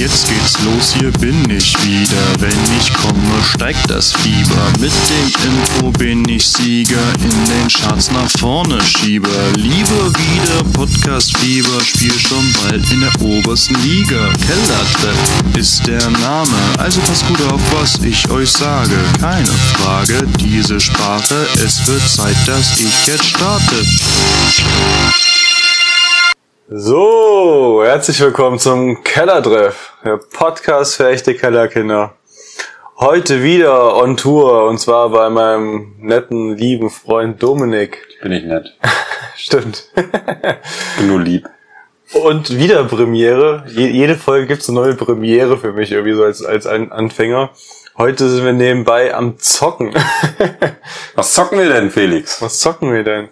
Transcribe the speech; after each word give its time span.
Jetzt 0.00 0.30
geht's 0.30 0.56
los, 0.64 0.94
hier 0.98 1.10
bin 1.10 1.50
ich 1.50 1.76
wieder. 1.84 2.16
Wenn 2.38 2.56
ich 2.80 2.90
komme, 2.94 3.44
steigt 3.44 3.90
das 3.90 4.14
Fieber. 4.14 4.72
Mit 4.80 4.92
dem 5.10 5.30
Info 5.44 5.90
bin 5.90 6.26
ich 6.26 6.48
Sieger, 6.48 7.12
in 7.22 7.44
den 7.44 7.68
Charts 7.68 8.10
nach 8.10 8.30
vorne 8.38 8.80
Schieber. 8.80 9.28
Liebe 9.56 10.10
wieder 10.14 10.64
Podcast-Fieber, 10.72 11.84
spiel 11.84 12.18
schon 12.18 12.50
bald 12.62 12.90
in 12.90 13.02
der 13.02 13.12
obersten 13.20 13.74
Liga. 13.82 14.32
Kellertreff 14.46 15.58
ist 15.58 15.86
der 15.86 16.08
Name, 16.08 16.56
also 16.78 16.98
passt 17.02 17.28
gut 17.28 17.42
auf, 17.52 17.60
was 17.78 17.98
ich 18.02 18.26
euch 18.30 18.50
sage. 18.50 18.96
Keine 19.20 19.52
Frage, 19.74 20.26
diese 20.38 20.80
Sprache, 20.80 21.46
es 21.62 21.86
wird 21.86 22.08
Zeit, 22.08 22.36
dass 22.46 22.80
ich 22.80 23.06
jetzt 23.06 23.26
starte. 23.26 23.84
So, 26.72 27.82
herzlich 27.82 28.20
willkommen 28.20 28.60
zum 28.60 29.02
Kellertreff, 29.02 29.92
der 30.04 30.18
Podcast 30.18 30.94
für 30.94 31.08
echte 31.08 31.34
Kellerkinder. 31.34 32.14
Heute 32.96 33.42
wieder 33.42 33.96
on 33.96 34.16
Tour 34.16 34.68
und 34.68 34.78
zwar 34.78 35.08
bei 35.08 35.28
meinem 35.30 35.96
netten, 35.98 36.56
lieben 36.56 36.88
Freund 36.88 37.42
Dominik. 37.42 38.06
Bin 38.22 38.30
ich 38.30 38.44
nett. 38.44 38.72
Stimmt. 39.36 39.90
Bin 39.96 41.08
nur 41.08 41.20
lieb. 41.20 41.48
Und 42.12 42.56
wieder 42.56 42.84
Premiere. 42.84 43.64
Je, 43.66 43.88
jede 43.88 44.14
Folge 44.14 44.46
gibt's 44.46 44.68
eine 44.68 44.78
neue 44.78 44.94
Premiere 44.94 45.58
für 45.58 45.72
mich, 45.72 45.90
irgendwie 45.90 46.14
so 46.14 46.22
als, 46.22 46.44
als 46.44 46.68
ein 46.68 46.92
Anfänger. 46.92 47.50
Heute 47.98 48.28
sind 48.28 48.44
wir 48.44 48.52
nebenbei 48.52 49.12
am 49.12 49.40
Zocken. 49.40 49.92
Was 51.16 51.34
zocken 51.34 51.58
wir 51.58 51.68
denn, 51.68 51.90
Felix? 51.90 52.40
Was 52.40 52.60
zocken 52.60 52.92
wir 52.92 53.02
denn? 53.02 53.28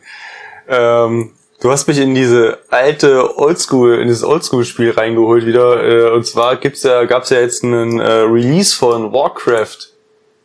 Ähm, 0.66 1.34
du 1.61 1.71
hast 1.71 1.87
mich 1.89 1.98
in 1.98 2.15
diese 2.15 2.59
alte 2.71 3.37
Oldschool, 3.39 3.98
in 4.01 4.09
dieses 4.09 4.25
Oldschool-Spiel 4.25 4.92
reingeholt 4.92 5.47
wieder. 5.47 5.83
Äh, 5.84 6.11
und 6.12 6.27
zwar 6.27 6.56
gibt's 6.56 6.83
ja, 6.83 7.05
gab's 7.05 7.31
ja 7.31 7.41
jetzt 7.41 7.65
einen 7.65 8.00
äh, 8.00 8.11
Release 8.23 8.75
von 8.77 9.12
Warcraft. 9.12 9.77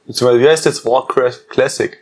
Beziehungsweise, 0.05 0.39
wie 0.43 0.49
heißt 0.49 0.65
jetzt 0.65 0.85
Warcraft 0.85 1.47
Classic? 1.49 1.97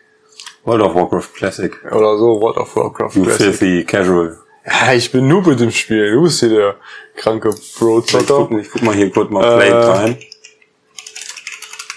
World 0.64 0.82
of 0.84 0.96
Warcraft 0.96 1.34
Classic. 1.36 1.74
Oder 1.86 2.18
so, 2.18 2.40
World 2.42 2.58
of 2.58 2.76
Warcraft 2.76 3.16
You 3.16 3.24
Classic. 3.24 3.56
filthy 3.56 3.84
casual. 3.84 4.38
Ja, 4.66 4.94
ich 4.94 5.12
bin 5.12 5.28
Noob 5.28 5.48
mit 5.48 5.60
dem 5.60 5.72
Spiel. 5.72 6.12
Du 6.12 6.22
bist 6.22 6.40
hier 6.40 6.50
der 6.50 6.76
kranke 7.16 7.50
Ich 7.50 7.76
Bro-Zocker. 7.80 8.48
guck, 8.48 8.60
ich 8.60 8.70
guck 8.70 8.82
mal 8.84 8.94
hier 8.96 9.10
kurz 9.12 9.32
mal 9.32 9.44
Äh, 9.44 9.58
Play 9.58 9.72
rein. 9.72 10.18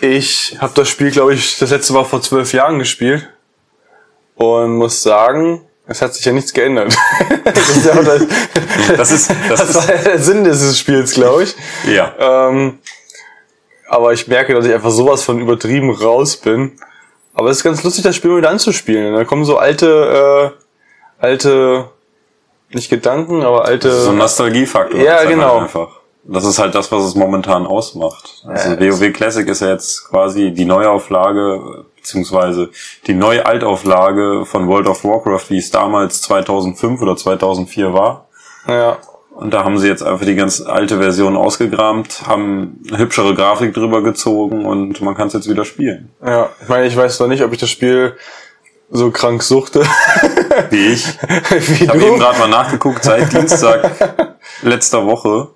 Ich 0.01 0.56
habe 0.61 0.73
das 0.75 0.89
Spiel, 0.89 1.11
glaube 1.11 1.34
ich, 1.34 1.59
das 1.59 1.71
letzte 1.71 1.93
Mal 1.93 2.05
vor 2.05 2.21
zwölf 2.23 2.53
Jahren 2.53 2.78
gespielt 2.78 3.28
und 4.34 4.77
muss 4.77 5.03
sagen, 5.03 5.67
es 5.87 6.01
hat 6.01 6.15
sich 6.15 6.25
ja 6.25 6.33
nichts 6.33 6.53
geändert. 6.53 6.97
das, 7.45 7.69
ist 7.69 7.87
ja 7.87 8.03
das, 8.03 8.23
Das 8.97 9.11
ist, 9.11 9.31
das, 9.49 9.67
das 9.67 9.75
war 9.75 9.95
ja 9.95 10.03
der 10.03 10.19
Sinn 10.19 10.45
dieses 10.45 10.79
Spiels, 10.79 11.13
glaube 11.13 11.45
ich. 11.45 11.55
ja. 11.87 12.15
Ähm, 12.19 12.79
aber 13.89 14.12
ich 14.12 14.27
merke, 14.27 14.55
dass 14.55 14.65
ich 14.65 14.73
einfach 14.73 14.91
sowas 14.91 15.23
von 15.23 15.41
übertrieben 15.41 15.91
raus 15.91 16.37
bin. 16.37 16.73
Aber 17.35 17.51
es 17.51 17.59
ist 17.59 17.65
ganz 17.65 17.83
lustig, 17.83 18.05
das 18.05 18.17
Spiel 18.17 18.31
mal 18.31 18.39
wieder 18.39 18.51
anzuspielen. 18.51 19.15
Da 19.15 19.25
kommen 19.25 19.45
so 19.45 19.59
alte, 19.59 20.53
äh, 21.21 21.25
alte, 21.25 21.91
nicht 22.71 22.89
Gedanken, 22.89 23.43
aber 23.43 23.65
alte. 23.67 23.93
So 23.93 24.11
ein 24.11 24.17
Nostalgiefaktor. 24.17 25.01
Ja, 25.01 25.25
genau. 25.25 25.59
Einfach. 25.59 26.01
Das 26.27 26.44
ist 26.44 26.58
halt 26.58 26.75
das, 26.75 26.91
was 26.91 27.05
es 27.05 27.14
momentan 27.14 27.67
ausmacht. 27.67 28.44
Also 28.47 28.70
Ja, 28.70 28.80
WoW 28.80 29.12
Classic 29.12 29.47
ist 29.47 29.61
ja 29.61 29.69
jetzt 29.69 30.08
quasi 30.08 30.53
die 30.53 30.64
Neuauflage, 30.64 31.84
beziehungsweise 31.97 32.70
die 33.06 33.14
Neualtauflage 33.14 34.44
von 34.47 34.66
World 34.69 34.89
of 34.89 35.05
Warcraft, 35.05 35.50
wie 35.50 35.58
es 35.58 35.70
damals 35.70 36.22
2005 36.22 37.03
oder 37.03 37.16
2004 37.16 37.92
war. 37.92 38.28
ja, 38.66 38.97
Und 39.34 39.53
da 39.53 39.64
haben 39.64 39.78
sie 39.78 39.89
jetzt 39.89 40.03
einfach 40.03 40.25
die 40.25 40.34
ganz 40.34 40.62
alte 40.62 40.98
Version 40.98 41.36
ausgegramt, 41.36 42.27
haben 42.27 42.81
eine 42.88 42.99
hübschere 42.99 43.34
Grafik 43.34 43.75
drüber 43.75 44.03
gezogen 44.03 44.65
und 44.65 45.03
man 45.03 45.15
kann 45.15 45.28
es 45.28 45.34
jetzt 45.34 45.49
wieder 45.49 45.65
spielen. 45.65 46.10
ja. 46.25 46.49
Ich 46.62 46.69
meine, 46.69 46.87
ich 46.87 46.97
weiß 46.97 47.20
noch 47.20 47.28
nicht, 47.28 47.43
ob 47.43 47.53
ich 47.53 47.59
das 47.59 47.69
Spiel 47.69 48.16
so 48.91 49.10
krank 49.10 49.43
suchte. 49.43 49.82
Wie 50.70 50.87
ich. 50.93 51.06
Wie 51.50 51.84
Ich 51.84 51.88
habe 51.88 52.03
eben 52.03 52.19
gerade 52.19 52.38
mal 52.38 52.49
nachgeguckt, 52.49 53.03
seit 53.03 53.32
Dienstag 53.32 54.38
letzter 54.62 55.04
Woche 55.04 55.49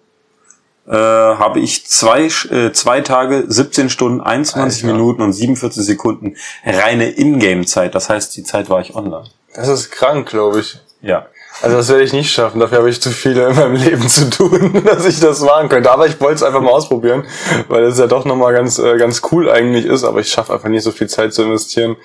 äh, 0.88 0.94
habe 0.94 1.60
ich 1.60 1.86
zwei, 1.86 2.24
äh, 2.24 2.72
zwei 2.72 3.00
Tage, 3.02 3.44
17 3.46 3.90
Stunden, 3.90 4.20
21 4.20 4.84
Alter. 4.84 4.94
Minuten 4.94 5.22
und 5.22 5.32
47 5.32 5.84
Sekunden 5.84 6.36
reine 6.64 7.10
Ingame-Zeit. 7.10 7.94
Das 7.94 8.08
heißt, 8.08 8.36
die 8.36 8.42
Zeit 8.42 8.70
war 8.70 8.80
ich 8.80 8.94
online. 8.94 9.24
Das 9.54 9.68
ist 9.68 9.90
krank, 9.90 10.28
glaube 10.28 10.60
ich. 10.60 10.78
Ja. 11.02 11.26
Also 11.60 11.76
das 11.76 11.88
werde 11.88 12.04
ich 12.04 12.12
nicht 12.12 12.30
schaffen. 12.30 12.60
Dafür 12.60 12.78
habe 12.78 12.90
ich 12.90 13.02
zu 13.02 13.10
viel 13.10 13.36
in 13.36 13.54
meinem 13.54 13.74
Leben 13.74 14.08
zu 14.08 14.30
tun, 14.30 14.82
dass 14.84 15.04
ich 15.04 15.20
das 15.20 15.40
machen 15.40 15.68
könnte. 15.68 15.90
Aber 15.90 16.06
ich 16.06 16.20
wollte 16.20 16.36
es 16.36 16.42
einfach 16.42 16.60
mal 16.60 16.70
ausprobieren, 16.70 17.24
weil 17.68 17.84
es 17.84 17.98
ja 17.98 18.06
doch 18.06 18.24
nochmal 18.24 18.52
ganz, 18.52 18.78
äh, 18.78 18.96
ganz 18.96 19.22
cool 19.32 19.50
eigentlich 19.50 19.84
ist. 19.84 20.04
Aber 20.04 20.20
ich 20.20 20.30
schaffe 20.30 20.52
einfach 20.52 20.68
nicht 20.68 20.84
so 20.84 20.92
viel 20.92 21.08
Zeit 21.08 21.34
zu 21.34 21.42
investieren 21.42 21.96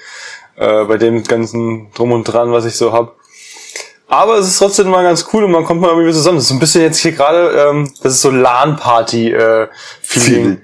äh, 0.55 0.83
bei 0.85 0.97
dem 0.97 1.23
ganzen 1.23 1.91
Drum 1.93 2.11
und 2.11 2.23
Dran, 2.25 2.51
was 2.51 2.65
ich 2.65 2.75
so 2.75 2.91
hab. 2.91 3.15
Aber 4.13 4.37
es 4.37 4.47
ist 4.47 4.59
trotzdem 4.59 4.89
mal 4.89 5.01
ganz 5.01 5.25
cool 5.33 5.45
und 5.45 5.49
man 5.49 5.65
kommt 5.65 5.81
mal 5.81 5.89
irgendwie 5.89 6.13
zusammen. 6.13 6.37
Das 6.37 6.43
ist 6.43 6.49
so 6.49 6.55
ein 6.55 6.59
bisschen 6.59 6.83
jetzt 6.83 6.99
hier 6.99 7.13
gerade, 7.13 7.49
ähm, 7.49 7.91
das 8.03 8.13
ist 8.13 8.21
so 8.21 8.29
LAN-Party-Feeling. 8.29 10.61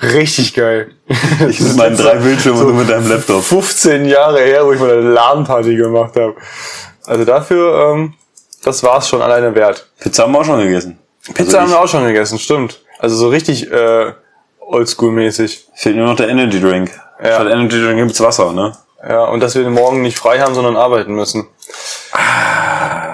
Richtig 0.00 0.54
geil. 0.54 0.92
Ich 1.50 1.60
mit 1.60 1.76
meinen 1.76 1.98
drei 1.98 2.14
Bildschirmen 2.14 2.62
und 2.62 2.68
du 2.68 2.72
mit 2.72 2.88
deinem 2.88 3.10
Laptop. 3.10 3.44
15 3.44 4.06
Jahre 4.06 4.40
her, 4.40 4.64
wo 4.64 4.72
ich 4.72 4.80
mal 4.80 4.90
eine 4.90 5.02
LAN-Party 5.02 5.76
gemacht 5.76 6.16
habe. 6.16 6.36
Also 7.04 7.26
dafür, 7.26 7.92
ähm, 7.92 8.14
das 8.64 8.82
war's 8.82 9.06
schon 9.06 9.20
alleine 9.20 9.54
wert. 9.54 9.86
Pizza 10.00 10.22
haben 10.22 10.32
wir 10.32 10.40
auch 10.40 10.46
schon 10.46 10.58
gegessen. 10.58 10.98
Pizza 11.34 11.40
Also 11.40 11.60
haben 11.60 11.70
wir 11.70 11.80
auch 11.80 11.88
schon 11.88 12.06
gegessen, 12.06 12.38
stimmt. 12.38 12.80
Also 12.98 13.16
so 13.16 13.28
richtig 13.28 13.70
äh, 13.70 14.14
Oldschool-mäßig. 14.60 15.66
Fehlt 15.74 15.96
nur 15.96 16.06
noch 16.06 16.16
der 16.16 16.30
Energy 16.30 16.58
Drink. 16.58 16.90
Ja. 17.22 17.34
Statt 17.34 17.48
Energy 17.48 17.82
Drink 17.82 17.98
gibt's 17.98 18.22
Wasser, 18.22 18.54
ne? 18.54 18.72
Ja, 19.06 19.26
und 19.26 19.40
dass 19.40 19.54
wir 19.54 19.62
den 19.62 19.74
morgen 19.74 20.00
nicht 20.00 20.18
frei 20.18 20.40
haben, 20.40 20.54
sondern 20.54 20.76
arbeiten 20.76 21.14
müssen. 21.14 21.46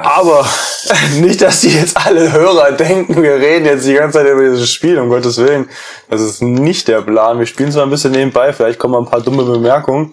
Aber 0.04 0.46
nicht, 1.18 1.40
dass 1.40 1.62
die 1.62 1.70
jetzt 1.70 1.96
alle 1.96 2.30
Hörer 2.30 2.72
denken, 2.72 3.22
wir 3.22 3.36
reden 3.36 3.64
jetzt 3.64 3.86
die 3.86 3.94
ganze 3.94 4.18
Zeit 4.18 4.30
über 4.30 4.42
dieses 4.42 4.70
Spiel, 4.70 4.98
um 4.98 5.08
Gottes 5.08 5.38
Willen. 5.38 5.68
Das 6.10 6.20
ist 6.20 6.42
nicht 6.42 6.88
der 6.88 7.00
Plan. 7.00 7.38
Wir 7.38 7.46
spielen 7.46 7.72
zwar 7.72 7.84
ein 7.84 7.90
bisschen 7.90 8.12
nebenbei, 8.12 8.52
vielleicht 8.52 8.78
kommen 8.78 8.94
ein 8.96 9.10
paar 9.10 9.22
dumme 9.22 9.44
Bemerkungen. 9.44 10.12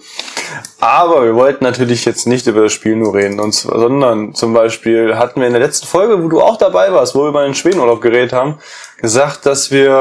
Aber 0.80 1.26
wir 1.26 1.36
wollten 1.36 1.64
natürlich 1.64 2.06
jetzt 2.06 2.26
nicht 2.26 2.48
über 2.48 2.62
das 2.64 2.74
Spiel 2.74 2.96
nur 2.96 3.14
reden, 3.14 3.40
und 3.40 3.52
zwar, 3.54 3.80
sondern 3.80 4.34
zum 4.34 4.54
Beispiel 4.54 5.16
hatten 5.16 5.42
wir 5.42 5.48
in 5.48 5.54
der 5.54 5.62
letzten 5.62 5.86
Folge, 5.86 6.24
wo 6.24 6.28
du 6.28 6.42
auch 6.42 6.58
dabei 6.58 6.92
warst, 6.92 7.14
wo 7.14 7.24
wir 7.24 7.30
über 7.30 7.44
den 7.44 7.54
Schwedenurlaub 7.54 8.02
geredet 8.02 8.34
haben, 8.34 8.56
gesagt, 9.00 9.46
dass 9.46 9.72
wir 9.72 9.92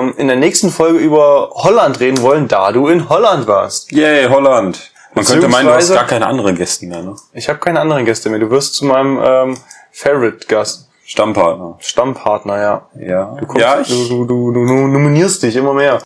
ähm, 0.00 0.14
in 0.16 0.28
der 0.28 0.36
nächsten 0.36 0.70
Folge 0.70 0.98
über 0.98 1.50
Holland 1.54 2.00
reden 2.00 2.22
wollen, 2.22 2.48
da 2.48 2.72
du 2.72 2.88
in 2.88 3.08
Holland 3.08 3.48
warst. 3.48 3.92
Yay, 3.92 4.28
Holland. 4.28 4.92
Man 5.14 5.24
könnte 5.24 5.48
meinen, 5.48 5.66
du 5.66 5.74
hast 5.74 5.92
gar 5.92 6.06
keine 6.06 6.26
anderen 6.26 6.56
Gäste 6.56 6.86
mehr, 6.86 7.02
ne? 7.02 7.16
Ich 7.32 7.48
habe 7.48 7.58
keine 7.58 7.80
anderen 7.80 8.04
Gäste 8.04 8.28
mehr. 8.30 8.38
Du 8.38 8.50
wirst 8.50 8.74
zu 8.74 8.84
meinem 8.84 9.20
ähm, 9.22 9.58
Favorite-Gast, 9.92 10.88
Stammpartner. 11.04 11.76
Stammpartner, 11.80 12.58
ja. 12.60 12.86
Ja. 12.98 13.36
Du, 13.40 13.46
kommst, 13.46 13.60
ja, 13.60 13.82
du, 13.82 14.08
du, 14.08 14.24
du, 14.26 14.52
du 14.52 14.60
nominierst 14.64 15.42
dich 15.42 15.56
immer 15.56 15.74
mehr. 15.74 16.00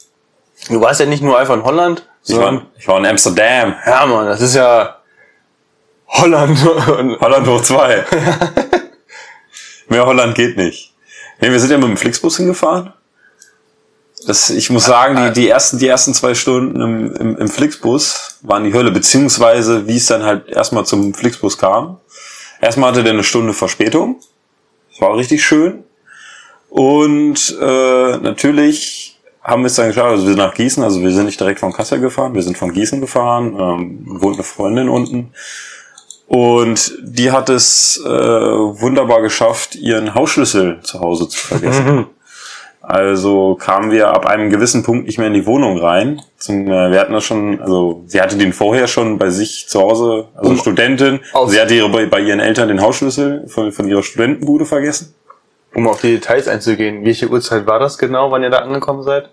Du 0.69 0.81
warst 0.81 1.01
ja 1.01 1.07
nicht 1.07 1.23
nur 1.23 1.39
einfach 1.39 1.55
in 1.55 1.65
Holland, 1.65 2.09
ich, 2.27 2.39
war, 2.39 2.63
ich 2.79 2.89
war 2.89 2.99
in 2.99 3.05
Amsterdam. 3.07 3.75
Ja, 3.87 4.07
Mann, 4.07 4.27
das 4.27 4.41
ist 4.41 4.55
ja 4.55 4.97
Holland. 6.09 6.59
Und- 6.67 7.21
Holland 7.21 7.47
hoch 7.47 7.61
zwei. 7.63 8.05
Mehr 9.89 10.07
Holland 10.07 10.35
geht 10.35 10.57
nicht. 10.57 10.95
Nee, 11.41 11.51
wir 11.51 11.61
sind 11.61 11.71
ja 11.71 11.77
mit 11.77 11.89
dem 11.89 11.97
Flixbus 11.99 12.39
hingefahren. 12.39 12.95
Das, 14.27 14.51
ich 14.51 14.71
muss 14.71 14.87
sagen, 14.87 15.17
die, 15.17 15.41
die, 15.41 15.49
ersten, 15.49 15.79
die 15.79 15.89
ersten 15.89 16.15
zwei 16.15 16.35
Stunden 16.35 16.81
im, 16.81 17.15
im, 17.17 17.37
im 17.37 17.49
Flixbus 17.49 18.39
waren 18.43 18.65
die 18.65 18.73
Hölle, 18.73 18.91
beziehungsweise 18.91 19.87
wie 19.87 19.97
es 19.97 20.07
dann 20.07 20.23
halt 20.23 20.49
erstmal 20.49 20.87
zum 20.87 21.15
Flixbus 21.15 21.59
kam. 21.59 21.99
Erstmal 22.61 22.91
hatte 22.91 23.03
der 23.03 23.13
eine 23.13 23.25
Stunde 23.25 23.53
Verspätung. 23.53 24.17
Das 24.91 25.01
war 25.01 25.17
richtig 25.17 25.45
schön. 25.45 25.85
Und 26.71 27.57
äh, 27.61 28.17
natürlich 28.19 29.21
haben 29.43 29.63
wir 29.63 29.67
es 29.67 29.75
dann 29.75 29.89
geschafft, 29.89 30.11
also 30.11 30.25
wir 30.25 30.31
sind 30.31 30.39
nach 30.39 30.55
Gießen, 30.55 30.83
also 30.83 31.03
wir 31.03 31.13
sind 31.13 31.27
nicht 31.27 31.39
direkt 31.39 31.61
von 31.61 31.73
Kassel 31.73 32.01
gefahren, 32.01 32.35
wir 32.35 32.43
sind 32.43 32.57
von 32.57 32.73
Gießen 32.73 33.01
gefahren, 33.01 33.55
ähm, 33.59 34.05
wohnt 34.21 34.37
eine 34.37 34.43
Freundin 34.43 34.89
unten. 34.89 35.33
Und 36.27 36.99
die 37.03 37.31
hat 37.31 37.51
es 37.51 38.01
äh, 38.05 38.09
wunderbar 38.09 39.21
geschafft, 39.21 39.75
ihren 39.75 40.15
Hausschlüssel 40.15 40.81
zu 40.83 41.01
Hause 41.01 41.29
zu 41.29 41.39
vergessen. 41.39 42.07
Also 42.87 43.55
kamen 43.55 43.91
wir 43.91 44.09
ab 44.09 44.27
einem 44.27 44.51
gewissen 44.51 44.83
Punkt 44.83 45.07
nicht 45.07 45.17
mehr 45.19 45.29
in 45.29 45.35
die 45.35 45.47
Wohnung 45.47 45.79
rein. 45.79 46.21
Zum, 46.39 46.67
äh, 46.67 46.91
wir 46.93 47.01
hatten 47.01 47.15
das 47.15 47.25
schon, 47.25 47.61
also 47.61 48.03
sie 48.07 48.21
hatte 48.21 48.37
den 48.37 48.53
vorher 48.53 48.87
schon 48.89 49.19
bei 49.19 49.31
sich 49.31 49.67
zu 49.69 49.81
Hause, 49.81 50.27
also 50.35 50.51
Um- 50.51 50.59
Studentin. 50.59 51.21
aus- 51.33 51.51
Sie 51.51 51.61
hatte 51.61 51.75
ihre, 51.75 51.89
bei, 52.07 52.21
ihren 52.21 52.41
Eltern 52.41 52.69
den 52.69 52.83
Hausschlüssel 52.83 53.47
von, 53.49 53.73
von 53.73 53.89
ihrer 53.89 54.03
Studentenbude 54.03 54.67
vergessen. 54.67 55.15
Um 55.75 55.89
auf 55.89 56.01
die 56.03 56.13
Details 56.15 56.47
einzugehen, 56.47 57.05
welche 57.05 57.29
Uhrzeit 57.29 57.67
war 57.67 57.79
das 57.79 57.97
genau, 57.99 58.31
wann 58.31 58.43
ihr 58.43 58.51
da 58.51 58.59
angekommen 58.59 59.03
seid? 59.03 59.31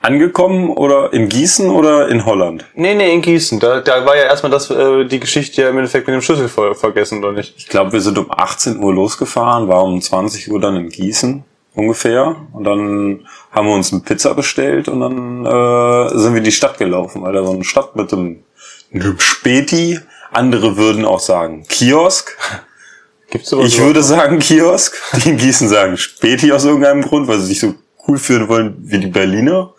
Angekommen 0.00 0.70
oder 0.70 1.12
in 1.12 1.28
Gießen 1.28 1.70
oder 1.70 2.08
in 2.08 2.24
Holland? 2.26 2.64
Nee, 2.74 2.94
nee, 2.94 3.12
in 3.12 3.20
Gießen. 3.22 3.60
Da, 3.60 3.80
da 3.80 4.04
war 4.04 4.16
ja 4.16 4.24
erstmal 4.24 4.50
das, 4.50 4.68
äh, 4.70 5.04
die 5.04 5.20
Geschichte 5.20 5.62
ja 5.62 5.68
im 5.68 5.76
Endeffekt 5.78 6.06
mit 6.08 6.14
dem 6.14 6.22
Schlüssel 6.22 6.48
ver 6.48 6.74
vergessen, 6.74 7.18
oder 7.22 7.32
nicht? 7.32 7.54
Ich 7.56 7.68
glaube, 7.68 7.92
wir 7.92 8.00
sind 8.00 8.18
um 8.18 8.26
18 8.30 8.82
Uhr 8.82 8.92
losgefahren, 8.94 9.68
war 9.68 9.84
um 9.84 10.00
20 10.00 10.50
Uhr 10.50 10.60
dann 10.60 10.76
in 10.76 10.88
Gießen. 10.88 11.44
Ungefähr. 11.74 12.36
Und 12.52 12.64
dann 12.64 13.26
haben 13.50 13.66
wir 13.66 13.74
uns 13.74 13.92
eine 13.92 14.02
Pizza 14.02 14.34
bestellt 14.34 14.88
und 14.88 15.00
dann 15.00 15.46
äh, 15.46 16.18
sind 16.18 16.32
wir 16.32 16.38
in 16.38 16.44
die 16.44 16.52
Stadt 16.52 16.78
gelaufen, 16.78 17.22
weil 17.22 17.32
da 17.32 17.44
so 17.44 17.52
eine 17.52 17.64
Stadt 17.64 17.96
mit 17.96 18.12
einem, 18.12 18.44
einem 18.92 19.18
Späti, 19.18 20.00
andere 20.30 20.76
würden 20.76 21.04
auch 21.04 21.20
sagen 21.20 21.64
Kiosk. 21.68 22.36
Gibt's 23.30 23.50
sowas 23.50 23.68
Ich 23.68 23.80
würde 23.80 24.02
sagen 24.02 24.38
Kiosk. 24.38 24.96
Die 25.24 25.30
in 25.30 25.36
Gießen 25.38 25.68
sagen 25.68 25.96
Späti 25.96 26.52
aus 26.52 26.64
irgendeinem 26.64 27.02
Grund, 27.02 27.28
weil 27.28 27.38
sie 27.40 27.46
sich 27.46 27.60
so 27.60 27.74
cool 28.06 28.18
fühlen 28.18 28.48
wollen 28.48 28.76
wie 28.78 28.98
die 28.98 29.06
Berliner. 29.06 29.72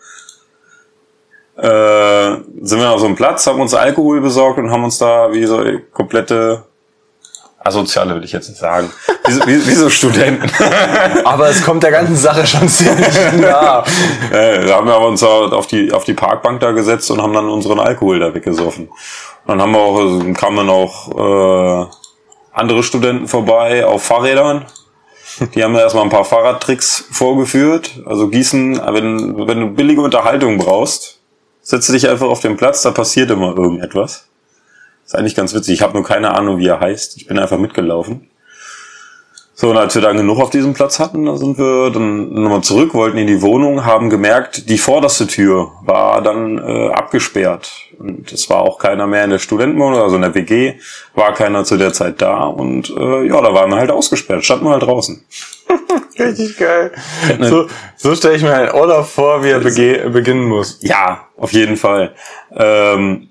Äh, 1.56 2.36
sind 2.62 2.80
wir 2.80 2.90
auf 2.90 2.98
so 2.98 3.06
einem 3.06 3.14
Platz, 3.14 3.46
haben 3.46 3.60
uns 3.60 3.74
Alkohol 3.74 4.20
besorgt 4.20 4.58
und 4.58 4.72
haben 4.72 4.82
uns 4.82 4.98
da 4.98 5.32
wie 5.32 5.44
so 5.44 5.62
komplette 5.92 6.64
Asoziale 7.64 8.14
will 8.14 8.24
ich 8.24 8.32
jetzt 8.32 8.48
nicht 8.48 8.60
sagen. 8.60 8.90
Wie, 9.26 9.32
so- 9.32 9.46
wie, 9.46 9.66
wie 9.66 9.74
so 9.74 9.88
Studenten. 9.90 10.48
Aber 11.24 11.48
es 11.48 11.62
kommt 11.64 11.82
der 11.82 11.90
ganzen 11.90 12.16
Sache 12.16 12.46
schon 12.46 12.68
ziemlich 12.68 13.08
nah. 13.40 13.82
Äh, 14.32 14.66
da 14.66 14.76
haben 14.76 14.86
wir 14.86 14.98
uns 15.00 15.22
auf 15.22 15.66
die, 15.66 15.92
auf 15.92 16.04
die 16.04 16.14
Parkbank 16.14 16.60
da 16.60 16.72
gesetzt 16.72 17.10
und 17.10 17.22
haben 17.22 17.32
dann 17.32 17.48
unseren 17.48 17.78
Alkohol 17.80 18.18
da 18.20 18.34
weggesoffen. 18.34 18.88
Dann 19.46 19.60
haben 19.60 19.72
wir 19.72 19.78
auch, 19.80 19.98
also 19.98 20.20
kamen 20.34 20.56
dann 20.56 20.70
auch 20.70 21.84
äh, 21.84 21.86
andere 22.52 22.82
Studenten 22.82 23.28
vorbei 23.28 23.84
auf 23.86 24.02
Fahrrädern. 24.04 24.66
Die 25.54 25.64
haben 25.64 25.72
mir 25.72 25.80
erstmal 25.80 26.04
ein 26.04 26.10
paar 26.10 26.24
Fahrradtricks 26.24 27.04
vorgeführt. 27.10 28.00
Also 28.06 28.28
Gießen, 28.28 28.80
wenn, 28.92 29.48
wenn 29.48 29.60
du 29.60 29.66
billige 29.70 30.00
Unterhaltung 30.00 30.58
brauchst, 30.58 31.18
setze 31.60 31.92
dich 31.92 32.08
einfach 32.08 32.26
auf 32.28 32.40
den 32.40 32.56
Platz, 32.56 32.82
da 32.82 32.90
passiert 32.92 33.30
immer 33.30 33.56
irgendetwas. 33.56 34.28
Ist 35.04 35.14
eigentlich 35.14 35.34
ganz 35.34 35.54
witzig. 35.54 35.74
Ich 35.74 35.82
habe 35.82 35.94
nur 35.94 36.04
keine 36.04 36.34
Ahnung, 36.34 36.58
wie 36.58 36.66
er 36.66 36.80
heißt. 36.80 37.16
Ich 37.16 37.26
bin 37.26 37.38
einfach 37.38 37.58
mitgelaufen. 37.58 38.28
So, 39.56 39.70
und 39.70 39.76
als 39.76 39.94
wir 39.94 40.02
dann 40.02 40.16
genug 40.16 40.40
auf 40.40 40.50
diesem 40.50 40.74
Platz 40.74 40.98
hatten, 40.98 41.26
dann 41.26 41.38
sind 41.38 41.58
wir 41.58 41.90
dann 41.90 42.32
nochmal 42.34 42.62
zurück, 42.62 42.92
wollten 42.92 43.18
in 43.18 43.28
die 43.28 43.40
Wohnung, 43.40 43.84
haben 43.84 44.10
gemerkt, 44.10 44.68
die 44.68 44.78
vorderste 44.78 45.28
Tür 45.28 45.70
war 45.82 46.20
dann 46.22 46.58
äh, 46.58 46.88
abgesperrt. 46.88 47.70
Und 48.00 48.32
es 48.32 48.50
war 48.50 48.62
auch 48.62 48.80
keiner 48.80 49.06
mehr 49.06 49.22
in 49.22 49.30
der 49.30 49.38
Studentenwohnung, 49.38 50.00
also 50.00 50.16
in 50.16 50.22
der 50.22 50.34
WG, 50.34 50.74
war 51.14 51.34
keiner 51.34 51.62
zu 51.62 51.76
der 51.76 51.92
Zeit 51.92 52.20
da. 52.20 52.46
Und 52.46 52.90
äh, 52.90 53.28
ja, 53.28 53.40
da 53.40 53.54
waren 53.54 53.70
wir 53.70 53.76
halt 53.76 53.92
ausgesperrt, 53.92 54.44
standen 54.44 54.64
wir 54.64 54.72
halt 54.72 54.82
draußen. 54.82 55.24
Richtig 56.18 56.58
geil. 56.58 56.90
So, 57.40 57.68
so 57.96 58.14
stelle 58.16 58.34
ich 58.34 58.42
mir 58.42 58.54
einen 58.54 58.74
Urlaub 58.74 59.06
vor, 59.06 59.44
wie 59.44 59.50
er 59.50 59.60
bege 59.60 60.10
beginnen 60.10 60.48
muss. 60.48 60.78
Ja, 60.82 61.28
auf 61.36 61.52
jeden 61.52 61.76
Fall. 61.76 62.12
Ähm, 62.56 63.28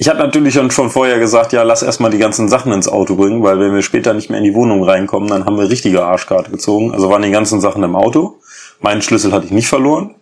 ich 0.00 0.08
habe 0.08 0.18
natürlich 0.18 0.54
schon 0.54 0.70
vorher 0.70 1.18
gesagt, 1.18 1.52
ja, 1.52 1.62
lass 1.62 1.82
erstmal 1.82 2.10
die 2.10 2.16
ganzen 2.16 2.48
Sachen 2.48 2.72
ins 2.72 2.88
Auto 2.88 3.16
bringen, 3.16 3.42
weil 3.42 3.60
wenn 3.60 3.74
wir 3.74 3.82
später 3.82 4.14
nicht 4.14 4.30
mehr 4.30 4.38
in 4.38 4.44
die 4.44 4.54
Wohnung 4.54 4.82
reinkommen, 4.82 5.28
dann 5.28 5.44
haben 5.44 5.58
wir 5.58 5.68
richtige 5.68 6.02
Arschkarte 6.02 6.50
gezogen. 6.50 6.94
Also 6.94 7.10
waren 7.10 7.20
die 7.20 7.30
ganzen 7.30 7.60
Sachen 7.60 7.82
im 7.82 7.94
Auto. 7.94 8.38
Meinen 8.80 9.02
Schlüssel 9.02 9.30
hatte 9.30 9.44
ich 9.44 9.52
nicht 9.52 9.68
verloren. 9.68 10.14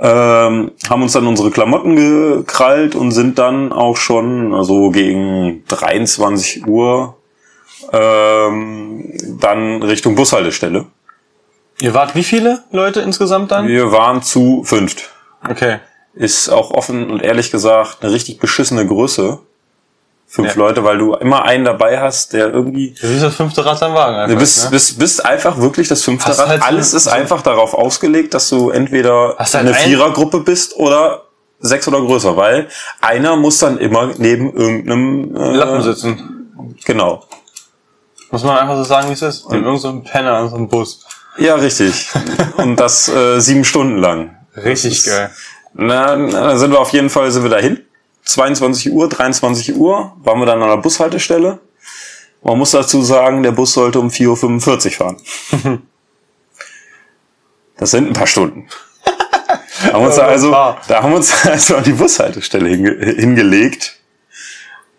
Ähm, 0.00 0.72
haben 0.88 1.02
uns 1.02 1.12
dann 1.12 1.26
unsere 1.26 1.50
Klamotten 1.50 1.94
gekrallt 1.94 2.94
und 2.94 3.10
sind 3.10 3.38
dann 3.38 3.70
auch 3.70 3.98
schon 3.98 4.54
also 4.54 4.88
gegen 4.88 5.62
23 5.68 6.66
Uhr 6.66 7.18
ähm, 7.92 9.12
dann 9.42 9.82
Richtung 9.82 10.14
Bushaltestelle. 10.14 10.86
Ihr 11.82 11.92
wart 11.92 12.14
wie 12.14 12.24
viele 12.24 12.64
Leute 12.72 13.02
insgesamt 13.02 13.50
dann? 13.50 13.68
Wir 13.68 13.92
waren 13.92 14.22
zu 14.22 14.62
fünft. 14.64 15.10
Okay. 15.46 15.80
Ist 16.14 16.48
auch 16.48 16.70
offen 16.70 17.10
und 17.10 17.22
ehrlich 17.22 17.50
gesagt 17.50 17.98
eine 18.02 18.12
richtig 18.12 18.38
beschissene 18.38 18.86
Größe. 18.86 19.38
Fünf 20.26 20.48
Ja. 20.54 20.58
Leute, 20.58 20.82
weil 20.82 20.98
du 20.98 21.14
immer 21.14 21.44
einen 21.44 21.64
dabei 21.64 22.00
hast, 22.00 22.32
der 22.32 22.48
irgendwie. 22.52 22.94
Du 23.00 23.06
bist 23.08 23.22
das 23.22 23.34
fünfte 23.36 23.64
Rad 23.64 23.80
am 23.82 23.94
Wagen 23.94 24.16
einfach. 24.16 24.34
Du 24.34 24.40
bist, 24.40 24.64
ne? 24.64 24.70
bist, 24.70 24.98
bist 24.98 25.24
einfach 25.24 25.58
wirklich 25.58 25.86
das 25.86 26.02
fünfte 26.02 26.30
Hast 26.30 26.40
Rad. 26.40 26.48
halt 26.48 26.60
so- 26.62 26.66
Alles 26.66 26.94
ist 26.94 27.04
so- 27.04 27.10
einfach 27.10 27.42
darauf 27.42 27.74
ausgelegt, 27.74 28.34
dass 28.34 28.48
du 28.48 28.70
entweder 28.70 29.36
halt 29.38 29.54
eine 29.54 29.70
ein- 29.74 29.88
Vierergruppe 29.88 30.40
bist 30.40 30.76
oder 30.76 31.22
sechs 31.60 31.86
oder 31.86 32.00
größer, 32.00 32.36
weil 32.36 32.68
einer 33.00 33.36
muss 33.36 33.58
dann 33.58 33.78
immer 33.78 34.10
neben 34.18 34.52
irgendeinem 34.54 35.36
äh, 35.36 35.50
Lappen 35.56 35.82
sitzen. 35.82 36.74
Genau. 36.84 37.22
Muss 38.30 38.42
man 38.42 38.58
einfach 38.58 38.76
so 38.76 38.84
sagen, 38.84 39.08
wie 39.10 39.12
es 39.12 39.22
ist. 39.22 39.48
Neben 39.50 39.64
irgendeinem 39.64 40.02
so 40.04 40.10
Penner 40.10 40.40
in 40.40 40.48
so 40.48 40.56
einem 40.56 40.68
Bus. 40.68 41.04
Ja, 41.38 41.54
richtig. 41.54 42.08
und 42.56 42.76
das 42.76 43.08
äh, 43.08 43.38
sieben 43.40 43.64
Stunden 43.64 43.98
lang. 43.98 44.36
Richtig 44.56 45.04
geil. 45.04 45.30
Na, 45.74 46.16
na, 46.16 46.56
sind 46.56 46.70
wir 46.70 46.80
auf 46.80 46.90
jeden 46.90 47.10
Fall 47.10 47.30
sind 47.30 47.42
wir 47.42 47.50
dahin. 47.50 47.80
22 48.24 48.92
Uhr, 48.92 49.08
23 49.08 49.76
Uhr 49.76 50.16
waren 50.22 50.38
wir 50.38 50.46
dann 50.46 50.62
an 50.62 50.68
der 50.68 50.76
Bushaltestelle. 50.78 51.58
Man 52.42 52.58
muss 52.58 52.70
dazu 52.70 53.02
sagen, 53.02 53.42
der 53.42 53.52
Bus 53.52 53.72
sollte 53.72 54.00
um 54.00 54.08
4.45 54.08 54.86
Uhr 54.86 54.92
fahren. 54.92 55.16
Das 57.76 57.90
sind 57.90 58.06
ein 58.06 58.12
paar 58.12 58.28
Stunden. 58.28 58.68
Da 59.84 59.92
haben 59.92 60.02
wir 60.02 60.06
uns 60.06 60.18
also, 60.18 60.50
da 60.50 61.02
haben 61.02 61.10
wir 61.10 61.16
uns 61.16 61.44
also 61.44 61.76
an 61.76 61.84
die 61.84 61.92
Bushaltestelle 61.92 62.68
hinge 62.68 62.92
hingelegt 63.16 63.98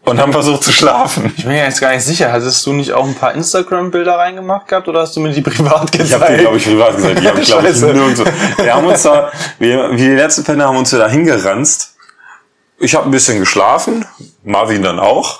und 0.06 0.19
haben 0.19 0.31
versucht 0.31 0.63
zu 0.63 0.72
schlafen. 0.72 1.34
Ich 1.36 1.44
bin 1.44 1.54
mir 1.54 1.63
jetzt 1.63 1.81
gar 1.81 1.92
nicht 1.92 2.04
sicher. 2.04 2.31
Hattest 2.31 2.66
du 2.66 2.74
nicht 2.74 2.94
auch 2.94 3.06
ein 3.06 3.16
paar 3.16 3.34
Instagram-Bilder 3.34 4.18
reingemacht 4.18 4.68
gehabt 4.68 4.88
oder 4.88 5.02
hast 5.02 5.16
du 5.16 5.19
mir 5.19 5.31
die 5.31 5.42
privat 5.42 5.92
gezeigt? 5.92 6.10
Ich 6.10 6.13
habe 6.13 6.34
die, 6.34 6.42
glaube 6.42 6.57
ich, 6.57 6.66
privat 6.66 6.96
gesagt. 6.96 7.19
Die 7.19 7.28
habe 7.28 7.40
ich, 7.40 7.48
glaube 7.48 7.68
ich, 7.68 7.81
nirgendwo. 7.81 8.25
Wir 8.63 8.75
haben 8.75 8.88
uns 8.88 9.02
da, 9.02 9.31
wir, 9.60 9.92
wie 9.92 9.98
die 9.98 10.16
letzten 10.16 10.44
Penner 10.44 10.68
haben 10.68 10.78
uns 10.78 10.92
da 10.92 11.07
hingeranzt. 11.07 11.96
Ich 12.78 12.94
habe 12.94 13.06
ein 13.06 13.12
bisschen 13.12 13.40
geschlafen, 13.40 14.06
Marvin 14.44 14.84
dann 14.84 15.00
auch. 15.00 15.40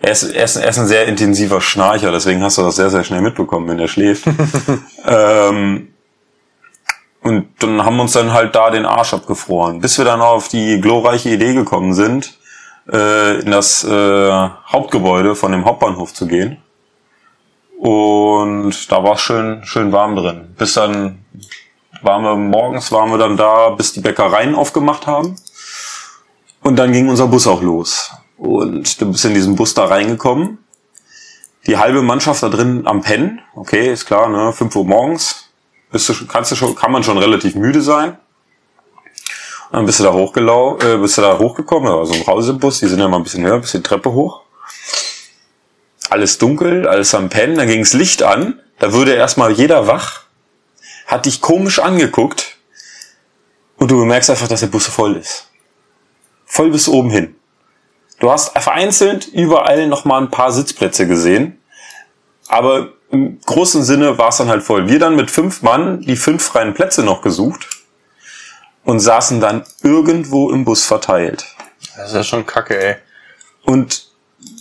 Er 0.00 0.12
ist, 0.12 0.24
er, 0.24 0.44
ist, 0.44 0.56
er 0.56 0.68
ist 0.68 0.78
ein 0.78 0.86
sehr 0.86 1.06
intensiver 1.06 1.62
Schnarcher, 1.62 2.12
deswegen 2.12 2.42
hast 2.42 2.58
du 2.58 2.62
das 2.62 2.76
sehr, 2.76 2.90
sehr 2.90 3.04
schnell 3.04 3.22
mitbekommen, 3.22 3.68
wenn 3.68 3.78
er 3.78 3.88
schläft. 3.88 4.24
ähm, 5.06 5.88
und 7.22 7.46
dann 7.60 7.82
haben 7.82 7.96
wir 7.96 8.02
uns 8.02 8.12
dann 8.12 8.34
halt 8.34 8.54
da 8.54 8.68
den 8.68 8.84
Arsch 8.84 9.14
abgefroren, 9.14 9.80
bis 9.80 9.96
wir 9.96 10.04
dann 10.04 10.20
auf 10.20 10.48
die 10.48 10.78
glorreiche 10.78 11.30
Idee 11.30 11.54
gekommen 11.54 11.94
sind, 11.94 12.34
äh, 12.90 13.40
in 13.40 13.50
das 13.50 13.84
äh, 13.84 14.30
Hauptgebäude 14.66 15.34
von 15.34 15.52
dem 15.52 15.64
Hauptbahnhof 15.64 16.12
zu 16.12 16.26
gehen. 16.26 16.58
Und 17.78 18.90
da 18.90 19.02
war 19.02 19.14
es 19.14 19.20
schön, 19.20 19.64
schön 19.64 19.92
warm 19.92 20.16
drin. 20.16 20.54
Bis 20.56 20.74
dann 20.74 21.24
waren 22.02 22.22
wir 22.22 22.36
morgens, 22.36 22.92
waren 22.92 23.10
wir 23.10 23.18
dann 23.18 23.36
da, 23.36 23.70
bis 23.70 23.92
die 23.92 24.00
Bäckereien 24.00 24.54
aufgemacht 24.54 25.06
haben. 25.06 25.36
Und 26.62 26.76
dann 26.76 26.92
ging 26.92 27.08
unser 27.08 27.26
Bus 27.26 27.46
auch 27.46 27.62
los. 27.62 28.10
Und 28.38 29.00
du 29.00 29.12
bist 29.12 29.24
in 29.24 29.34
diesen 29.34 29.56
Bus 29.56 29.74
da 29.74 29.84
reingekommen. 29.84 30.58
Die 31.66 31.78
halbe 31.78 32.02
Mannschaft 32.02 32.42
da 32.42 32.48
drin 32.48 32.86
am 32.86 33.00
Pennen. 33.00 33.40
Okay, 33.54 33.92
ist 33.92 34.06
klar, 34.06 34.28
ne? 34.28 34.52
5 34.52 34.74
Uhr 34.76 34.84
morgens. 34.84 35.50
Bist 35.90 36.08
du, 36.08 36.26
kannst 36.26 36.52
du 36.52 36.56
schon, 36.56 36.74
kann 36.74 36.92
man 36.92 37.02
schon 37.02 37.18
relativ 37.18 37.54
müde 37.54 37.80
sein. 37.80 38.18
Dann 39.74 39.86
bist 39.86 39.98
du 39.98 40.04
da 40.04 40.12
hochgelau, 40.12 40.78
äh, 40.78 40.98
bist 40.98 41.18
du 41.18 41.22
da 41.22 41.36
hochgekommen, 41.36 41.92
also 41.92 42.14
im 42.14 42.24
Hausebus, 42.28 42.78
die 42.78 42.86
sind 42.86 43.00
ja 43.00 43.08
mal 43.08 43.16
ein 43.16 43.24
bisschen 43.24 43.44
höher, 43.44 43.54
ein 43.54 43.60
bisschen 43.60 43.82
Treppe 43.82 44.12
hoch. 44.12 44.42
Alles 46.10 46.38
dunkel, 46.38 46.86
alles 46.86 47.12
am 47.12 47.28
Pennen, 47.28 47.56
dann 47.56 47.66
ging's 47.66 47.92
Licht 47.92 48.22
an, 48.22 48.60
da 48.78 48.92
würde 48.92 49.14
erstmal 49.14 49.50
jeder 49.50 49.88
wach, 49.88 50.26
hat 51.08 51.26
dich 51.26 51.40
komisch 51.40 51.80
angeguckt 51.80 52.56
und 53.76 53.90
du 53.90 53.98
bemerkst 53.98 54.30
einfach, 54.30 54.46
dass 54.46 54.60
der 54.60 54.68
Bus 54.68 54.86
voll 54.86 55.16
ist. 55.16 55.50
Voll 56.46 56.70
bis 56.70 56.88
oben 56.88 57.10
hin. 57.10 57.34
Du 58.20 58.30
hast 58.30 58.56
vereinzelt 58.56 59.26
überall 59.26 59.88
noch 59.88 60.04
mal 60.04 60.18
ein 60.22 60.30
paar 60.30 60.52
Sitzplätze 60.52 61.08
gesehen, 61.08 61.60
aber 62.46 62.92
im 63.10 63.40
großen 63.44 63.82
Sinne 63.82 64.18
war 64.18 64.28
es 64.28 64.36
dann 64.36 64.48
halt 64.48 64.62
voll. 64.62 64.86
Wir 64.86 65.00
dann 65.00 65.16
mit 65.16 65.32
fünf 65.32 65.62
Mann 65.62 66.00
die 66.02 66.14
fünf 66.14 66.44
freien 66.44 66.74
Plätze 66.74 67.02
noch 67.02 67.22
gesucht 67.22 67.73
und 68.84 69.00
saßen 69.00 69.40
dann 69.40 69.64
irgendwo 69.82 70.50
im 70.50 70.64
Bus 70.64 70.84
verteilt. 70.84 71.44
Das 71.96 72.08
ist 72.10 72.14
ja 72.16 72.24
schon 72.24 72.46
kacke, 72.46 72.78
ey. 72.82 72.96
Und 73.64 74.08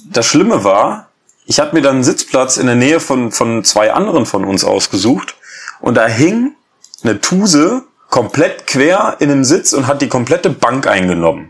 das 0.10 0.26
Schlimme 0.26 0.64
war, 0.64 1.10
ich 1.46 1.60
hatte 1.60 1.76
mir 1.76 1.82
dann 1.82 1.96
einen 1.96 2.04
Sitzplatz 2.04 2.58
in 2.58 2.68
der 2.68 2.76
Nähe 2.76 3.00
von, 3.00 3.32
von 3.32 3.64
zwei 3.64 3.92
anderen 3.94 4.26
von 4.26 4.46
uns 4.46 4.64
ausgesucht 4.64 5.36
und 5.82 5.96
da 5.96 6.08
hing 6.08 6.56
eine 7.04 7.20
Tuse 7.20 7.84
komplett 8.10 8.68
quer 8.68 9.18
in 9.20 9.30
dem 9.30 9.44
Sitz 9.44 9.74
und 9.74 9.88
hat 9.88 10.02
die 10.02 10.08
komplette 10.08 10.50
Bank 10.50 10.88
eingenommen. 10.88 11.50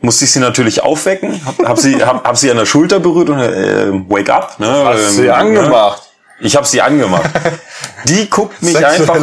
Musste 0.00 0.24
ich 0.24 0.32
sie 0.32 0.40
natürlich 0.40 0.82
aufwecken, 0.82 1.40
hab, 1.44 1.58
hab, 1.68 1.78
sie, 1.78 2.02
hab, 2.02 2.26
hab 2.26 2.36
sie 2.36 2.50
an 2.50 2.56
der 2.56 2.66
Schulter 2.66 2.98
berührt 2.98 3.28
und 3.30 3.38
äh, 3.38 3.92
wake 4.08 4.30
up. 4.30 4.58
Ne, 4.58 4.66
Hast 4.84 4.98
ähm, 5.00 5.10
sie 5.10 5.22
Ne? 5.22 5.34
angemacht? 5.34 6.01
Ich 6.42 6.56
habe 6.56 6.66
sie 6.66 6.82
angemacht. 6.82 7.30
Die 8.04 8.28
guckt 8.28 8.62
mich 8.62 8.84
einfach, 8.84 9.16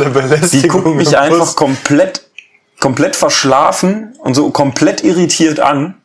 die 0.51 0.67
guckt 0.69 0.95
mich 0.95 1.17
einfach 1.17 1.53
komplett, 1.57 2.21
komplett 2.79 3.13
verschlafen 3.13 4.15
und 4.19 4.35
so 4.35 4.51
komplett 4.51 5.03
irritiert 5.03 5.59
an 5.59 5.95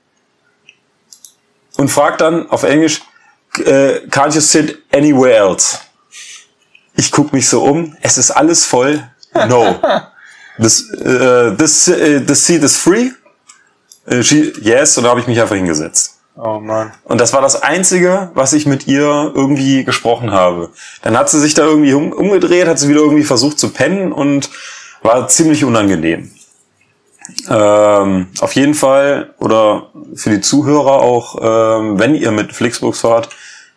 und 1.77 1.89
fragt 1.89 2.21
dann 2.21 2.51
auf 2.51 2.65
Englisch, 2.65 3.03
äh, 3.59 4.01
can't 4.11 4.35
you 4.35 4.41
sit 4.41 4.83
anywhere 4.93 5.35
else? 5.37 5.79
Ich 6.97 7.13
guck 7.13 7.33
mich 7.33 7.49
so 7.49 7.63
um, 7.63 7.97
es 8.03 8.19
ist 8.19 8.33
alles 8.33 8.65
voll. 8.65 9.09
No. 9.49 9.81
This, 10.61 10.89
äh, 10.91 11.57
this, 11.57 11.89
äh, 11.89 12.21
this 12.21 12.47
seat 12.47 12.63
is 12.63 12.77
free. 12.77 13.11
Äh, 14.07 14.23
she, 14.23 14.53
yes, 14.61 14.97
und 14.97 15.03
da 15.03 15.11
habe 15.11 15.19
ich 15.19 15.27
mich 15.27 15.41
einfach 15.41 15.57
hingesetzt. 15.57 16.14
Oh 16.37 16.59
Mann. 16.59 16.93
Und 17.05 17.21
das 17.21 17.33
war 17.33 17.41
das 17.41 17.63
Einzige, 17.63 18.31
was 18.35 18.53
ich 18.53 18.67
mit 18.67 18.89
ihr 18.89 19.33
irgendwie 19.35 19.85
gesprochen 19.85 20.33
habe. 20.33 20.71
Dann 21.03 21.17
hat 21.17 21.31
sie 21.31 21.39
sich 21.39 21.55
da 21.55 21.65
irgendwie 21.65 21.95
um, 21.95 22.13
umgedreht, 22.13 22.67
hat 22.67 22.79
sie 22.79 22.89
wieder 22.89 23.01
irgendwie 23.01 23.23
versucht 23.23 23.59
zu 23.59 23.71
pennen 23.71 24.13
und 24.13 24.51
war 25.03 25.29
ziemlich 25.29 25.65
unangenehm. 25.65 26.33
Ähm, 27.49 28.27
auf 28.41 28.53
jeden 28.55 28.75
Fall, 28.75 29.35
oder 29.39 29.91
für 30.15 30.31
die 30.31 30.41
Zuhörer 30.41 31.01
auch, 31.01 31.37
ähm, 31.41 31.99
wenn 31.99 32.15
ihr 32.15 32.33
mit 32.33 32.53
Flixbus 32.53 33.01
fahrt, 33.01 33.29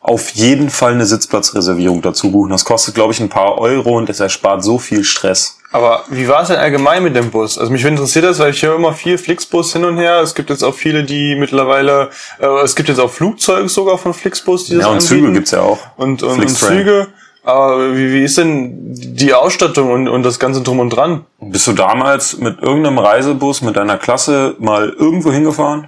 auf 0.01 0.29
jeden 0.31 0.69
Fall 0.69 0.93
eine 0.93 1.05
Sitzplatzreservierung 1.05 2.01
dazu 2.01 2.31
buchen. 2.31 2.51
Das 2.51 2.65
kostet, 2.65 2.95
glaube 2.95 3.13
ich, 3.13 3.19
ein 3.19 3.29
paar 3.29 3.57
Euro 3.59 3.97
und 3.97 4.09
es 4.09 4.19
erspart 4.19 4.63
so 4.63 4.79
viel 4.79 5.03
Stress. 5.03 5.56
Aber 5.71 6.05
wie 6.07 6.27
war 6.27 6.43
es 6.43 6.47
denn 6.47 6.57
allgemein 6.57 7.03
mit 7.03 7.15
dem 7.15 7.29
Bus? 7.29 7.57
Also 7.57 7.71
mich 7.71 7.83
interessiert 7.83 8.23
das, 8.23 8.39
weil 8.39 8.51
ich 8.51 8.63
höre 8.63 8.75
immer 8.75 8.93
viel 8.93 9.17
Flixbus 9.17 9.73
hin 9.73 9.83
und 9.83 9.97
her. 9.97 10.21
Es 10.21 10.33
gibt 10.33 10.49
jetzt 10.49 10.63
auch 10.63 10.73
viele, 10.73 11.03
die 11.03 11.35
mittlerweile, 11.35 12.09
äh, 12.39 12.45
es 12.63 12.75
gibt 12.75 12.87
jetzt 12.87 12.99
auch 12.99 13.11
Flugzeuge 13.11 13.67
sogar 13.67 13.97
von 13.97 14.13
Flixbus, 14.13 14.65
die 14.65 14.75
das 14.75 14.83
Ja, 14.83 14.87
und 14.87 14.93
anbieten. 14.93 15.07
Züge 15.07 15.33
gibt's 15.33 15.51
ja 15.51 15.61
auch. 15.61 15.79
Und, 15.97 16.23
und, 16.23 16.39
und. 16.39 16.49
Züge. 16.49 17.07
Aber 17.43 17.95
wie, 17.95 18.11
wie 18.13 18.23
ist 18.23 18.37
denn 18.37 18.73
die 18.93 19.33
Ausstattung 19.33 19.91
und, 19.91 20.07
und 20.09 20.23
das 20.23 20.39
Ganze 20.39 20.61
drum 20.61 20.79
und 20.79 20.89
dran? 20.89 21.25
Bist 21.39 21.67
du 21.67 21.73
damals 21.73 22.37
mit 22.37 22.61
irgendeinem 22.61 22.99
Reisebus 22.99 23.61
mit 23.61 23.77
deiner 23.77 23.97
Klasse 23.97 24.55
mal 24.59 24.89
irgendwo 24.89 25.31
hingefahren? 25.31 25.87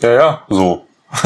Ja, 0.00 0.12
ja. 0.12 0.42
So. 0.48 0.86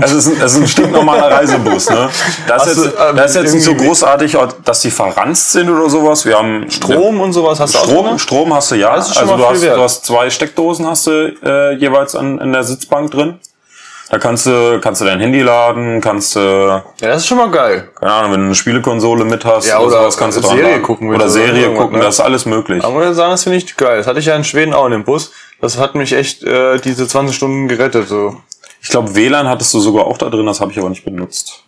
Es 0.00 0.12
ist, 0.12 0.26
ein, 0.26 0.36
es 0.42 0.52
ist 0.52 0.58
ein 0.58 0.68
stinknormaler 0.68 1.30
Reisebus, 1.30 1.90
ne? 1.90 2.08
Das 2.46 2.66
ist 2.66 2.84
jetzt, 2.84 2.94
ähm, 2.98 3.16
das 3.16 3.30
ist 3.34 3.42
jetzt 3.42 3.54
nicht 3.54 3.64
so 3.64 3.74
großartig, 3.74 4.36
dass 4.64 4.80
die 4.80 4.90
verranzt 4.90 5.52
sind 5.52 5.68
oder 5.70 5.88
sowas. 5.90 6.24
Wir 6.24 6.38
haben 6.38 6.70
Strom 6.70 7.20
und 7.20 7.32
sowas 7.32 7.60
hast 7.60 7.74
du 7.74 7.78
auch 7.78 7.84
Strom, 7.84 8.06
drin? 8.06 8.18
Strom 8.18 8.54
hast 8.54 8.70
du 8.70 8.76
ja. 8.76 8.96
Das 8.96 9.08
ist 9.08 9.14
schon 9.14 9.28
also 9.28 9.36
du 9.36 9.48
hast, 9.48 9.62
du 9.62 9.82
hast 9.82 10.06
zwei 10.06 10.30
Steckdosen 10.30 10.86
hast 10.86 11.06
du 11.06 11.34
äh, 11.44 11.74
jeweils 11.74 12.14
an, 12.14 12.38
in 12.38 12.52
der 12.52 12.64
Sitzbank 12.64 13.10
drin. 13.10 13.38
Da 14.10 14.18
kannst 14.18 14.46
du, 14.46 14.78
kannst 14.80 15.00
du 15.00 15.06
dein 15.06 15.18
Handy 15.18 15.40
laden, 15.40 16.00
kannst 16.00 16.36
du, 16.36 16.38
Ja, 16.40 16.82
das 17.08 17.22
ist 17.22 17.26
schon 17.26 17.38
mal 17.38 17.50
geil. 17.50 17.88
keine 17.98 18.12
Ahnung, 18.12 18.32
wenn 18.32 18.40
du 18.40 18.46
eine 18.46 18.54
Spielekonsole 18.54 19.24
mit 19.24 19.44
hast, 19.44 19.66
Ja, 19.66 19.80
oder 19.80 19.98
sowas 20.02 20.16
kannst 20.16 20.36
du 20.36 20.42
dran 20.42 20.56
Serie 20.58 20.80
gucken 20.80 21.12
Oder 21.12 21.28
Serie 21.28 21.74
gucken, 21.74 21.98
ne? 21.98 22.04
das 22.04 22.16
ist 22.16 22.20
alles 22.20 22.44
möglich. 22.46 22.84
Aber 22.84 23.08
ich 23.08 23.16
sagen, 23.16 23.30
das 23.32 23.42
finde 23.42 23.58
ich 23.58 23.76
geil. 23.76 23.96
Das 23.98 24.06
hatte 24.06 24.20
ich 24.20 24.26
ja 24.26 24.36
in 24.36 24.44
Schweden 24.44 24.74
auch 24.74 24.84
in 24.86 24.92
dem 24.92 25.04
Bus. 25.04 25.32
Das 25.60 25.78
hat 25.78 25.94
mich 25.94 26.12
echt 26.12 26.44
äh, 26.44 26.78
diese 26.78 27.08
20 27.08 27.34
Stunden 27.34 27.66
gerettet. 27.66 28.06
So. 28.06 28.36
Ich 28.84 28.90
glaube, 28.90 29.14
WLAN 29.14 29.48
hattest 29.48 29.72
du 29.72 29.80
sogar 29.80 30.06
auch 30.06 30.18
da 30.18 30.28
drin, 30.28 30.44
das 30.44 30.60
habe 30.60 30.70
ich 30.70 30.78
aber 30.78 30.90
nicht 30.90 31.06
benutzt. 31.06 31.64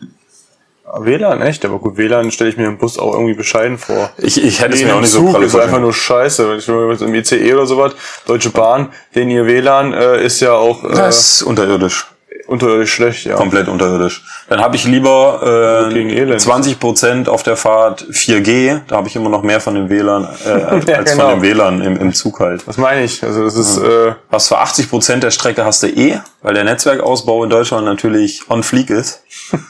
WLAN, 0.85 1.41
echt? 1.41 1.65
Aber 1.65 1.79
gut, 1.79 1.97
WLAN 1.97 2.31
stelle 2.31 2.51
ich 2.51 2.59
mir 2.59 2.67
im 2.67 2.77
Bus 2.77 2.99
auch 2.99 3.15
irgendwie 3.15 3.33
bescheiden 3.33 3.79
vor. 3.79 4.11
Ich, 4.19 4.43
ich 4.43 4.61
hätte 4.61 4.75
es 4.75 4.85
mir 4.85 4.95
auch 4.95 5.01
nicht 5.01 5.11
so 5.11 5.21
Zug 5.21 5.31
pralle 5.33 5.47
ist 5.47 5.57
einfach 5.57 5.81
nur 5.81 5.95
scheiße. 5.95 6.49
Wenn 6.49 6.59
ich 6.59 6.69
nur 6.69 7.01
im 7.01 7.15
ICE 7.15 7.55
oder 7.55 7.67
sowas, 7.67 7.95
Deutsche 8.27 8.51
Bahn, 8.51 8.93
den 9.15 9.31
ihr 9.31 9.47
WLAN 9.47 9.95
äh, 9.95 10.25
ist 10.25 10.41
ja 10.41 10.53
auch 10.53 10.85
äh, 10.85 10.89
Das 10.95 11.31
ist 11.31 11.43
unterirdisch. 11.43 12.07
Unterirdisch 12.47 12.93
schlecht, 12.93 13.25
ja. 13.25 13.37
Komplett 13.37 13.69
unterirdisch. 13.69 14.25
Dann 14.49 14.61
habe 14.61 14.77
ich 14.77 14.85
lieber 14.85 15.91
äh, 15.93 15.99
Elend. 15.99 16.41
20% 16.41 17.29
auf 17.29 17.43
der 17.43 17.57
Fahrt 17.57 18.03
4G. 18.11 18.81
Da 18.89 18.97
habe 18.97 19.09
ich 19.09 19.17
immer 19.17 19.29
noch 19.29 19.43
mehr 19.43 19.61
von 19.61 19.75
dem 19.75 19.89
WLAN 19.89 20.29
äh, 20.45 20.49
als 20.63 20.87
Ja, 20.87 21.03
genau. 21.03 21.31
von 21.31 21.41
dem 21.41 21.43
WLAN 21.43 21.83
im, 21.83 21.97
im 21.97 22.13
Zug 22.13 22.41
halt. 22.41 22.67
Was 22.67 22.77
meine 22.77 23.05
ich? 23.05 23.23
Also 23.23 23.45
das 23.45 23.57
ist 23.57 23.79
äh, 23.79 24.15
Was 24.31 24.49
für 24.49 24.59
80% 24.59 25.17
der 25.19 25.31
Strecke 25.31 25.65
hast 25.65 25.83
du 25.83 25.89
eh, 25.89 26.21
weil 26.43 26.55
der 26.55 26.65
Netzwerkausbau 26.65 27.45
in 27.45 27.51
Deutschland 27.51 27.85
natürlich 27.85 28.43
on 28.49 28.63
fleek 28.63 28.91
ist. 28.91 29.23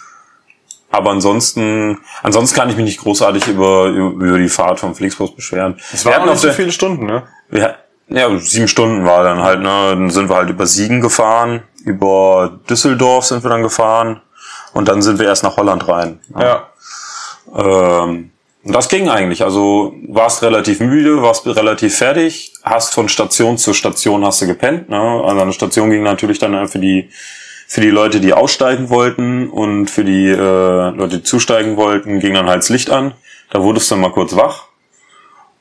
Aber 0.90 1.10
ansonsten, 1.10 1.98
ansonsten 2.22 2.56
kann 2.56 2.70
ich 2.70 2.76
mich 2.76 2.84
nicht 2.84 3.00
großartig 3.00 3.48
über, 3.48 3.86
über 3.86 4.38
die 4.38 4.48
Fahrt 4.48 4.80
vom 4.80 4.94
Flixbus 4.94 5.34
beschweren. 5.34 5.78
es 5.92 6.04
waren 6.06 6.28
nicht 6.28 6.40
so 6.40 6.50
viele 6.52 6.72
Stunden, 6.72 7.06
ne? 7.06 7.24
wir, 7.50 7.74
ja, 8.08 8.38
sieben 8.38 8.68
Stunden 8.68 9.04
war 9.04 9.24
dann 9.24 9.42
halt, 9.42 9.60
ne? 9.60 9.68
Dann 9.90 10.10
sind 10.10 10.28
wir 10.28 10.36
halt 10.36 10.50
über 10.50 10.66
Siegen 10.66 11.00
gefahren, 11.00 11.62
über 11.86 12.58
Düsseldorf 12.68 13.24
sind 13.24 13.44
wir 13.44 13.48
dann 13.48 13.62
gefahren 13.62 14.20
und 14.74 14.88
dann 14.88 15.02
sind 15.02 15.18
wir 15.20 15.26
erst 15.26 15.44
nach 15.44 15.56
Holland 15.56 15.88
rein. 15.88 16.18
Ja. 16.38 16.66
Ähm, 17.54 18.32
und 18.64 18.72
das 18.72 18.88
ging 18.88 19.08
eigentlich. 19.08 19.44
Also 19.44 19.94
warst 20.08 20.42
relativ 20.42 20.80
müde, 20.80 21.22
warst 21.22 21.46
relativ 21.46 21.96
fertig, 21.96 22.52
hast 22.64 22.92
von 22.92 23.08
Station 23.08 23.56
zu 23.56 23.72
Station 23.72 24.24
hast 24.24 24.42
du 24.42 24.46
gepennt. 24.46 24.88
Ne? 24.88 24.98
Also 24.98 25.40
eine 25.40 25.52
Station 25.52 25.90
ging 25.90 26.02
natürlich 26.02 26.40
dann 26.40 26.66
für 26.68 26.80
die 26.80 27.08
für 27.68 27.80
die 27.80 27.90
Leute, 27.90 28.20
die 28.20 28.32
aussteigen 28.32 28.90
wollten 28.90 29.48
und 29.48 29.88
für 29.88 30.04
die 30.04 30.28
äh, 30.28 30.36
Leute, 30.36 31.18
die 31.18 31.22
zusteigen 31.24 31.76
wollten, 31.76 32.20
ging 32.20 32.34
dann 32.34 32.46
halt 32.46 32.58
das 32.58 32.68
Licht 32.68 32.90
an. 32.90 33.14
Da 33.50 33.60
wurdest 33.60 33.90
du 33.90 33.96
mal 33.96 34.12
kurz 34.12 34.36
wach. 34.36 34.66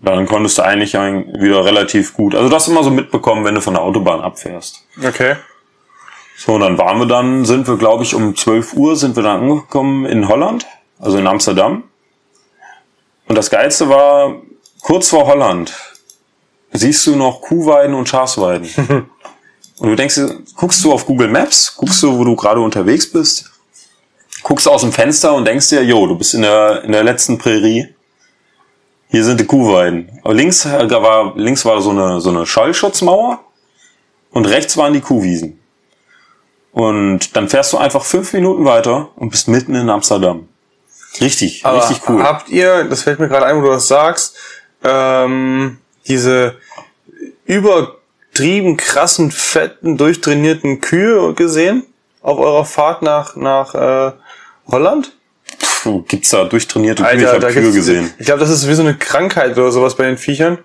Dann 0.01 0.27
konntest 0.27 0.59
du 0.59 0.61
eigentlich 0.63 0.93
wieder 0.93 1.65
relativ 1.65 2.13
gut. 2.13 2.35
Also 2.35 2.47
das 2.49 2.67
immer 2.67 2.83
so 2.83 2.91
mitbekommen, 2.91 3.43
wenn 3.43 3.55
du 3.55 3.61
von 3.61 3.73
der 3.73 3.81
Autobahn 3.81 4.21
abfährst. 4.21 4.85
Okay. 5.03 5.35
So, 6.37 6.53
und 6.53 6.61
dann 6.61 6.77
waren 6.77 6.99
wir 6.99 7.05
dann, 7.05 7.45
sind 7.45 7.67
wir, 7.67 7.77
glaube 7.77 8.03
ich, 8.03 8.13
um 8.13 8.35
12 8.35 8.73
Uhr 8.73 8.95
sind 8.95 9.15
wir 9.15 9.23
dann 9.23 9.41
angekommen 9.41 10.05
in 10.05 10.27
Holland, 10.27 10.65
also 10.99 11.17
in 11.17 11.27
Amsterdam. 11.27 11.83
Und 13.27 13.35
das 13.35 13.49
Geilste 13.49 13.89
war, 13.89 14.35
kurz 14.81 15.09
vor 15.09 15.25
Holland 15.27 15.73
siehst 16.71 17.07
du 17.07 17.15
noch 17.15 17.41
Kuhweiden 17.41 17.95
und 17.95 18.09
Schafsweiden. 18.09 18.69
und 19.79 19.89
du 19.89 19.95
denkst, 19.95 20.15
dir, 20.15 20.39
guckst 20.55 20.83
du 20.83 20.91
auf 20.91 21.05
Google 21.05 21.29
Maps, 21.29 21.75
guckst 21.75 22.03
du, 22.03 22.17
wo 22.17 22.23
du 22.23 22.35
gerade 22.35 22.59
unterwegs 22.59 23.11
bist, 23.11 23.51
guckst 24.43 24.67
aus 24.67 24.81
dem 24.81 24.91
Fenster 24.91 25.33
und 25.33 25.45
denkst 25.45 25.69
dir, 25.69 25.83
jo, 25.83 26.05
du 26.05 26.17
bist 26.17 26.33
in 26.33 26.41
der, 26.41 26.83
in 26.83 26.91
der 26.91 27.03
letzten 27.03 27.37
Prärie. 27.37 27.95
Hier 29.09 29.23
sind 29.23 29.39
die 29.39 29.45
Kuhweiden. 29.45 30.19
Aber 30.23 30.33
links 30.33 30.65
äh, 30.65 30.89
war, 30.89 31.37
links 31.37 31.63
war 31.63 31.81
so 31.81 31.91
eine, 31.91 32.19
so 32.19 32.29
eine 32.29 32.45
Schallschutzmauer 32.45 33.39
und 34.31 34.45
rechts 34.45 34.75
waren 34.75 34.93
die 34.93 35.01
Kuhwiesen. 35.01 35.59
Und 36.75 37.37
dann 37.37 37.47
fährst 37.47 37.71
du 37.71 37.77
einfach 37.77 38.03
fünf 38.03 38.33
Minuten 38.33 38.65
weiter 38.65 39.07
und 39.15 39.29
bist 39.29 39.47
mitten 39.47 39.75
in 39.75 39.89
Amsterdam. 39.89 40.49
Richtig, 41.21 41.65
Aber 41.65 41.77
richtig 41.77 42.01
cool. 42.09 42.21
Habt 42.21 42.49
ihr, 42.49 42.83
das 42.83 43.03
fällt 43.03 43.17
mir 43.17 43.29
gerade 43.29 43.45
ein, 43.45 43.55
wo 43.55 43.61
du 43.61 43.69
das 43.69 43.87
sagst, 43.87 44.35
ähm, 44.83 45.77
diese 46.05 46.57
übertrieben 47.45 48.75
krassen, 48.75 49.31
fetten, 49.31 49.95
durchtrainierten 49.95 50.81
Kühe 50.81 51.33
gesehen 51.33 51.83
auf 52.21 52.39
eurer 52.39 52.65
Fahrt 52.65 53.03
nach 53.03 53.37
nach 53.37 53.73
äh, 53.73 54.11
Holland? 54.69 55.15
Puh, 55.81 56.01
gibt's 56.01 56.31
da 56.31 56.43
durchtrainierte 56.43 57.03
Kühe? 57.03 57.21
ich 57.21 57.25
habe 57.25 57.53
Kühe 57.53 57.71
gesehen. 57.71 58.13
Ich 58.19 58.25
glaube, 58.25 58.41
das 58.41 58.49
ist 58.49 58.67
wie 58.67 58.73
so 58.73 58.81
eine 58.81 58.97
Krankheit 58.97 59.57
oder 59.57 59.71
sowas 59.71 59.95
bei 59.95 60.07
den 60.07 60.17
Viechern. 60.17 60.57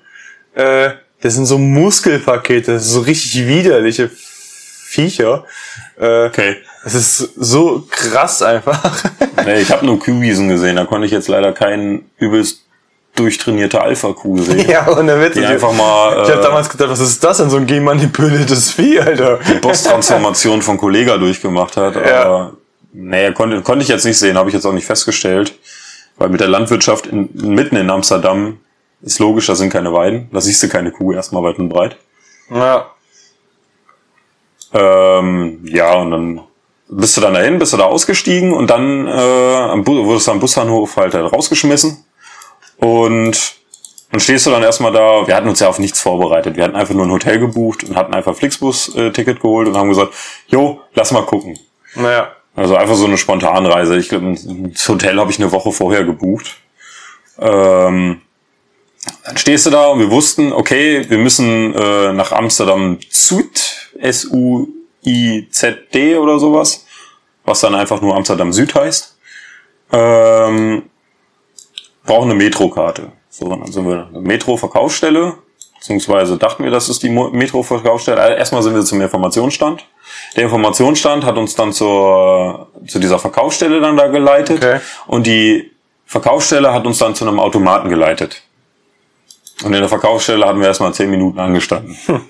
Äh, 0.55 0.91
das 1.21 1.35
sind 1.35 1.47
so 1.47 1.57
Muskelpakete, 1.57 2.73
das 2.73 2.87
sind 2.87 2.95
so 2.95 3.01
richtig 3.03 3.47
widerliche 3.47 4.11
Viecher. 4.91 5.45
Äh, 5.99 6.27
Okay. 6.27 6.57
Das 6.83 6.95
ist 6.95 7.19
so 7.37 7.87
krass 7.91 8.43
einfach. 8.43 8.81
Nee, 9.45 9.61
ich 9.63 9.71
habe 9.71 9.87
nur 9.87 9.99
Kuhwiesen 9.99 10.49
gesehen. 10.49 10.77
Da 10.77 10.85
konnte 10.85 11.07
ich 11.07 11.13
jetzt 11.13 11.29
leider 11.29 11.53
keinen 11.53 12.11
übelst 12.19 12.65
durchtrainierte 13.17 13.81
Alpha-Kuh 13.81 14.39
sehen. 14.43 14.69
ja, 14.69 14.87
und 14.87 15.07
der 15.07 15.19
Witz. 15.21 15.33
Die 15.35 15.41
ich- 15.41 15.47
einfach 15.47 15.73
mal 15.73 16.13
Ich 16.25 16.31
habe 16.31 16.41
äh, 16.41 16.43
damals 16.43 16.69
gedacht, 16.69 16.91
was 16.91 17.01
ist 17.01 17.23
das 17.25 17.39
denn, 17.39 17.49
so 17.51 17.57
ein 17.57 17.67
genmanipuliertes 17.67 18.71
Vieh, 18.73 19.01
Alter. 19.01 19.39
Boss-Transformation 19.63 20.61
von 20.63 20.77
Kollega 20.77 21.17
durchgemacht 21.17 21.77
hat. 21.79 21.95
Ja. 21.97 22.23
Aber 22.25 22.53
nee, 22.93 23.33
konnte, 23.33 23.63
konnte 23.63 23.83
ich 23.83 23.89
jetzt 23.89 24.05
nicht 24.05 24.19
sehen, 24.19 24.37
habe 24.37 24.51
ich 24.51 24.55
jetzt 24.55 24.67
auch 24.67 24.73
nicht 24.73 24.87
festgestellt. 24.87 25.55
Weil 26.19 26.29
mit 26.29 26.41
der 26.41 26.49
Landwirtschaft 26.49 27.07
in, 27.07 27.31
mitten 27.35 27.77
in 27.77 27.89
Amsterdam 27.91 28.59
ist 29.03 29.19
logisch, 29.21 29.47
da 29.47 29.55
sind 29.55 29.71
keine 29.71 29.93
Weiden. 29.93 30.29
Da 30.33 30.41
siehst 30.43 30.63
du 30.63 30.69
keine 30.69 30.91
Kuh 30.93 31.13
erstmal 31.15 31.43
weit 31.43 31.59
und 31.59 31.69
breit. 31.71 31.97
Ja. 32.55 32.91
Ähm, 34.73 35.61
ja, 35.65 35.95
und 35.95 36.11
dann 36.11 36.41
bist 36.89 37.17
du 37.17 37.21
dann 37.21 37.35
dahin, 37.35 37.59
bist 37.59 37.73
du 37.73 37.77
da 37.77 37.85
ausgestiegen 37.85 38.53
und 38.53 38.69
dann 38.69 39.07
äh, 39.07 39.87
wurdest 39.87 40.27
du 40.27 40.33
am 40.33 40.41
Busbahnhof 40.41 40.97
halt, 40.97 41.15
halt 41.15 41.33
rausgeschmissen. 41.33 42.05
Und 42.79 43.55
dann 44.11 44.21
stehst 44.21 44.47
du 44.47 44.51
dann 44.51 44.63
erstmal 44.63 44.93
da, 44.93 45.27
wir 45.27 45.37
hatten 45.37 45.49
uns 45.49 45.61
ja 45.61 45.69
auf 45.69 45.79
nichts 45.79 46.01
vorbereitet. 46.01 46.57
Wir 46.57 46.65
hatten 46.65 46.77
einfach 46.77 46.95
nur 46.95 47.07
ein 47.07 47.13
Hotel 47.13 47.39
gebucht 47.39 47.85
und 47.85 47.97
hatten 47.97 48.13
einfach 48.13 48.35
Flixbus-Ticket 48.35 49.41
geholt 49.41 49.69
und 49.69 49.77
haben 49.77 49.89
gesagt, 49.89 50.15
jo, 50.49 50.81
lass 50.95 51.13
mal 51.13 51.25
gucken. 51.25 51.59
Naja. 51.95 52.33
Also 52.57 52.75
einfach 52.75 52.97
so 52.97 53.07
eine 53.07 53.17
Spontanreise. 53.17 53.97
Ich 53.97 54.09
glaube, 54.09 54.35
das 54.73 54.89
Hotel 54.89 55.19
habe 55.21 55.31
ich 55.31 55.39
eine 55.39 55.53
Woche 55.53 55.71
vorher 55.71 56.05
gebucht. 56.05 56.57
Ähm, 57.39 58.21
dann 59.25 59.37
stehst 59.37 59.67
du 59.67 59.71
da 59.71 59.87
und 59.89 59.99
wir 59.99 60.11
wussten, 60.11 60.53
okay, 60.53 61.09
wir 61.09 61.19
müssen 61.19 61.75
äh, 61.75 62.13
nach 62.13 62.33
Amsterdam 62.33 62.99
Zuid, 63.09 63.91
S-U-I-Z-D 63.99 64.77
oder 66.17 66.39
sowas, 66.39 66.87
was 67.45 67.61
dann 67.61 67.75
einfach 67.75 68.01
nur 68.01 68.15
Amsterdam 68.15 68.53
Süd 68.53 68.75
heißt. 68.75 69.17
Ähm, 69.93 70.83
brauchen 72.05 72.31
eine 72.31 72.39
Metrokarte. 72.39 73.13
So, 73.29 73.49
dann 73.49 73.71
sind 73.71 73.87
wir 73.87 74.09
eine 74.09 74.21
Metro-Verkaufsstelle, 74.21 75.35
beziehungsweise 75.79 76.37
dachten 76.37 76.65
wir, 76.65 76.71
das 76.71 76.89
ist 76.89 77.03
die 77.03 77.11
Metro-Verkaufsstelle. 77.11 78.21
Also 78.21 78.37
Erstmal 78.37 78.63
sind 78.63 78.75
wir 78.75 78.83
zum 78.83 79.01
Informationsstand. 79.01 79.87
Der 80.37 80.45
Informationsstand 80.45 81.25
hat 81.25 81.37
uns 81.37 81.55
dann 81.55 81.73
zur, 81.73 82.69
zu 82.87 82.99
dieser 82.99 83.19
Verkaufsstelle 83.19 83.81
dann 83.81 83.97
da 83.97 84.09
geleitet. 84.09 84.59
Okay. 84.59 84.81
Und 85.07 85.27
die 85.27 85.71
Verkaufsstelle 86.07 86.73
hat 86.73 86.87
uns 86.87 86.99
dann 86.99 87.15
zu 87.15 87.27
einem 87.27 87.41
Automaten 87.41 87.89
geleitet. 87.89 88.43
Und 89.63 89.75
in 89.75 89.81
der 89.81 89.89
Verkaufsstelle 89.89 90.47
hatten 90.47 90.61
wir 90.61 90.69
erstmal 90.69 90.95
zehn 90.95 91.11
Minuten 91.11 91.39
angestanden. 91.39 91.97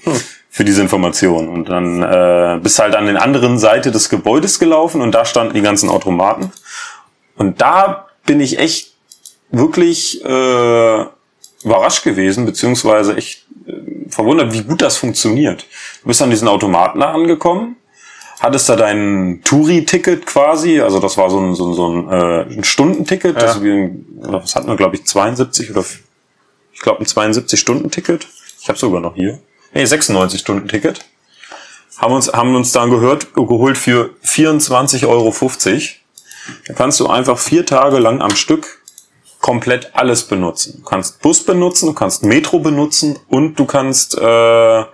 für 0.53 0.65
diese 0.65 0.83
Information. 0.83 1.49
Und 1.49 1.69
dann 1.69 2.03
äh, 2.03 2.59
bist 2.61 2.79
halt 2.81 2.97
an 2.97 3.07
den 3.07 3.17
anderen 3.17 3.57
Seite 3.59 3.93
des 3.93 4.09
Gebäudes 4.09 4.59
gelaufen 4.59 5.01
und 5.01 5.13
da 5.13 5.25
standen 5.25 5.55
die 5.55 5.63
ganzen 5.63 5.89
Automaten. 5.89 6.51
Und 7.37 7.61
da 7.61 8.09
bin 8.27 8.41
ich 8.41 8.59
echt 8.59 8.93
wirklich 9.53 10.25
äh, 10.25 11.05
überrascht 11.65 12.03
gewesen, 12.03 12.47
beziehungsweise 12.47 13.17
echt 13.17 13.47
äh, 13.67 14.09
verwundert, 14.09 14.53
wie 14.53 14.63
gut 14.65 14.83
das 14.83 14.97
funktioniert. 14.97 15.67
Du 16.03 16.09
bist 16.09 16.21
an 16.21 16.31
diesen 16.31 16.49
Automaten 16.49 17.01
angekommen, 17.03 17.77
hattest 18.41 18.69
da 18.69 18.77
dein 18.77 19.43
Touri-Ticket 19.45 20.27
quasi, 20.27 20.81
also 20.81 20.99
das 20.99 21.17
war 21.17 21.31
so 21.31 21.39
ein, 21.39 21.55
so 21.55 21.69
ein, 21.69 21.75
so 21.75 21.89
ein, 21.89 22.09
äh, 22.11 22.55
ein 22.59 22.65
Stundenticket, 22.65 23.37
Ja. 23.37 23.43
das, 23.43 23.61
das 24.43 24.57
hatten 24.57 24.67
wir, 24.69 24.77
glaube 24.77 24.97
ich, 24.97 25.07
72 25.07 25.71
oder 25.71 25.85
ich 26.81 26.83
glaube 26.83 27.01
ein 27.01 27.05
72-Stunden-Ticket. 27.05 28.27
Ich 28.59 28.69
habe 28.71 28.79
sogar 28.79 29.03
noch 29.03 29.15
hier. 29.15 29.39
Nee, 29.75 29.85
96-Stunden-Ticket. 29.85 31.05
Haben 31.99 32.15
uns, 32.15 32.33
haben 32.33 32.55
uns 32.57 32.73
dann 32.73 32.89
gehört, 32.89 33.35
geholt 33.35 33.77
für 33.77 34.15
24,50 34.25 35.07
Euro. 35.07 35.31
Da 36.67 36.73
kannst 36.73 36.99
du 37.01 37.07
einfach 37.07 37.39
vier 37.39 37.67
Tage 37.67 37.99
lang 37.99 38.23
am 38.23 38.35
Stück 38.35 38.81
komplett 39.43 39.91
alles 39.95 40.23
benutzen. 40.23 40.79
Du 40.79 40.89
kannst 40.89 41.21
Bus 41.21 41.45
benutzen, 41.45 41.85
du 41.85 41.93
kannst 41.93 42.23
Metro 42.25 42.61
benutzen 42.61 43.19
und 43.29 43.57
du 43.57 43.67
kannst 43.67 44.17
äh, 44.17 44.85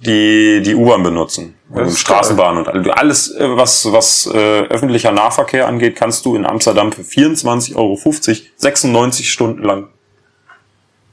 die, 0.00 0.60
die 0.60 0.74
U-Bahn 0.74 1.02
benutzen. 1.02 1.56
Ist 1.76 1.98
Straßenbahn 2.00 2.58
und 2.58 2.68
all- 2.68 2.90
alles, 2.90 3.34
äh, 3.34 3.56
was, 3.56 3.90
was 3.90 4.26
äh, 4.26 4.64
öffentlicher 4.66 5.12
Nahverkehr 5.12 5.66
angeht, 5.66 5.96
kannst 5.96 6.26
du 6.26 6.36
in 6.36 6.44
Amsterdam 6.44 6.92
für 6.92 7.00
24,50 7.00 7.74
Euro 7.76 7.96
96 7.96 9.32
Stunden 9.32 9.62
lang 9.62 9.88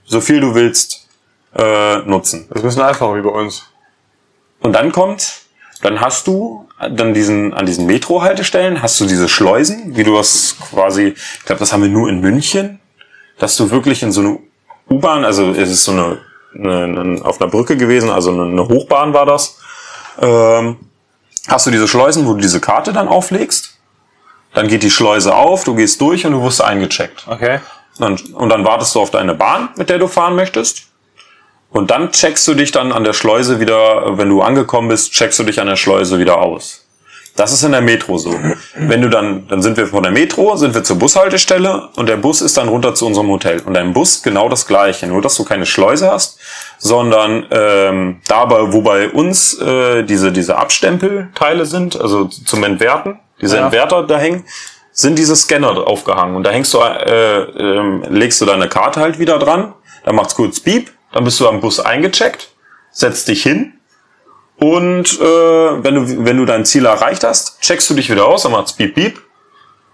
so 0.08 0.22
viel 0.22 0.40
du 0.40 0.56
willst 0.56 1.08
äh, 1.56 1.98
nutzen. 2.00 2.48
Das 2.50 2.58
ist 2.58 2.64
ein 2.64 2.68
bisschen 2.68 2.82
einfacher 2.82 3.16
wie 3.16 3.22
bei 3.22 3.30
uns. 3.30 3.68
Und 4.60 4.74
dann 4.74 4.92
kommt, 4.92 5.42
dann 5.84 6.02
hast 6.02 6.26
du 6.26 6.68
dann 6.80 7.14
diesen, 7.14 7.54
an 7.54 7.66
diesen 7.66 7.86
Metro-Haltestellen 7.86 8.82
hast 8.82 9.00
du 9.00 9.06
diese 9.06 9.28
Schleusen, 9.28 9.96
wie 9.96 10.04
du 10.04 10.16
das 10.16 10.56
quasi, 10.72 11.16
ich 11.40 11.46
glaube, 11.46 11.60
das 11.60 11.74
haben 11.74 11.82
wir 11.82 11.90
nur 11.90 12.10
in 12.10 12.22
München, 12.22 12.80
dass 13.40 13.56
du 13.56 13.70
wirklich 13.72 14.04
in 14.04 14.12
so 14.12 14.22
eine 14.22 14.40
U-Bahn, 14.90 15.26
also 15.26 15.52
es 15.52 15.70
ist 15.70 15.84
so 15.84 15.92
eine, 15.92 16.20
eine, 16.56 17.00
eine 17.00 17.26
auf 17.26 17.42
einer 17.42 17.50
Brücke 17.50 17.78
gewesen, 17.78 18.10
also 18.10 18.32
eine, 18.32 18.68
Hochbahn 18.68 19.14
war 19.14 19.26
das, 19.26 19.60
ähm, 20.22 20.78
hast 21.48 21.66
du 21.66 21.72
diese 21.72 21.88
Schleusen, 21.88 22.26
wo 22.26 22.34
du 22.34 22.42
diese 22.42 22.62
Karte 22.62 22.94
dann 22.94 23.08
auflegst, 23.08 23.78
dann 24.54 24.68
geht 24.68 24.84
die 24.84 24.92
Schleuse 24.92 25.36
auf, 25.36 25.64
du 25.64 25.76
gehst 25.76 26.00
durch 26.02 26.26
und 26.26 26.32
du 26.32 26.44
wirst 26.44 26.64
eingecheckt. 26.64 27.26
Okay. 27.28 27.60
Und 28.00 28.50
dann 28.50 28.66
wartest 28.66 28.96
du 28.96 29.02
auf 29.02 29.12
deine 29.12 29.34
Bahn, 29.34 29.70
mit 29.76 29.90
der 29.90 30.00
du 30.00 30.08
fahren 30.08 30.36
möchtest. 30.36 30.84
Und 31.70 31.92
dann 31.92 32.12
checkst 32.12 32.48
du 32.48 32.54
dich 32.54 32.72
dann 32.72 32.92
an 32.92 33.04
der 33.04 33.14
Schleuse 33.14 33.60
wieder, 33.60 34.18
wenn 34.18 34.30
du 34.30 34.42
angekommen 34.42 34.88
bist, 34.88 35.12
checkst 35.12 35.40
du 35.40 35.44
dich 35.44 35.60
an 35.60 35.68
der 35.68 35.76
Schleuse 35.76 36.18
wieder 36.18 36.38
aus. 36.38 36.84
Das 37.36 37.52
ist 37.54 37.62
in 37.62 37.72
der 37.72 37.82
Metro 37.82 38.18
so. 38.18 38.34
Wenn 38.76 39.02
du 39.02 39.10
dann, 39.10 39.48
dann 39.48 39.62
sind 39.62 39.78
wir 39.78 39.86
von 39.86 40.02
der 40.02 40.12
Metro, 40.12 40.56
sind 40.56 40.74
wir 40.74 40.84
zur 40.84 40.98
Bushaltestelle 40.98 41.90
und 41.96 42.10
der 42.10 42.18
Bus 42.18 42.42
ist 42.42 42.58
dann 42.58 42.68
runter 42.68 42.96
zu 42.96 43.06
unserem 43.06 43.30
Hotel. 43.30 43.62
Und 43.64 43.76
dein 43.76 43.94
Bus 43.94 44.24
genau 44.24 44.50
das 44.50 44.66
gleiche, 44.66 45.06
nur 45.06 45.22
dass 45.22 45.36
du 45.36 45.44
keine 45.44 45.68
Schleuse 45.68 46.10
hast, 46.10 46.40
sondern 46.80 47.46
ähm, 47.52 48.22
dabei, 48.28 48.74
wo 48.74 48.82
bei 48.82 49.10
uns 49.10 49.54
äh, 49.60 50.02
diese, 50.04 50.32
diese 50.32 50.58
Abstempelteile 50.58 51.68
sind, 51.68 52.00
also 52.02 52.26
zum 52.26 52.64
Entwerten, 52.64 53.20
diese 53.40 53.58
Ja. 53.58 53.66
Entwerter 53.66 54.02
da 54.02 54.18
hängen, 54.18 54.44
sind 55.00 55.20
diese 55.20 55.36
Scanner 55.36 55.88
aufgehangen. 55.88 56.36
Und 56.36 56.44
da 56.44 56.50
hängst 56.50 56.74
du, 56.74 56.80
äh, 56.80 57.42
ähm, 57.42 58.04
legst 58.10 58.42
du 58.42 58.46
deine 58.46 58.68
Karte 58.68 59.00
halt 59.00 59.20
wieder 59.20 59.38
dran, 59.38 59.74
dann 60.04 60.16
macht's 60.16 60.34
kurz 60.34 60.60
Beep, 60.60 60.92
dann 61.14 61.24
bist 61.24 61.40
du 61.40 61.48
am 61.48 61.62
Bus 61.62 61.80
eingecheckt, 61.80 62.50
setzt 62.92 63.28
dich 63.28 63.44
hin 63.44 63.74
und 64.58 65.20
äh, 65.22 65.84
wenn 65.84 65.96
du 65.96 66.26
wenn 66.26 66.38
du 66.38 66.46
dein 66.46 66.66
Ziel 66.66 66.86
erreicht 66.86 67.24
hast, 67.24 67.62
checkst 67.62 67.88
du 67.92 67.94
dich 67.94 68.10
wieder 68.10 68.26
aus, 68.26 68.44
dann 68.44 68.52
macht's 68.52 68.74
Beep 68.74 68.96
Beep, 68.96 69.22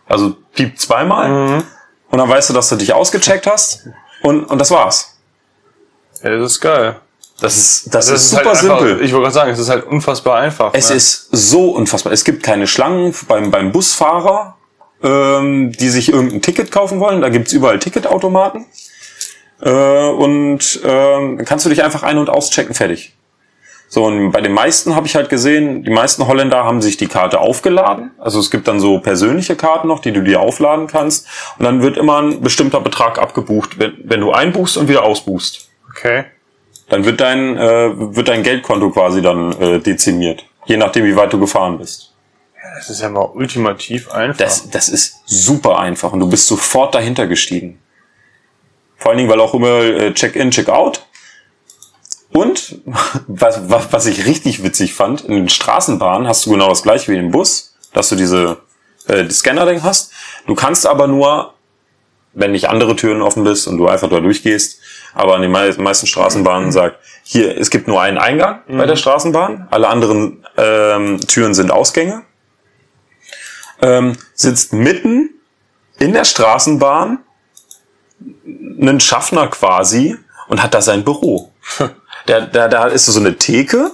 also 0.07 0.37
Beep 0.55 0.79
zweimal 0.79 1.63
und 2.09 2.17
dann 2.17 2.29
weißt 2.29 2.51
du, 2.51 2.53
dass 2.53 2.69
du 2.69 2.77
dich 2.77 2.93
ausgecheckt 2.93 3.45
hast 3.45 3.85
und 4.21 4.45
und 4.45 4.57
das 4.57 4.71
war's. 4.71 5.17
Ja, 6.23 6.29
das 6.37 6.53
ist 6.53 6.61
geil. 6.61 6.95
Das 7.41 7.57
ist 7.57 7.93
das, 7.93 8.05
Das 8.05 8.21
ist 8.21 8.29
super 8.29 8.45
halt 8.45 8.63
einfach, 8.63 8.79
simpel. 8.79 9.01
Ich 9.01 9.11
wollte 9.11 9.23
gerade 9.23 9.33
sagen, 9.33 9.51
es 9.51 9.59
ist 9.59 9.69
halt 9.69 9.85
unfassbar 9.85 10.39
einfach. 10.39 10.71
Es 10.73 10.89
ne? 10.89 10.95
ist 10.95 11.27
so 11.31 11.71
unfassbar. 11.71 12.13
Es 12.13 12.23
gibt 12.23 12.41
keine 12.41 12.67
Schlangen 12.67 13.13
beim, 13.27 13.51
beim 13.51 13.73
Busfahrer, 13.73 14.55
ähm, 15.03 15.71
die 15.71 15.89
sich 15.89 16.09
irgendein 16.09 16.41
Ticket 16.41 16.71
kaufen 16.71 16.99
wollen. 16.99 17.21
Da 17.21 17.29
gibt's 17.29 17.53
überall 17.53 17.79
Ticketautomaten. 17.79 18.65
Äh, 19.61 19.69
und 19.69 20.81
ähm, 20.83 21.43
kannst 21.45 21.65
du 21.65 21.69
dich 21.69 21.83
einfach 21.83 22.03
ein- 22.03 22.17
und 22.17 22.29
auschecken, 22.29 22.73
fertig. 22.73 23.13
So, 23.93 24.05
und 24.05 24.31
bei 24.31 24.41
den 24.41 24.53
meisten 24.53 24.95
habe 24.95 25.05
ich 25.05 25.15
halt 25.15 25.29
gesehen, 25.29 25.83
die 25.83 25.91
meisten 25.91 26.25
Holländer 26.25 26.63
haben 26.63 26.81
sich 26.81 26.97
die 26.97 27.05
Karte 27.05 27.39
aufgeladen. 27.39 28.09
Also 28.17 28.39
es 28.39 28.49
gibt 28.49 28.67
dann 28.67 28.79
so 28.79 28.97
persönliche 28.97 29.55
Karten 29.55 29.87
noch, 29.87 29.99
die 29.99 30.11
du 30.11 30.23
dir 30.23 30.39
aufladen 30.39 30.87
kannst. 30.87 31.27
Und 31.59 31.65
dann 31.65 31.83
wird 31.83 31.97
immer 31.97 32.19
ein 32.19 32.41
bestimmter 32.41 32.81
Betrag 32.81 33.19
abgebucht, 33.19 33.77
wenn, 33.77 33.93
wenn 34.03 34.21
du 34.21 34.31
einbuchst 34.31 34.77
und 34.77 34.87
wieder 34.87 35.03
ausbuchst. 35.03 35.69
Okay. 35.91 36.23
Dann 36.89 37.05
wird 37.05 37.21
dein, 37.21 37.55
äh, 37.55 38.15
wird 38.15 38.29
dein 38.29 38.41
Geldkonto 38.41 38.89
quasi 38.89 39.21
dann 39.21 39.51
äh, 39.61 39.79
dezimiert. 39.79 40.43
Je 40.65 40.77
nachdem, 40.77 41.05
wie 41.05 41.15
weit 41.15 41.31
du 41.31 41.39
gefahren 41.39 41.77
bist. 41.77 42.12
Das 42.75 42.89
ist 42.89 43.01
ja 43.01 43.09
mal 43.09 43.29
ultimativ 43.33 44.11
einfach. 44.11 44.37
Das, 44.37 44.69
das 44.69 44.89
ist 44.89 45.21
super 45.25 45.79
einfach 45.79 46.13
und 46.13 46.19
du 46.19 46.29
bist 46.29 46.47
sofort 46.47 46.95
dahinter 46.95 47.27
gestiegen. 47.27 47.79
Vor 48.97 49.11
allen 49.11 49.17
Dingen, 49.17 49.29
weil 49.29 49.41
auch 49.41 49.53
immer 49.53 49.81
äh, 49.81 50.13
Check-in, 50.13 50.51
Check-out. 50.51 51.05
Und 52.31 52.81
was, 53.27 53.69
was, 53.69 53.91
was 53.91 54.05
ich 54.05 54.25
richtig 54.25 54.63
witzig 54.63 54.93
fand, 54.93 55.21
in 55.21 55.33
den 55.33 55.49
Straßenbahnen 55.49 56.27
hast 56.27 56.45
du 56.45 56.51
genau 56.51 56.69
das 56.69 56.83
gleiche 56.83 57.11
wie 57.11 57.17
im 57.17 57.31
Bus, 57.31 57.75
dass 57.91 58.09
du 58.09 58.15
diese 58.15 58.57
äh, 59.07 59.25
die 59.25 59.33
Scanner-Ding 59.33 59.83
hast. 59.83 60.11
Du 60.47 60.55
kannst 60.55 60.87
aber 60.87 61.07
nur, 61.07 61.53
wenn 62.33 62.53
nicht 62.53 62.69
andere 62.69 62.95
Türen 62.95 63.21
offen 63.21 63.43
bist 63.43 63.67
und 63.67 63.77
du 63.77 63.87
einfach 63.87 64.09
da 64.09 64.21
durchgehst, 64.21 64.79
aber 65.13 65.35
an 65.35 65.41
den 65.41 65.51
mei 65.51 65.71
meisten 65.77 66.07
Straßenbahnen 66.07 66.71
sagt, 66.71 66.97
hier, 67.23 67.57
es 67.57 67.69
gibt 67.69 67.87
nur 67.87 68.01
einen 68.01 68.17
Eingang 68.17 68.61
bei 68.67 68.85
der 68.85 68.95
Straßenbahn, 68.95 69.67
alle 69.69 69.87
anderen 69.87 70.45
ähm, 70.57 71.19
Türen 71.27 71.53
sind 71.53 71.71
Ausgänge 71.71 72.23
ähm, 73.83 74.17
sitzt 74.33 74.73
mitten 74.73 75.29
in 75.99 76.13
der 76.13 76.23
Straßenbahn 76.23 77.19
ein 78.45 78.99
Schaffner 78.99 79.47
quasi 79.47 80.17
und 80.47 80.63
hat 80.63 80.73
da 80.73 80.81
sein 80.81 81.03
Büro. 81.03 81.51
Da, 82.25 82.41
da, 82.41 82.69
da 82.69 82.87
ist 82.87 83.05
so 83.05 83.19
eine 83.19 83.37
Theke, 83.37 83.91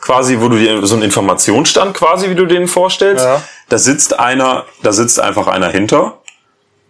quasi, 0.00 0.40
wo 0.40 0.48
du 0.48 0.56
dir 0.56 0.86
so 0.86 0.94
einen 0.94 1.04
Informationsstand 1.04 1.94
quasi, 1.94 2.30
wie 2.30 2.34
du 2.34 2.46
den 2.46 2.66
vorstellst. 2.66 3.24
Ja. 3.24 3.42
Da 3.68 3.78
sitzt 3.78 4.18
einer, 4.18 4.64
da 4.82 4.92
sitzt 4.92 5.20
einfach 5.20 5.46
einer 5.46 5.68
hinter 5.68 6.22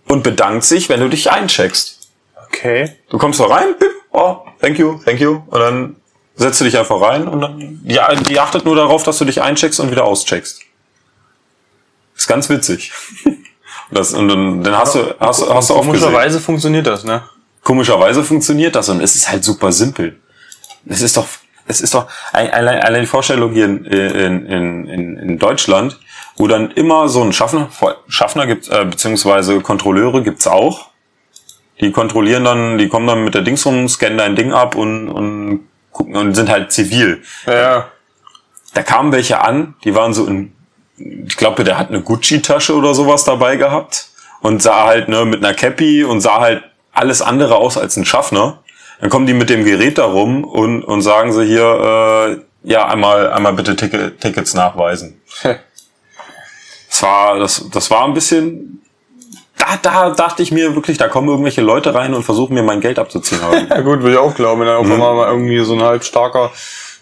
und 0.07 0.23
bedankt 0.23 0.65
sich, 0.65 0.89
wenn 0.89 1.01
du 1.01 1.09
dich 1.09 1.31
eincheckst. 1.31 2.11
Okay. 2.47 2.97
Du 3.11 3.19
kommst 3.19 3.41
da 3.41 3.47
rein, 3.47 3.75
bip, 3.79 3.91
oh, 4.13 4.39
thank 4.61 4.79
you, 4.79 5.01
thank 5.05 5.21
you, 5.21 5.43
und 5.49 5.61
dann 5.61 5.97
setzt 6.37 6.61
du 6.61 6.65
dich 6.65 6.79
einfach 6.79 7.01
rein 7.01 7.29
und 7.29 7.41
dann, 7.41 7.59
die, 7.59 7.99
die 8.29 8.41
achtet 8.41 8.65
nur 8.65 8.77
darauf, 8.77 9.03
dass 9.03 9.19
du 9.19 9.25
dich 9.25 9.43
eincheckst 9.43 9.81
und 9.81 9.91
wieder 9.91 10.05
auscheckst. 10.05 10.61
Ist 12.21 12.27
ganz 12.29 12.51
witzig. 12.51 12.93
Und, 13.25 13.39
das, 13.91 14.13
und 14.13 14.29
dann, 14.29 14.63
dann 14.63 14.77
hast 14.77 14.95
du, 14.95 15.15
hast, 15.19 15.49
hast 15.49 15.71
du 15.71 15.75
auch 15.75 15.79
gesehen. 15.81 15.93
Komischerweise 15.93 16.39
funktioniert 16.39 16.87
das, 16.87 17.05
ne? 17.05 17.23
Komischerweise 17.65 18.23
funktioniert 18.23 18.77
das 18.77 18.91
und 18.91 19.01
es 19.01 19.15
ist 19.17 19.31
halt 19.31 19.43
super 19.43 19.73
simpel. 19.73 20.21
Es 20.87 21.01
ist 21.01 21.17
doch, 21.17 21.27
es 21.67 21.81
ist 21.81 21.95
doch, 21.95 22.09
ein- 22.33 22.51
allein, 22.51 22.81
allein 22.81 23.01
die 23.03 23.07
Vorstellung 23.07 23.53
hier 23.53 23.65
in, 23.65 23.85
in, 23.87 24.47
in, 24.47 24.87
in, 24.89 25.17
in 25.17 25.39
Deutschland, 25.39 25.99
wo 26.37 26.47
dann 26.47 26.71
immer 26.73 27.09
so 27.09 27.23
ein 27.23 27.33
Schaffner, 27.33 27.69
Schaffner 28.09 28.47
gibt, 28.47 28.69
äh, 28.69 28.85
beziehungsweise 28.85 29.61
Kontrolleure 29.61 30.23
gibt's 30.23 30.47
auch. 30.47 30.91
Die 31.81 31.91
kontrollieren 31.93 32.45
dann, 32.45 32.77
die 32.77 32.89
kommen 32.89 33.07
dann 33.07 33.25
mit 33.25 33.35
der 33.35 33.41
Dings 33.43 33.65
rum, 33.65 33.89
scannen 33.89 34.19
dein 34.19 34.37
Ding 34.37 34.53
ab 34.53 34.75
und, 34.75 35.09
und 35.09 35.61
gucken 35.91 36.17
und 36.17 36.35
sind 36.35 36.51
halt 36.51 36.71
zivil. 36.71 37.23
Ja. 37.47 37.89
Da 38.75 38.83
kamen 38.83 39.11
welche 39.13 39.41
an, 39.43 39.75
die 39.85 39.95
waren 39.95 40.13
so 40.13 40.27
in, 40.27 40.53
ich 41.27 41.37
glaube, 41.37 41.65
der 41.65 41.79
hat 41.79 41.89
eine 41.89 42.03
Gucci-Tasche 42.03 42.75
oder 42.75 42.95
sowas 42.95 43.25
dabei 43.25 43.57
gehabt 43.57 44.09
und 44.41 44.63
sah 44.63 44.87
halt 44.87 45.09
ne, 45.09 45.25
mit 45.25 45.45
einer 45.45 45.55
Cappy 45.55 46.05
und 46.05 46.21
sah 46.21 46.41
halt 46.41 46.63
alles 46.93 47.23
andere 47.23 47.57
aus 47.57 47.79
als 47.79 47.97
ein 47.97 48.05
Schaffner. 48.05 48.63
Dann 49.01 49.11
kommen 49.11 49.27
die 49.27 49.35
mit 49.35 49.49
dem 49.49 49.65
Gerät 49.65 49.99
da 49.99 50.05
rum 50.05 50.45
und, 50.45 50.85
und 50.85 51.03
sagen 51.03 51.33
sie 51.33 51.47
hier, 51.47 51.63
äh, 51.63 52.71
ja, 52.71 52.87
einmal, 52.87 53.33
einmal 53.33 53.55
bitte 53.55 53.77
Ticket, 53.77 54.21
Tickets 54.21 54.55
nachweisen. 54.55 55.21
Das 56.91 57.03
war, 57.03 57.39
das, 57.39 57.65
das 57.73 57.91
war 57.91 58.05
ein 58.05 58.13
bisschen, 58.13 58.83
da, 59.57 59.79
da 59.81 60.11
dachte 60.11 60.43
ich 60.43 60.53
mir 60.53 60.75
wirklich, 60.75 60.99
da 60.99 61.09
kommen 61.09 61.29
irgendwelche 61.29 61.63
Leute 61.63 61.95
rein 61.95 62.13
und 62.13 62.25
versuchen 62.25 62.55
mir 62.55 62.63
mein 62.63 62.81
Geld 62.81 62.99
abzuziehen. 62.99 63.41
Ja 63.71 63.81
gut, 63.81 64.01
würde 64.01 64.13
ich 64.13 64.19
auch 64.19 64.35
glauben, 64.35 64.61
wenn 64.61 64.67
dann 64.67 64.77
auf 64.77 64.91
einmal 64.91 65.15
mal 65.15 65.29
irgendwie 65.29 65.61
so 65.65 65.75
ein 65.75 65.83
halb 65.83 66.05
starker 66.05 66.51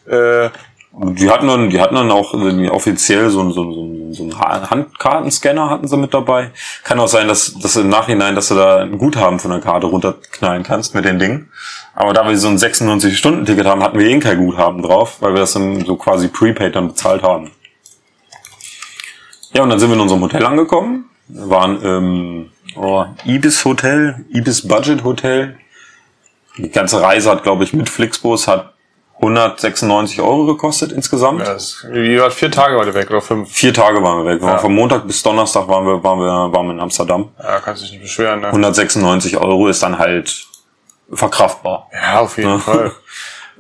äh, 0.07 0.51
Die 0.91 1.31
hatten 1.31 1.47
dann, 1.47 1.71
die 1.71 1.81
hatten 1.81 1.95
dann 1.95 2.11
auch 2.11 2.33
offiziell 2.71 3.29
so, 3.31 3.51
so, 3.51 3.71
so, 3.73 4.13
so 4.13 4.23
einen 4.23 4.39
Ha- 4.39 4.71
Handkartenscanner 4.71 5.69
hatten 5.71 5.87
sie 5.87 5.97
mit 5.97 6.15
dabei. 6.15 6.51
Kann 6.83 6.99
auch 6.99 7.09
sein, 7.09 7.29
dass, 7.29 7.55
dass 7.59 7.77
im 7.77 7.89
Nachhinein, 7.89 8.35
dass 8.35 8.49
du 8.49 8.55
da 8.55 8.79
ein 8.79 8.97
Guthaben 8.99 9.39
von 9.39 9.51
der 9.51 9.61
Karte 9.61 9.87
runterknallen 9.87 10.63
kannst 10.63 10.95
mit 10.95 11.05
den 11.05 11.19
Dingen. 11.19 11.51
Aber 11.95 12.15
da 12.15 12.27
wir 12.27 12.37
so 12.39 12.49
ein 12.49 12.57
96-Stunden-Ticket 12.57 13.67
haben, 13.67 13.83
hatten 13.83 13.99
wir 13.99 14.07
eh 14.07 14.19
kein 14.19 14.39
Guthaben 14.39 14.83
drauf, 14.83 15.19
weil 15.21 15.35
wir 15.35 15.41
das 15.41 15.53
dann 15.53 15.85
so 15.85 15.97
quasi 15.97 16.29
prepaid 16.29 16.75
dann 16.75 16.89
bezahlt 16.89 17.23
haben. 17.23 17.51
Ja, 19.53 19.63
und 19.63 19.71
dann 19.71 19.79
sind 19.79 19.91
wir 19.91 19.95
in 19.95 20.01
unserem 20.01 20.23
Hotel 20.23 20.45
angekommen. 20.45 21.11
Wir 21.29 21.51
waren 21.51 21.83
im 21.83 22.51
oh, 22.77 23.05
Ibis 23.25 23.65
Hotel, 23.65 24.25
Ibis 24.31 24.67
Budget 24.67 25.05
Hotel. 25.05 25.59
Die 26.57 26.71
ganze 26.71 27.01
Reise 27.03 27.31
hat, 27.31 27.43
glaube 27.43 27.65
ich, 27.65 27.73
mit 27.73 27.89
Flixbus 27.89 28.49
hat 28.49 28.75
196 29.21 30.21
Euro 30.21 30.47
gekostet 30.47 30.93
insgesamt. 30.93 31.41
Ja, 31.41 31.55
das, 31.55 31.85
wie 31.91 32.21
war 32.21 32.31
vier 32.31 32.51
Tage 32.51 32.77
heute 32.77 32.95
weg 32.95 33.11
oder 33.11 33.21
fünf? 33.21 33.51
Vier 33.53 33.75
Tage 33.75 34.03
waren 34.03 34.25
wir 34.25 34.35
weg. 34.35 34.41
Wir 34.43 34.49
Ja. 34.49 34.59
Von 34.59 34.75
Montag 34.75 35.07
bis 35.07 35.23
Donnerstag 35.23 35.67
waren 35.69 35.85
wir, 35.87 36.03
waren 36.05 36.21
wir, 36.21 36.53
waren 36.53 36.67
wir 36.67 36.73
in 36.73 36.81
Amsterdam. 36.81 37.31
Ja, 37.43 37.59
kannst 37.59 37.83
dich 37.83 37.91
nicht 37.93 38.03
beschweren, 38.03 38.41
ne? 38.41 38.47
196 38.49 39.37
Euro 39.37 39.67
ist 39.69 39.83
dann 39.83 39.99
halt 39.99 40.47
verkraftbar. 41.13 41.89
Ja, 41.93 42.21
auf 42.21 42.37
jeden 42.39 42.61
Fall. 42.61 42.93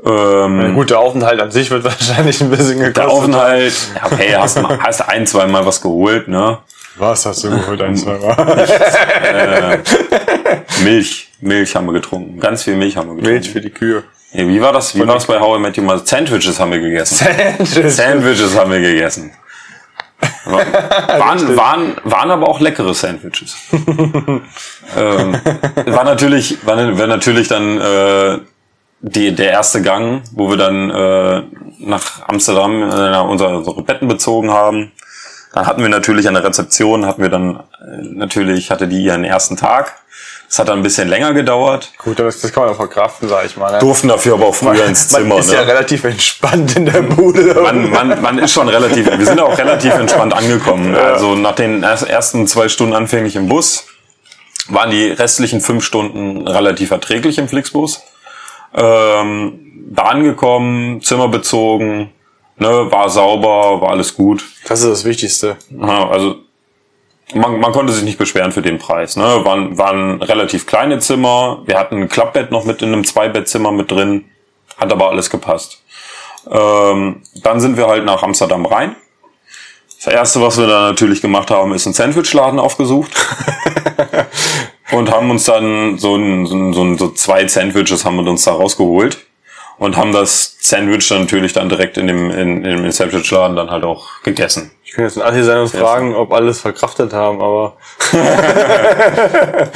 Ähm, 0.07 0.77
Gut, 0.77 0.91
der 0.91 1.01
Aufenthalt 1.01 1.41
an 1.41 1.51
sich 1.51 1.73
wird 1.73 1.83
wahrscheinlich 1.85 2.41
ein 2.41 2.51
bisschen 2.51 2.79
gekostet. 2.79 2.97
der 2.99 3.09
Aufenthalt, 3.11 3.73
ja, 3.97 4.07
okay, 4.07 4.37
hast, 4.37 4.63
hast 4.63 5.01
ein, 5.09 5.27
zwei 5.27 5.49
Mal 5.49 5.67
was 5.67 5.81
geholt, 5.81 6.29
ne? 6.29 6.59
Was 6.99 7.27
hast 7.27 7.43
du 7.43 7.51
geholt, 7.51 7.83
ein, 7.83 7.97
zwei 7.97 8.17
Mal? 8.17 9.83
Milch, 10.85 11.33
Milch 11.41 11.75
haben 11.75 11.87
wir 11.87 11.95
getrunken. 11.95 12.39
Ganz 12.39 12.63
viel 12.63 12.77
Milch 12.77 12.97
haben 12.97 13.09
wir 13.09 13.17
getrunken. 13.17 13.35
Milch 13.35 13.51
für 13.51 13.61
die 13.61 13.71
Kühe. 13.71 14.05
Ja, 14.33 14.47
wie 14.47 14.61
war 14.61 14.73
das? 14.73 14.95
Wie 14.95 15.01
war 15.01 15.15
das 15.15 15.27
bei 15.27 15.41
How 15.41 15.59
I 15.59 15.61
Met 15.61 15.79
Your 15.79 15.85
Mother? 15.85 16.05
Sandwiches 16.05 16.61
haben 16.61 16.73
wir 16.73 16.81
gegessen. 16.81 17.27
Sandwiches 17.65 18.57
haben 18.57 18.71
wir 18.71 18.81
gegessen. 18.81 19.33
Waren, 20.45 21.57
waren, 21.57 21.97
waren 22.03 22.31
aber 22.33 22.49
auch 22.49 22.59
leckere 22.59 22.93
Sandwiches. 22.93 23.55
ähm, 23.71 24.43
war 25.87 26.05
natürlich, 26.05 26.67
war, 26.67 26.99
war 26.99 27.07
natürlich 27.07 27.47
dann 27.47 27.79
äh, 27.81 28.39
die, 29.01 29.33
der 29.33 29.51
erste 29.51 29.81
Gang, 29.83 30.23
wo 30.33 30.51
wir 30.51 30.57
dann 30.57 30.91
äh, 30.91 31.43
nach 31.79 32.27
Amsterdam 32.27 32.83
äh, 32.83 33.19
unsere, 33.19 33.59
unsere 33.59 33.83
Betten 33.83 34.09
bezogen 34.09 34.51
haben. 34.51 34.91
Dann 35.53 35.67
hatten 35.67 35.83
wir 35.83 35.89
natürlich 35.89 36.27
an 36.27 36.35
der 36.35 36.45
Rezeption, 36.45 37.07
hatten 37.07 37.23
wir 37.23 37.31
dann 37.31 37.57
äh, 37.57 38.03
natürlich, 38.03 38.71
hatte 38.71 38.89
die 38.89 39.05
ihren 39.05 39.25
ersten 39.25 39.57
Tag. 39.57 39.95
Das 40.49 40.59
hat 40.61 40.69
dann 40.69 40.79
ein 40.79 40.83
bisschen 40.83 41.09
länger 41.09 41.35
gedauert. 41.35 41.93
Gut, 41.99 42.19
das, 42.19 42.41
das 42.41 42.53
kann 42.53 42.63
man 42.65 42.73
auch 42.73 42.77
verkraften, 42.77 43.29
sag 43.29 43.45
ich 43.45 43.57
mal. 43.59 43.71
Ne? 43.71 43.81
Durften 43.81 44.09
dafür 44.09 44.35
aber 44.35 44.47
auch 44.47 44.55
früher 44.55 44.87
ins 44.87 45.09
Zimmer. 45.09 45.27
man 45.27 45.39
ist 45.41 45.53
ja 45.53 45.61
ne? 45.61 45.67
relativ 45.67 46.05
entspannt 46.05 46.75
in 46.75 46.87
der 46.87 47.03
Bude. 47.03 47.55
man, 47.63 47.91
man, 47.91 48.23
man 48.23 48.39
ist 48.39 48.53
schon 48.53 48.69
relativ, 48.69 49.07
wir 49.07 49.27
sind 49.27 49.41
auch 49.41 49.59
relativ 49.59 49.93
entspannt 49.93 50.33
angekommen. 50.33 50.97
Also 50.97 51.35
nach 51.35 51.55
den 51.55 51.83
erst- 51.83 52.09
ersten 52.09 52.47
zwei 52.47 52.71
Stunden 52.71 52.95
anfänglich 52.95 53.37
im 53.37 53.49
Bus 53.49 53.87
waren 54.71 54.91
die 54.91 55.11
restlichen 55.11 55.61
fünf 55.61 55.85
Stunden 55.85 56.49
relativ 56.49 56.91
erträglich 56.93 57.37
im 57.37 57.49
Flixbus. 57.49 58.03
Ähm, 58.75 59.61
da 59.91 60.03
angekommen, 60.05 61.03
Zimmer 61.03 61.29
bezogen, 61.29 62.11
ne, 62.57 62.91
war 62.91 63.11
sauber, 63.11 63.81
war 63.83 63.91
alles 63.91 64.15
gut. 64.15 64.45
Das 64.67 64.81
ist 64.81 64.91
das 64.91 65.05
Wichtigste. 65.05 65.57
Ja, 65.71 66.09
also 66.09 66.37
man, 67.35 67.61
man 67.61 67.73
konnte 67.73 67.93
sich 67.93 68.05
nicht 68.05 68.19
beschweren 68.19 68.53
für 68.53 68.63
den 68.63 68.79
Preis. 68.79 69.17
Ne? 69.17 69.45
Waren, 69.45 69.77
waren 69.77 70.23
relativ 70.23 70.67
kleine 70.67 70.99
Zimmer. 70.99 71.63
Wir 71.67 71.79
hatten 71.79 72.03
ein 72.03 72.09
Klappbett 72.09 72.51
noch 72.51 72.65
mit 72.65 72.83
in 72.83 72.93
einem 72.93 73.05
Zweibettzimmer 73.05 73.73
mit 73.73 73.91
drin. 73.91 74.25
Hat 74.77 74.93
aber 74.93 75.11
alles 75.11 75.29
gepasst. 75.31 75.83
Ähm, 76.51 77.23
dann 77.43 77.61
sind 77.61 77.77
wir 77.77 77.89
halt 77.89 78.05
nach 78.05 78.23
Amsterdam 78.23 78.65
rein. 78.65 78.97
Das 79.97 80.15
erste, 80.15 80.41
was 80.41 80.59
wir 80.59 80.69
da 80.69 80.89
natürlich 80.89 81.21
gemacht 81.21 81.51
haben, 81.51 81.75
ist 81.75 81.87
einen 81.87 81.95
Sandwichladen 81.95 82.61
aufgesucht. 82.61 83.13
und 84.93 85.11
haben 85.11 85.31
uns 85.31 85.45
dann 85.45 85.99
so, 85.99 86.15
ein, 86.15 86.47
so, 86.47 86.83
ein, 86.83 86.97
so, 86.97 87.11
zwei 87.11 87.47
Sandwiches 87.49 88.05
haben 88.05 88.17
wir 88.17 88.31
uns 88.31 88.45
da 88.45 88.53
rausgeholt. 88.53 89.19
Und 89.79 89.97
haben 89.97 90.13
das 90.13 90.57
Sandwich 90.61 91.09
dann 91.09 91.23
natürlich 91.23 91.53
dann 91.53 91.69
direkt 91.69 91.99
in 91.99 92.07
dem, 92.07 92.31
in, 92.31 92.65
in 92.65 92.83
dem 92.83 92.91
Sandwichladen 92.91 93.57
dann 93.57 93.71
halt 93.71 93.85
auch 93.85 94.23
gegessen. 94.23 94.73
Ich 94.89 94.95
könnte 94.95 95.09
jetzt 95.15 95.19
ein 95.23 95.29
Assi 95.31 95.45
sein 95.45 95.59
und 95.59 95.69
fragen, 95.69 96.15
ob 96.15 96.33
alles 96.33 96.61
verkraftet 96.63 97.13
haben, 97.13 97.43
aber 97.43 97.77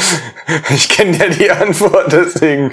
ich 0.70 0.88
kenne 0.88 1.18
ja 1.18 1.28
die 1.28 1.50
Antwort, 1.50 2.10
deswegen 2.10 2.72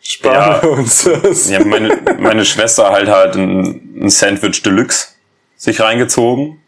sparen 0.00 0.34
Ja. 0.34 0.62
wir 0.62 0.70
uns 0.72 1.04
das. 1.04 1.48
Ja, 1.48 1.64
meine, 1.64 1.96
meine 2.18 2.44
Schwester 2.44 2.90
halt 2.90 3.08
halt 3.08 3.36
ein, 3.36 4.00
ein 4.02 4.10
Sandwich 4.10 4.62
Deluxe 4.64 5.10
sich 5.56 5.80
reingezogen. 5.80 6.60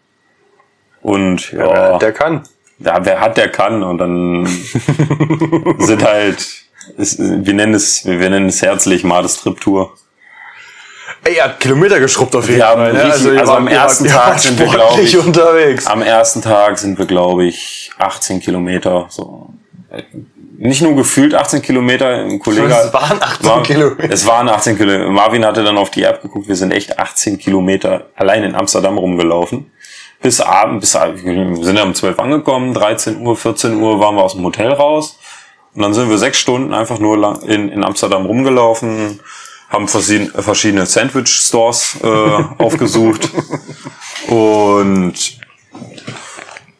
Und 1.02 1.50
ja, 1.50 1.66
Ja, 1.92 1.98
der 1.98 2.12
kann. 2.12 2.44
ja, 2.78 3.04
wer 3.04 3.20
hat, 3.20 3.36
der 3.36 3.50
kann. 3.50 3.82
Und 3.82 3.98
dann 3.98 4.46
sind 5.78 6.04
halt, 6.04 6.46
ist, 6.96 7.18
wir 7.18 7.54
nennen 7.54 7.74
es, 7.74 8.04
wir 8.06 8.30
nennen 8.30 8.46
es 8.46 8.62
herzlich 8.62 9.02
Mades 9.02 9.38
Trip 9.38 9.60
Tour. 9.60 9.94
Ey, 11.24 11.34
habt 11.36 11.60
Kilometer 11.60 12.00
geschrubbt 12.00 12.34
auf 12.36 12.46
jeden 12.46 12.58
Wir 12.58 12.66
haben 12.68 12.80
Fall. 12.80 12.92
Ne? 12.92 13.04
richtig- 13.04 13.24
ihr 13.32 13.40
also 13.40 13.52
wart- 13.52 13.58
am 13.60 13.68
ersten 13.68 14.06
Tag 14.06 14.38
sind 14.38 14.58
wir, 14.58 14.66
sportlich 14.68 15.10
glaub 15.10 15.22
ich, 15.22 15.26
unterwegs. 15.26 15.86
Am 15.86 16.02
ersten 16.02 16.42
Tag 16.42 16.78
sind 16.78 16.98
wir, 16.98 17.06
glaube 17.06 17.44
ich, 17.44 17.90
18 17.98 18.40
Kilometer. 18.40 19.06
So. 19.10 19.50
Nicht 20.56 20.82
nur 20.82 20.96
gefühlt 20.96 21.34
18 21.34 21.62
Kilometer. 21.62 22.06
Ein 22.08 22.38
Kollege, 22.38 22.66
Es 22.66 22.92
waren 22.92 23.20
18 23.22 23.46
war, 23.48 23.62
Kilometer. 23.62 24.12
Es 24.12 24.26
waren 24.26 24.48
18 24.48 24.76
Kilometer. 24.76 25.10
Marvin 25.10 25.44
hatte 25.44 25.62
dann 25.62 25.78
auf 25.78 25.90
die 25.90 26.02
App 26.02 26.22
geguckt. 26.22 26.48
Wir 26.48 26.56
sind 26.56 26.72
echt 26.72 26.98
18 26.98 27.38
Kilometer 27.38 28.06
allein 28.16 28.42
in 28.44 28.54
Amsterdam 28.54 28.98
rumgelaufen. 28.98 29.70
Bis 30.20 30.40
Abend, 30.40 30.80
bis 30.80 30.94
wir 30.94 31.64
sind 31.64 31.78
um 31.80 31.94
12 31.94 32.18
angekommen. 32.18 32.74
13 32.74 33.20
Uhr, 33.24 33.36
14 33.36 33.80
Uhr 33.80 34.00
waren 34.00 34.16
wir 34.16 34.24
aus 34.24 34.34
dem 34.34 34.44
Hotel 34.44 34.72
raus. 34.72 35.18
Und 35.74 35.82
dann 35.82 35.94
sind 35.94 36.08
wir 36.10 36.18
sechs 36.18 36.38
Stunden 36.38 36.74
einfach 36.74 36.98
nur 36.98 37.40
in, 37.46 37.68
in 37.68 37.84
Amsterdam 37.84 38.26
rumgelaufen, 38.26 39.20
haben 39.68 39.86
verschiedene, 39.86 40.86
Sandwich-Stores 40.86 41.98
äh, 42.02 42.06
aufgesucht 42.58 43.28
und 44.28 45.14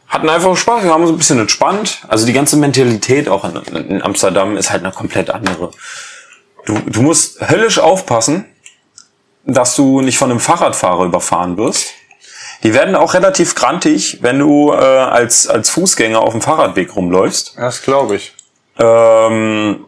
hatten 0.09 0.29
einfach 0.29 0.57
Spaß. 0.57 0.85
Wir 0.85 0.93
haben 0.93 1.03
uns 1.03 1.13
ein 1.13 1.19
bisschen 1.19 1.39
entspannt. 1.39 2.03
Also 2.09 2.25
die 2.25 2.33
ganze 2.33 2.57
Mentalität 2.57 3.29
auch 3.29 3.45
in, 3.45 3.75
in 3.75 4.03
Amsterdam 4.03 4.57
ist 4.57 4.71
halt 4.71 4.85
eine 4.85 4.93
komplett 4.93 5.31
andere. 5.31 5.71
Du, 6.65 6.79
du 6.87 7.03
musst 7.03 7.41
höllisch 7.51 7.79
aufpassen, 7.79 8.47
dass 9.45 9.77
du 9.77 10.01
nicht 10.01 10.19
von 10.19 10.31
einem 10.31 10.41
Fahrradfahrer 10.41 11.05
überfahren 11.05 11.57
wirst. 11.57 11.93
Die 12.63 12.75
werden 12.75 12.97
auch 12.97 13.15
relativ 13.15 13.55
grantig, 13.55 14.19
wenn 14.23 14.39
du 14.39 14.73
äh, 14.73 14.77
als, 14.77 15.47
als 15.47 15.71
Fußgänger 15.71 16.21
auf 16.21 16.33
dem 16.33 16.43
Fahrradweg 16.43 16.97
rumläufst. 16.97 17.55
Das 17.57 17.83
glaube 17.83 18.17
ich. 18.17 18.35
Ähm, 18.79 19.85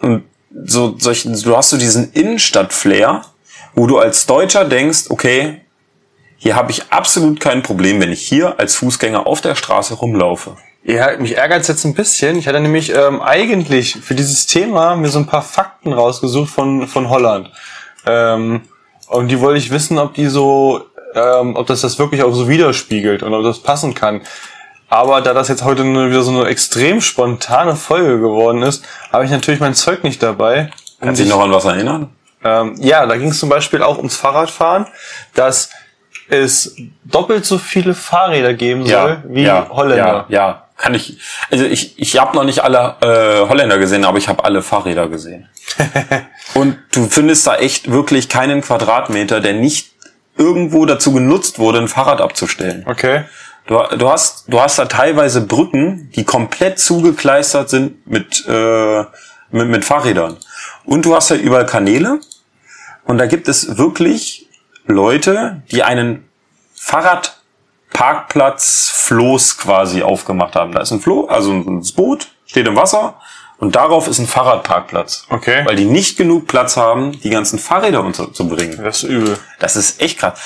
und 0.00 0.24
so 0.64 0.96
solchen, 0.98 1.40
du 1.40 1.56
hast 1.56 1.70
so 1.70 1.76
diesen 1.76 2.12
Innenstadt-Flair, 2.12 3.22
wo 3.74 3.86
du 3.86 3.98
als 3.98 4.26
Deutscher 4.26 4.64
denkst, 4.64 5.06
okay, 5.10 5.60
hier 6.38 6.56
habe 6.56 6.70
ich 6.70 6.90
absolut 6.90 7.40
kein 7.40 7.62
Problem, 7.62 8.00
wenn 8.00 8.12
ich 8.12 8.22
hier 8.22 8.58
als 8.58 8.74
Fußgänger 8.76 9.26
auf 9.26 9.40
der 9.40 9.54
Straße 9.54 9.94
rumlaufe. 9.94 10.56
Ja, 10.84 11.16
mich 11.18 11.36
ärgert 11.36 11.66
jetzt 11.66 11.84
ein 11.84 11.94
bisschen. 11.94 12.38
Ich 12.38 12.46
hatte 12.46 12.60
nämlich 12.60 12.94
ähm, 12.94 13.20
eigentlich 13.20 13.96
für 13.96 14.14
dieses 14.14 14.46
Thema 14.46 14.94
mir 14.94 15.08
so 15.08 15.18
ein 15.18 15.26
paar 15.26 15.42
Fakten 15.42 15.92
rausgesucht 15.92 16.48
von, 16.48 16.86
von 16.86 17.10
Holland. 17.10 17.50
Ähm, 18.06 18.62
und 19.08 19.28
die 19.28 19.40
wollte 19.40 19.58
ich 19.58 19.70
wissen, 19.70 19.98
ob 19.98 20.14
die 20.14 20.26
so, 20.26 20.84
ähm, 21.14 21.56
ob 21.56 21.66
das 21.66 21.80
das 21.80 21.98
wirklich 21.98 22.22
auch 22.22 22.32
so 22.32 22.48
widerspiegelt 22.48 23.24
und 23.24 23.34
ob 23.34 23.42
das 23.42 23.58
passen 23.58 23.94
kann. 23.94 24.20
Aber 24.88 25.20
da 25.20 25.34
das 25.34 25.48
jetzt 25.48 25.64
heute 25.64 25.82
eine, 25.82 26.10
wieder 26.10 26.22
so 26.22 26.30
eine 26.30 26.48
extrem 26.48 27.00
spontane 27.00 27.74
Folge 27.76 28.20
geworden 28.20 28.62
ist, 28.62 28.84
habe 29.12 29.24
ich 29.24 29.30
natürlich 29.30 29.60
mein 29.60 29.74
Zeug 29.74 30.04
nicht 30.04 30.22
dabei. 30.22 30.70
Kannst 31.00 31.20
du 31.20 31.24
dich 31.24 31.30
ich- 31.32 31.36
noch 31.36 31.44
an 31.44 31.52
was 31.52 31.64
erinnern? 31.64 32.10
ähm, 32.44 32.74
ja, 32.78 33.04
da 33.06 33.16
ging 33.16 33.30
es 33.30 33.40
zum 33.40 33.48
Beispiel 33.48 33.82
auch 33.82 33.96
ums 33.98 34.16
Fahrradfahren, 34.16 34.86
dass 35.34 35.70
es 36.28 36.76
doppelt 37.04 37.44
so 37.44 37.58
viele 37.58 37.94
Fahrräder 37.94 38.54
geben 38.54 38.86
soll 38.86 39.22
wie 39.28 39.44
Holländer. 39.68 40.26
Ja, 40.28 40.36
ja, 40.48 40.62
kann 40.76 40.94
ich. 40.94 41.18
Also 41.50 41.64
ich, 41.64 41.98
ich 41.98 42.18
habe 42.20 42.36
noch 42.36 42.44
nicht 42.44 42.60
alle 42.60 42.96
äh, 43.00 43.48
Holländer 43.48 43.78
gesehen, 43.78 44.04
aber 44.04 44.18
ich 44.18 44.28
habe 44.28 44.44
alle 44.44 44.62
Fahrräder 44.62 45.08
gesehen. 45.08 45.48
Und 46.54 46.78
du 46.92 47.06
findest 47.06 47.46
da 47.46 47.56
echt 47.56 47.90
wirklich 47.90 48.28
keinen 48.28 48.60
Quadratmeter, 48.60 49.40
der 49.40 49.54
nicht 49.54 49.92
irgendwo 50.36 50.84
dazu 50.84 51.12
genutzt 51.12 51.58
wurde, 51.58 51.78
ein 51.78 51.88
Fahrrad 51.88 52.20
abzustellen. 52.20 52.84
Okay. 52.86 53.24
Du, 53.66 53.78
du, 53.96 54.08
hast, 54.08 54.44
du 54.46 54.60
hast 54.60 54.78
da 54.78 54.84
teilweise 54.84 55.40
Brücken, 55.40 56.08
die 56.14 56.22
komplett 56.24 56.78
zugekleistert 56.78 57.68
sind 57.68 58.06
mit, 58.06 58.46
äh, 58.46 59.00
mit, 59.50 59.68
mit 59.68 59.84
Fahrrädern. 59.84 60.36
Und 60.84 61.04
du 61.04 61.16
hast 61.16 61.30
halt 61.30 61.42
überall 61.42 61.66
Kanäle. 61.66 62.20
Und 63.04 63.18
da 63.18 63.26
gibt 63.26 63.48
es 63.48 63.76
wirklich 63.76 64.48
Leute, 64.86 65.62
die 65.72 65.82
einen 65.82 66.28
Fahrradparkplatz 66.74 68.92
Floß 68.94 69.58
quasi 69.58 70.02
aufgemacht 70.02 70.54
haben. 70.54 70.70
Da 70.72 70.80
ist 70.80 70.92
ein 70.92 71.00
Floß, 71.00 71.28
also 71.28 71.50
ein 71.52 71.84
Boot, 71.96 72.28
steht 72.46 72.68
im 72.68 72.76
Wasser 72.76 73.20
Und 73.58 73.74
darauf 73.74 74.06
ist 74.06 74.20
ein 74.20 74.28
Fahrradparkplatz. 74.28 75.26
Okay. 75.30 75.64
Weil 75.64 75.74
die 75.74 75.86
nicht 75.86 76.16
genug 76.16 76.46
Platz 76.46 76.76
haben, 76.76 77.18
die 77.20 77.30
ganzen 77.30 77.58
Fahrräder 77.58 78.04
unterzubringen. 78.04 78.84
Das 78.84 79.02
ist 79.02 79.08
übel. 79.08 79.36
Das 79.58 79.74
ist 79.74 80.00
echt 80.00 80.20
krass. 80.20 80.38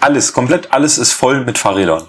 Alles, 0.00 0.32
komplett 0.32 0.72
alles 0.72 0.98
ist 0.98 1.12
voll 1.12 1.44
mit 1.44 1.56
Fahrrädern. 1.56 2.08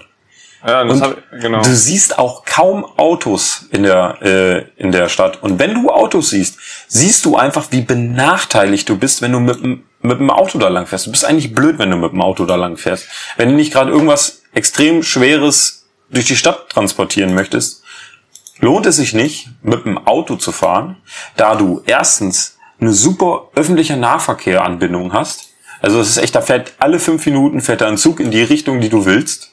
Ja, 0.66 0.84
das 0.84 0.92
Und 0.94 1.02
hab, 1.02 1.16
genau. 1.40 1.62
du 1.62 1.74
siehst 1.74 2.18
auch 2.18 2.44
kaum 2.44 2.84
Autos 2.98 3.66
in 3.70 3.82
der, 3.82 4.18
äh, 4.20 4.64
in 4.76 4.92
der 4.92 5.08
Stadt. 5.08 5.42
Und 5.42 5.58
wenn 5.58 5.74
du 5.74 5.90
Autos 5.90 6.30
siehst, 6.30 6.58
siehst 6.88 7.24
du 7.24 7.36
einfach, 7.36 7.68
wie 7.70 7.80
benachteiligt 7.80 8.88
du 8.88 8.96
bist, 8.98 9.22
wenn 9.22 9.32
du 9.32 9.40
mit, 9.40 9.62
dem- 9.62 9.84
mit 10.02 10.18
dem 10.18 10.30
Auto 10.30 10.58
da 10.58 10.68
lang 10.68 10.86
fährst. 10.86 11.06
Du 11.06 11.10
bist 11.10 11.24
eigentlich 11.24 11.54
blöd, 11.54 11.78
wenn 11.78 11.90
du 11.90 11.96
mit 11.96 12.12
dem 12.12 12.20
Auto 12.22 12.44
da 12.46 12.56
lang 12.56 12.76
fährst. 12.76 13.06
Wenn 13.36 13.50
du 13.50 13.54
nicht 13.54 13.72
gerade 13.72 13.90
irgendwas 13.90 14.42
extrem 14.52 15.02
Schweres 15.02 15.86
durch 16.10 16.26
die 16.26 16.36
Stadt 16.36 16.68
transportieren 16.70 17.34
möchtest, 17.34 17.82
lohnt 18.60 18.84
es 18.86 18.96
sich 18.96 19.14
nicht, 19.14 19.48
mit 19.62 19.84
dem 19.86 19.96
Auto 20.06 20.36
zu 20.36 20.52
fahren, 20.52 20.96
da 21.36 21.54
du 21.54 21.82
erstens 21.86 22.58
eine 22.80 22.92
super 22.92 23.48
öffentliche 23.54 23.96
Nahverkehranbindung 23.96 25.12
hast. 25.12 25.48
Also 25.82 26.00
es 26.00 26.08
ist 26.10 26.16
echt, 26.18 26.34
da 26.34 26.40
fährt 26.42 26.72
alle 26.78 26.98
fünf 26.98 27.24
Minuten 27.26 27.60
fährt 27.62 27.80
da 27.80 27.88
ein 27.88 27.96
Zug 27.98 28.20
in 28.20 28.30
die 28.30 28.42
Richtung, 28.42 28.80
die 28.80 28.88
du 28.90 29.06
willst. 29.06 29.49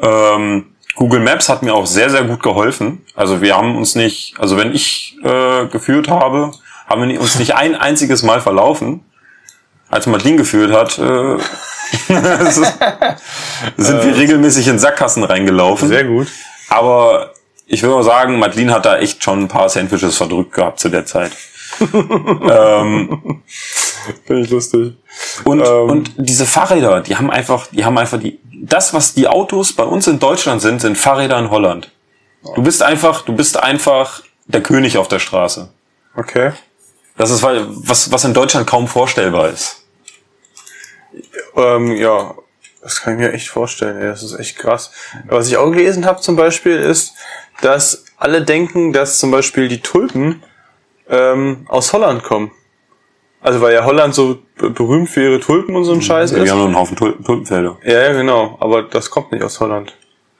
Ähm, 0.00 0.66
Google 0.96 1.20
Maps 1.20 1.48
hat 1.48 1.62
mir 1.62 1.74
auch 1.74 1.86
sehr, 1.86 2.10
sehr 2.10 2.24
gut 2.24 2.42
geholfen. 2.42 3.04
Also 3.14 3.40
wir 3.40 3.56
haben 3.56 3.76
uns 3.76 3.94
nicht, 3.94 4.34
also 4.38 4.56
wenn 4.56 4.74
ich 4.74 5.16
äh, 5.22 5.66
geführt 5.66 6.08
habe, 6.08 6.52
haben 6.86 7.08
wir 7.08 7.20
uns 7.20 7.38
nicht 7.38 7.54
ein 7.54 7.74
einziges 7.74 8.22
Mal 8.22 8.40
verlaufen. 8.40 9.04
Als 9.88 10.06
Madeline 10.06 10.38
geführt 10.38 10.72
hat, 10.72 10.98
äh, 10.98 11.36
sind 13.76 14.04
wir 14.04 14.16
regelmäßig 14.16 14.68
in 14.68 14.78
Sackgassen 14.78 15.24
reingelaufen. 15.24 15.88
Sehr 15.88 16.04
gut. 16.04 16.28
Aber 16.68 17.32
ich 17.66 17.82
würde 17.82 17.96
mal 17.96 18.04
sagen, 18.04 18.38
Madeline 18.38 18.72
hat 18.72 18.86
da 18.86 18.98
echt 18.98 19.22
schon 19.22 19.42
ein 19.42 19.48
paar 19.48 19.68
Sandwiches 19.68 20.16
verdrückt 20.16 20.52
gehabt 20.52 20.80
zu 20.80 20.88
der 20.88 21.06
Zeit. 21.06 21.32
ähm, 21.80 23.42
Finde 24.26 24.42
ich 24.42 24.50
lustig. 24.50 24.94
Und, 25.44 25.60
Ähm. 25.60 25.90
und 25.90 26.12
diese 26.16 26.46
Fahrräder, 26.46 27.00
die 27.00 27.16
haben 27.16 27.30
einfach, 27.30 27.66
die 27.68 27.84
haben 27.84 27.98
einfach 27.98 28.18
die, 28.20 28.38
das, 28.52 28.94
was 28.94 29.14
die 29.14 29.28
Autos 29.28 29.72
bei 29.72 29.84
uns 29.84 30.06
in 30.06 30.18
Deutschland 30.18 30.62
sind, 30.62 30.80
sind 30.80 30.96
Fahrräder 30.96 31.38
in 31.38 31.50
Holland. 31.50 31.90
Du 32.54 32.62
bist 32.62 32.82
einfach, 32.82 33.22
du 33.22 33.34
bist 33.34 33.56
einfach 33.62 34.22
der 34.46 34.62
König 34.62 34.98
auf 34.98 35.08
der 35.08 35.18
Straße. 35.18 35.70
Okay. 36.16 36.52
Das 37.16 37.30
ist 37.30 37.42
was, 37.42 38.10
was 38.12 38.24
in 38.24 38.34
Deutschland 38.34 38.66
kaum 38.66 38.86
vorstellbar 38.88 39.48
ist. 39.48 39.84
Ähm, 41.56 41.92
ja, 41.92 42.34
das 42.82 43.00
kann 43.00 43.14
ich 43.14 43.20
mir 43.20 43.32
echt 43.32 43.48
vorstellen. 43.48 44.00
Das 44.00 44.22
ist 44.22 44.38
echt 44.38 44.58
krass. 44.58 44.90
Was 45.26 45.48
ich 45.48 45.56
auch 45.56 45.70
gelesen 45.70 46.04
habe 46.06 46.20
zum 46.20 46.36
Beispiel 46.36 46.76
ist, 46.76 47.14
dass 47.62 48.04
alle 48.18 48.42
denken, 48.42 48.92
dass 48.92 49.18
zum 49.18 49.30
Beispiel 49.30 49.68
die 49.68 49.80
Tulpen 49.80 50.42
ähm, 51.08 51.66
aus 51.68 51.92
Holland 51.92 52.22
kommen. 52.24 52.50
Also 53.44 53.60
weil 53.60 53.74
ja 53.74 53.84
Holland 53.84 54.14
so 54.14 54.38
berühmt 54.56 55.10
für 55.10 55.22
ihre 55.22 55.38
Tulpen 55.38 55.76
und 55.76 55.84
so 55.84 55.92
ein 55.92 56.00
Scheiß 56.00 56.34
Wir 56.34 56.42
ist. 56.42 56.50
haben 56.50 56.58
noch 56.60 56.64
einen 56.66 56.76
Haufen 56.76 56.96
Tulpen- 56.96 57.22
Tulpenfelder. 57.24 57.76
Ja, 57.84 58.00
ja, 58.04 58.12
genau. 58.14 58.56
Aber 58.58 58.82
das 58.82 59.10
kommt 59.10 59.32
nicht 59.32 59.44
aus 59.44 59.60
Holland. 59.60 59.94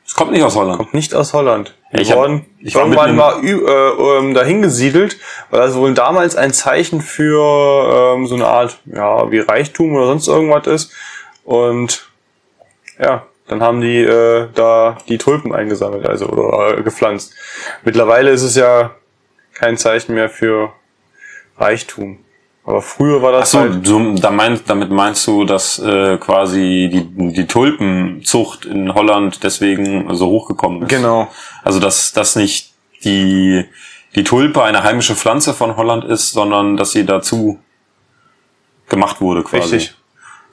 Es 0.07 0.15
kommt 0.15 0.33
nicht 0.33 0.43
aus 0.43 0.57
Holland. 0.57 0.79
Kommt 0.79 0.95
nicht 0.95 1.15
aus 1.15 1.35
Holland. 1.35 1.75
Die 1.93 2.01
Ich 2.01 2.11
hab- 2.11 2.19
wurden 2.19 2.47
ich 2.61 2.75
war 2.75 2.83
irgendwann 2.83 3.15
mitten 3.43 3.61
mal 3.63 4.17
äh, 4.17 4.19
ähm, 4.19 4.33
dahin 4.35 4.63
gesiedelt, 4.63 5.19
weil 5.51 5.61
das 5.61 5.75
wohl 5.77 5.93
damals 5.93 6.35
ein 6.35 6.55
Zeichen 6.55 7.03
für 7.03 8.15
ähm, 8.17 8.27
so 8.27 8.37
eine 8.37 8.47
Art, 8.47 8.79
ja, 8.87 9.31
wie 9.31 9.41
Reichtum 9.41 9.95
oder 9.95 10.07
sonst 10.07 10.27
irgendwas 10.27 10.67
ist. 10.67 10.93
Und 11.45 12.09
ja, 12.99 13.27
dann 13.49 13.63
haben 13.63 13.83
die 13.83 14.01
äh, 14.03 14.49
da 14.55 14.97
die 15.09 15.19
Tulpen 15.19 15.55
eingesammelt, 15.55 16.07
also 16.09 16.27
oder 16.27 16.79
äh, 16.79 16.83
gepflanzt. 16.83 17.35
Mittlerweile 17.85 18.31
ist 18.31 18.43
es 18.43 18.57
ja 18.57 18.93
kein 19.53 19.77
Zeichen 19.77 20.15
mehr 20.15 20.31
für 20.31 20.73
Reichtum. 21.59 22.24
Aber 22.67 22.81
früher 22.81 23.21
war 23.21 23.33
das 23.33 23.55
Achso, 23.55 23.59
halt. 23.61 23.87
du, 23.87 24.15
da 24.15 24.31
meinst, 24.31 24.65
damit 24.69 24.91
meinst 24.91 25.27
du, 25.27 25.45
dass 25.45 25.79
äh, 25.79 26.17
quasi 26.17 26.89
die, 26.91 27.33
die 27.33 27.47
Tulpenzucht 27.47 28.65
in 28.65 28.95
Holland 28.95 29.43
deswegen 29.43 30.15
so 30.15 30.29
hochgekommen 30.29 30.83
ist? 30.83 30.89
Genau. 30.89 31.29
Also 31.63 31.79
dass 31.79 32.13
das 32.13 32.37
nicht 32.37 32.73
die, 33.05 33.67
die 34.15 34.25
Tulpe 34.25 34.63
eine 34.63 34.83
heimische 34.83 35.15
Pflanze 35.15 35.53
von 35.53 35.77
Holland 35.77 36.05
ist, 36.05 36.33
sondern 36.33 36.79
dass 36.79 36.93
sie 36.93 37.05
dazu 37.05 37.59
gemacht 38.89 39.21
wurde 39.21 39.43
quasi. 39.43 39.77
Richtig. 39.77 39.95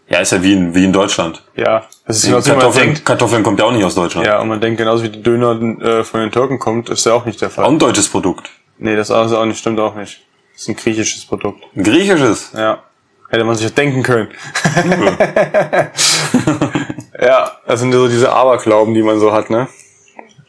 Ja, 0.10 0.19
ist 0.19 0.34
ja 0.34 0.43
wie 0.43 0.52
in, 0.52 0.76
wie 0.76 0.84
in 0.84 0.91
Deutschland. 0.91 1.41
Ja. 1.56 1.86
Das 2.06 2.17
ist 2.17 2.26
genauso, 2.26 2.52
Kartoffeln, 2.52 2.86
denkt. 2.88 3.06
Kartoffeln 3.06 3.43
kommt 3.43 3.60
ja 3.60 3.65
auch 3.65 3.71
nicht 3.71 3.86
aus 3.86 3.95
Deutschland. 3.95 4.28
Ja, 4.28 4.41
und 4.41 4.50
man 4.50 4.60
denkt 4.60 4.78
genauso 4.78 5.04
wie 5.04 5.10
die 5.10 5.24
Döner 5.24 5.52
äh, 5.82 6.04
von 6.04 6.19
den 6.19 6.32
Türken 6.32 6.60
kommt, 6.60 6.89
ist 6.89 7.06
ja 7.06 7.13
auch 7.13 7.24
nicht 7.24 7.39
der 7.41 7.50
Fall. 7.50 7.63
Auch 7.63 7.69
ein 7.69 7.80
deutsches 7.80 8.10
Produkt. 8.10 8.50
Nee, 8.78 8.97
das 8.97 9.10
ist 9.10 9.15
auch 9.15 9.45
nicht, 9.45 9.60
stimmt 9.60 9.80
auch 9.80 9.95
nicht. 9.95 10.21
Das 10.62 10.67
ist 10.67 10.76
ein 10.76 10.76
griechisches 10.76 11.26
Produkt. 11.26 11.63
Ein 11.76 11.84
griechisches. 11.84 12.52
Ja. 12.54 12.84
Hätte 13.30 13.43
man 13.43 13.56
sich 13.56 13.74
denken 13.74 14.04
können. 14.04 14.28
ja, 17.19 17.52
das 17.65 17.80
sind 17.80 17.91
so 17.93 18.08
diese 18.08 18.32
Aberglauben, 18.32 18.93
die 18.93 19.02
man 19.02 19.19
so 19.19 19.34
hat, 19.34 19.50
ne? 19.50 19.67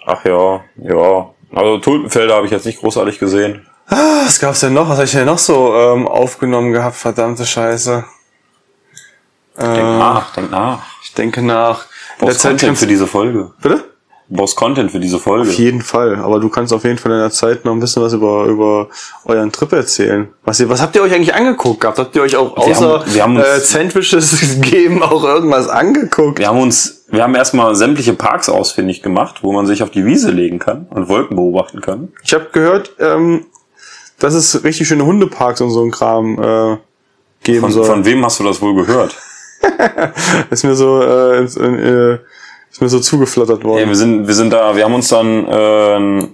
Ach 0.04 0.22
ja, 0.26 0.60
ja. 0.76 1.30
Also 1.54 1.78
Tulpenfelder 1.78 2.34
habe 2.34 2.44
ich 2.44 2.52
jetzt 2.52 2.66
nicht 2.66 2.80
großartig 2.80 3.18
gesehen. 3.20 3.66
Was 3.88 4.38
gab's 4.38 4.60
denn 4.60 4.74
noch? 4.74 4.86
Was 4.86 4.96
habe 4.96 5.06
ich 5.06 5.12
denn 5.12 5.24
noch 5.24 5.38
so 5.38 5.74
ähm, 5.74 6.06
aufgenommen 6.06 6.72
gehabt? 6.72 6.96
Verdammte 6.96 7.46
Scheiße. 7.46 8.04
Denk 9.56 9.76
Äh, 9.78 9.98
nach, 9.98 10.34
denk 10.34 10.50
nach. 10.50 10.82
ich 11.02 11.14
denke 11.14 11.40
nach. 11.40 11.86
Zeit 12.18 12.28
Content 12.38 12.60
kannst, 12.60 12.82
für 12.82 12.86
diese 12.86 13.06
Folge. 13.06 13.50
bitte? 13.62 13.91
Du 14.28 14.36
brauchst 14.38 14.56
Content 14.56 14.90
für 14.90 15.00
diese 15.00 15.18
Folge. 15.18 15.50
Auf 15.50 15.54
jeden 15.58 15.82
Fall. 15.82 16.16
Aber 16.16 16.40
du 16.40 16.48
kannst 16.48 16.72
auf 16.72 16.84
jeden 16.84 16.96
Fall 16.96 17.12
in 17.12 17.18
der 17.18 17.30
Zeit 17.30 17.64
noch 17.66 17.72
ein 17.72 17.80
bisschen 17.80 18.02
was 18.02 18.14
über, 18.14 18.44
über 18.46 18.88
euren 19.26 19.52
Trip 19.52 19.70
erzählen. 19.72 20.28
Was, 20.44 20.58
ihr, 20.60 20.68
was 20.70 20.80
habt 20.80 20.96
ihr 20.96 21.02
euch 21.02 21.12
eigentlich 21.12 21.34
angeguckt 21.34 21.80
gehabt? 21.80 21.98
Habt 21.98 22.16
ihr 22.16 22.22
euch 22.22 22.36
auch 22.36 22.56
Wir 22.56 22.62
außer 22.74 23.00
haben- 23.00 23.14
wir 23.14 23.22
haben 23.22 23.36
äh, 23.36 23.60
Sandwiches 23.60 24.58
geben 24.62 25.02
auch 25.02 25.22
irgendwas 25.24 25.68
angeguckt? 25.68 26.38
Wir 26.38 26.48
haben 26.48 26.60
uns, 26.60 27.04
wir 27.10 27.22
haben 27.22 27.34
erstmal 27.34 27.74
sämtliche 27.74 28.14
Parks 28.14 28.48
ausfindig 28.48 29.02
gemacht, 29.02 29.40
wo 29.42 29.52
man 29.52 29.66
sich 29.66 29.82
auf 29.82 29.90
die 29.90 30.06
Wiese 30.06 30.30
legen 30.30 30.58
kann 30.58 30.86
und 30.88 31.08
Wolken 31.08 31.36
beobachten 31.36 31.80
kann. 31.82 32.08
Ich 32.24 32.32
habe 32.32 32.46
gehört, 32.52 32.92
ähm, 33.00 33.44
dass 34.18 34.32
es 34.32 34.64
richtig 34.64 34.88
schöne 34.88 35.04
Hundeparks 35.04 35.60
und 35.60 35.70
so 35.70 35.82
ein 35.84 35.90
Kram 35.90 36.38
äh, 36.42 36.76
geben 37.44 37.60
Von, 37.60 37.72
soll. 37.72 37.84
von 37.84 38.04
wem 38.06 38.24
hast 38.24 38.40
du 38.40 38.44
das 38.44 38.62
wohl 38.62 38.74
gehört? 38.76 39.14
ist 40.50 40.64
mir 40.64 40.74
so 40.74 41.02
äh, 41.02 41.38
ins- 41.38 41.56
in, 41.56 41.78
äh, 41.78 42.18
ist 42.72 42.80
mir 42.80 42.88
so 42.88 43.00
zugeflattert 43.00 43.60
Ja, 43.60 43.64
worden. 43.64 43.88
wir 43.88 43.96
sind, 43.96 44.26
wir 44.26 44.34
sind 44.34 44.50
da, 44.52 44.74
wir 44.74 44.84
haben 44.84 44.94
uns 44.94 45.08
dann 45.08 45.46
äh, 45.46 46.28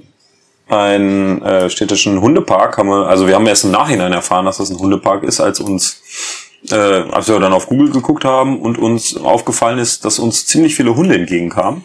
einen 0.73 1.43
äh, 1.43 1.69
städtischen 1.69 2.21
Hundepark, 2.21 2.79
haben 2.79 2.89
wir, 2.89 3.07
also 3.09 3.27
wir 3.27 3.35
haben 3.35 3.47
erst 3.47 3.65
im 3.65 3.71
Nachhinein 3.73 4.13
erfahren, 4.13 4.45
dass 4.47 4.59
das 4.59 4.71
ein 4.71 4.79
Hundepark 4.79 5.25
ist, 5.25 5.41
als 5.41 5.61
uns, 5.61 6.01
äh, 6.71 6.75
als 6.75 7.29
wir 7.29 7.39
dann 7.41 7.53
auf 7.53 7.67
Google 7.67 7.91
geguckt 7.91 8.25
haben 8.25 8.61
und 8.61 8.79
uns 8.79 9.17
aufgefallen 9.17 9.79
ist, 9.79 10.05
dass 10.05 10.19
uns 10.19 10.47
ziemlich 10.47 10.75
viele 10.75 10.95
Hunde 10.95 11.15
entgegenkamen. 11.15 11.83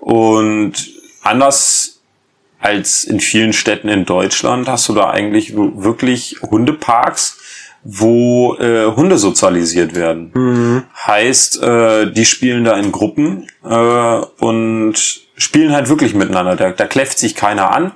Und 0.00 0.74
anders 1.22 2.00
als 2.60 3.04
in 3.04 3.20
vielen 3.20 3.52
Städten 3.52 3.88
in 3.88 4.04
Deutschland 4.04 4.68
hast 4.68 4.88
du 4.88 4.94
da 4.94 5.10
eigentlich 5.10 5.54
wirklich 5.56 6.36
Hundeparks, 6.42 7.37
wo 7.84 8.56
äh, 8.56 8.86
Hunde 8.86 9.18
sozialisiert 9.18 9.94
werden. 9.94 10.84
Heißt, 11.06 11.62
äh, 11.62 12.12
die 12.12 12.24
spielen 12.24 12.64
da 12.64 12.76
in 12.76 12.92
Gruppen 12.92 13.46
äh, 13.64 14.20
und 14.38 14.94
spielen 15.36 15.72
halt 15.72 15.88
wirklich 15.88 16.14
miteinander. 16.14 16.56
Da, 16.56 16.70
da 16.70 16.86
kläfft 16.86 17.18
sich 17.18 17.34
keiner 17.34 17.70
an. 17.72 17.92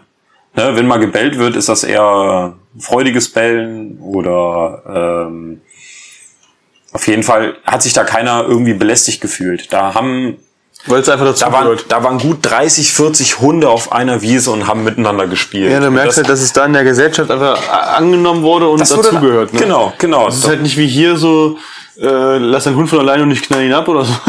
Ne, 0.55 0.77
wenn 0.77 0.87
mal 0.87 0.99
gebellt 0.99 1.39
wird, 1.39 1.57
ist 1.57 1.69
das 1.71 1.83
eher 1.83 2.55
freudiges 2.79 3.31
Bellen 3.31 3.99
oder 4.01 5.27
ähm, 5.27 5.63
auf 6.93 7.07
jeden 7.07 7.23
Fall 7.23 7.57
hat 7.65 7.83
sich 7.83 7.95
da 7.95 8.05
keiner 8.05 8.45
irgendwie 8.47 8.75
belästigt 8.75 9.21
gefühlt. 9.23 9.73
Da 9.73 9.95
haben 9.95 10.37
Weil 10.87 11.01
es 11.01 11.09
einfach 11.09 11.27
dazu 11.27 11.45
da 11.45 11.53
waren, 11.53 11.63
gehört. 11.65 11.85
da 11.89 12.03
waren 12.03 12.19
gut 12.19 12.39
30, 12.43 12.93
40 12.93 13.39
Hunde 13.41 13.69
auf 13.69 13.93
einer 13.93 14.21
Wiese 14.23 14.51
und 14.51 14.67
haben 14.67 14.83
miteinander 14.83 15.27
gespielt. 15.29 15.71
Ja, 15.71 15.79
du 15.81 15.91
merkst 15.91 16.11
das, 16.11 16.17
halt, 16.19 16.29
dass 16.29 16.41
es 16.41 16.53
da 16.53 16.67
in 16.67 16.73
der 16.73 16.83
Gesellschaft 16.85 17.31
einfach 17.31 17.59
angenommen 17.97 18.43
wurde 18.43 18.69
und 18.69 18.81
das 18.81 18.91
wurde- 18.97 19.11
dazugehört. 19.11 19.53
Ne? 19.55 19.61
Genau, 19.61 19.93
genau. 19.99 20.27
Das 20.27 20.39
ist 20.39 20.49
halt 20.49 20.63
nicht 20.63 20.77
wie 20.77 20.89
hier 20.89 21.17
so, 21.17 21.57
äh, 22.01 22.39
lass 22.39 22.65
deinen 22.65 22.77
Hund 22.77 22.89
von 22.91 22.99
alleine 22.99 23.23
und 23.23 23.29
nicht 23.29 23.47
knall 23.47 23.63
ihn 23.63 23.73
ab 23.73 23.87
oder 23.89 24.05
so. 24.05 24.13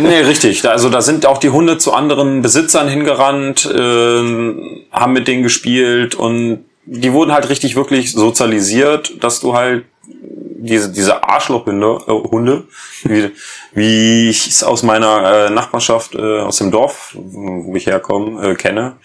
Nee, 0.00 0.20
richtig. 0.20 0.68
Also 0.68 0.88
da 0.88 1.00
sind 1.02 1.24
auch 1.26 1.38
die 1.38 1.50
Hunde 1.50 1.78
zu 1.78 1.92
anderen 1.92 2.42
Besitzern 2.42 2.88
hingerannt, 2.88 3.68
ähm, 3.76 4.80
haben 4.90 5.12
mit 5.12 5.28
denen 5.28 5.42
gespielt 5.44 6.14
und 6.16 6.64
die 6.84 7.12
wurden 7.12 7.32
halt 7.32 7.48
richtig 7.48 7.76
wirklich 7.76 8.12
sozialisiert, 8.12 9.12
dass 9.22 9.40
du 9.40 9.54
halt 9.54 9.84
diese, 10.04 10.92
diese 10.92 11.22
Arschlochhunde, 11.24 11.98
äh, 12.06 12.10
Hunde, 12.10 12.64
wie, 13.04 13.30
wie 13.72 14.28
ich 14.30 14.48
es 14.48 14.62
aus 14.62 14.82
meiner 14.82 15.46
äh, 15.46 15.50
Nachbarschaft, 15.50 16.14
äh, 16.14 16.40
aus 16.40 16.58
dem 16.58 16.70
Dorf, 16.70 17.14
wo 17.14 17.74
ich 17.74 17.86
herkomme, 17.86 18.50
äh, 18.50 18.54
kenne, 18.54 18.96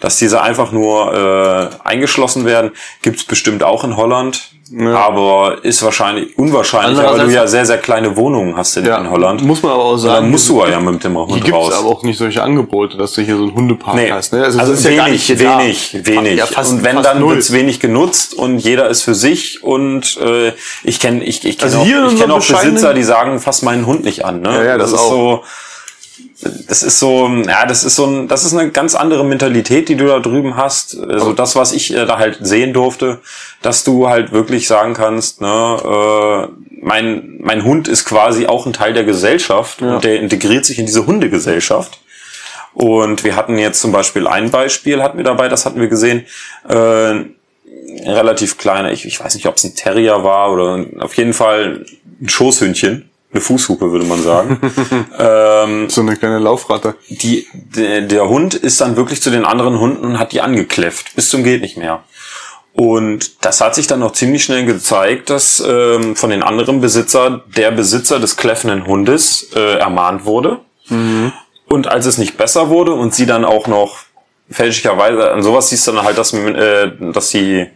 dass 0.00 0.16
diese 0.16 0.40
einfach 0.42 0.72
nur 0.72 1.12
äh, 1.14 1.68
eingeschlossen 1.88 2.44
werden. 2.44 2.70
Gibt's 3.02 3.24
bestimmt 3.24 3.62
auch 3.62 3.84
in 3.84 3.96
Holland. 3.96 4.50
Ja. 4.70 4.96
Aber 4.98 5.64
ist 5.64 5.82
wahrscheinlich 5.82 6.36
unwahrscheinlich, 6.36 6.98
weil 7.02 7.24
du 7.26 7.32
ja 7.32 7.46
sehr, 7.46 7.64
sehr 7.64 7.78
kleine 7.78 8.18
Wohnungen 8.18 8.54
hast 8.54 8.76
in, 8.76 8.84
in 8.84 9.08
Holland. 9.10 9.42
Muss 9.42 9.62
man 9.62 9.72
aber 9.72 9.82
auch 9.82 9.92
Und 9.92 9.98
sagen. 10.00 10.14
dann 10.24 10.30
musst 10.30 10.46
du 10.50 10.62
ja 10.66 10.78
mit 10.78 11.02
dem 11.02 11.16
Hund 11.16 11.42
gibt 11.42 11.56
raus. 11.56 11.72
aber 11.72 11.88
auch 11.88 12.02
nicht 12.02 12.18
solche 12.18 12.42
Angebote, 12.42 12.98
dass 12.98 13.14
du 13.14 13.22
hier 13.22 13.36
so 13.38 13.44
einen 13.44 13.54
Hundepark 13.54 13.94
Nee. 13.96 14.12
hast. 14.12 14.34
Ne? 14.34 14.44
Also, 14.44 14.58
das 14.58 14.68
ist 14.68 14.84
ja 14.84 14.90
wenig, 14.90 15.26
gar 15.38 15.58
nicht 15.62 15.92
wenig, 15.94 16.06
wenig. 16.06 16.36
Ja, 16.38 16.44
fast, 16.44 16.72
und 16.72 16.84
wenn 16.84 16.96
fast 16.96 17.06
dann 17.08 17.20
null. 17.20 17.36
wird's 17.36 17.50
wenig 17.52 17.80
genutzt 17.80 18.34
und 18.34 18.58
jeder 18.58 18.88
ist 18.90 19.02
für 19.04 19.14
sich 19.14 19.62
und 19.64 20.18
äh, 20.18 20.52
ich 20.84 21.00
kenne 21.00 21.24
ich, 21.24 21.46
ich 21.46 21.56
kenn 21.56 21.64
Also 21.64 21.78
auch, 21.78 21.86
ich 22.12 22.20
kenn 22.20 22.30
auch 22.30 22.46
Besitzer, 22.46 22.92
die 22.92 23.04
sagen, 23.04 23.40
fass 23.40 23.62
meinen 23.62 23.86
Hund 23.86 24.04
nicht 24.04 24.26
an. 24.26 24.42
Ne? 24.42 24.50
Ja, 24.54 24.64
ja, 24.64 24.76
das 24.78 24.92
ist 24.92 24.98
auch. 24.98 25.10
so. 25.10 25.44
Das 26.40 26.84
ist 26.84 27.00
so, 27.00 27.26
ja, 27.26 27.66
das 27.66 27.82
ist 27.82 27.96
so 27.96 28.06
ein, 28.06 28.28
das 28.28 28.44
ist 28.44 28.54
eine 28.54 28.70
ganz 28.70 28.94
andere 28.94 29.24
Mentalität, 29.24 29.88
die 29.88 29.96
du 29.96 30.06
da 30.06 30.20
drüben 30.20 30.56
hast. 30.56 30.96
Also 30.96 31.32
das, 31.32 31.56
was 31.56 31.72
ich 31.72 31.92
äh, 31.92 32.06
da 32.06 32.18
halt 32.18 32.38
sehen 32.40 32.72
durfte, 32.72 33.18
dass 33.60 33.82
du 33.82 34.08
halt 34.08 34.30
wirklich 34.30 34.68
sagen 34.68 34.94
kannst, 34.94 35.40
ne, 35.40 35.48
äh, 35.48 36.48
mein, 36.80 37.38
mein 37.40 37.64
Hund 37.64 37.88
ist 37.88 38.04
quasi 38.04 38.46
auch 38.46 38.66
ein 38.66 38.72
Teil 38.72 38.92
der 38.92 39.02
Gesellschaft 39.02 39.82
und 39.82 40.04
der 40.04 40.20
integriert 40.20 40.64
sich 40.64 40.78
in 40.78 40.86
diese 40.86 41.06
Hundegesellschaft. 41.06 41.98
Und 42.72 43.24
wir 43.24 43.34
hatten 43.34 43.58
jetzt 43.58 43.80
zum 43.80 43.90
Beispiel 43.90 44.28
ein 44.28 44.52
Beispiel, 44.52 45.02
hatten 45.02 45.18
wir 45.18 45.24
dabei, 45.24 45.48
das 45.48 45.66
hatten 45.66 45.80
wir 45.80 45.88
gesehen, 45.88 46.24
äh, 46.68 46.74
ein 46.74 47.34
relativ 48.06 48.58
kleiner, 48.58 48.92
ich, 48.92 49.04
ich 49.04 49.18
weiß 49.18 49.34
nicht, 49.34 49.46
ob 49.46 49.56
es 49.56 49.64
ein 49.64 49.74
Terrier 49.74 50.22
war 50.22 50.52
oder 50.52 50.86
auf 51.00 51.14
jeden 51.14 51.32
Fall 51.32 51.84
ein 52.20 52.28
Schoßhündchen, 52.28 53.07
eine 53.32 53.40
Fußhupe 53.40 53.90
würde 53.92 54.06
man 54.06 54.22
sagen. 54.22 54.58
ähm, 55.18 55.90
So 55.90 56.00
eine 56.00 56.16
kleine 56.16 56.38
Laufratte. 56.38 56.94
die, 57.08 57.46
der, 57.52 58.02
der 58.02 58.28
Hund 58.28 58.54
ist 58.54 58.80
dann 58.80 58.96
wirklich 58.96 59.20
zu 59.22 59.30
den 59.30 59.44
anderen 59.44 59.78
Hunden 59.78 60.04
und 60.04 60.18
hat 60.18 60.32
die 60.32 60.40
angekläfft, 60.40 61.14
bis 61.14 61.28
zum 61.28 61.44
geht 61.44 61.60
nicht 61.60 61.76
mehr. 61.76 62.02
Und 62.72 63.44
das 63.44 63.60
hat 63.60 63.74
sich 63.74 63.86
dann 63.88 64.00
noch 64.00 64.12
ziemlich 64.12 64.44
schnell 64.44 64.64
gezeigt, 64.64 65.30
dass 65.30 65.60
ähm, 65.66 66.14
von 66.14 66.30
den 66.30 66.42
anderen 66.44 66.80
Besitzer 66.80 67.42
der 67.56 67.72
Besitzer 67.72 68.20
des 68.20 68.36
kläffenden 68.36 68.86
Hundes 68.86 69.50
äh, 69.54 69.78
ermahnt 69.78 70.24
wurde. 70.24 70.60
Und 71.68 71.86
als 71.88 72.06
es 72.06 72.18
nicht 72.18 72.36
besser 72.38 72.70
wurde 72.70 72.92
und 72.92 73.14
sie 73.14 73.26
dann 73.26 73.44
auch 73.44 73.66
noch 73.66 73.96
fälschlicherweise, 74.50 75.30
an 75.32 75.42
sowas 75.42 75.68
siehst 75.70 75.86
du 75.86 75.92
dann 75.92 76.04
halt, 76.04 76.16
dass, 76.18 76.32
äh, 76.32 76.90
dass 77.12 77.30
sie 77.30 77.66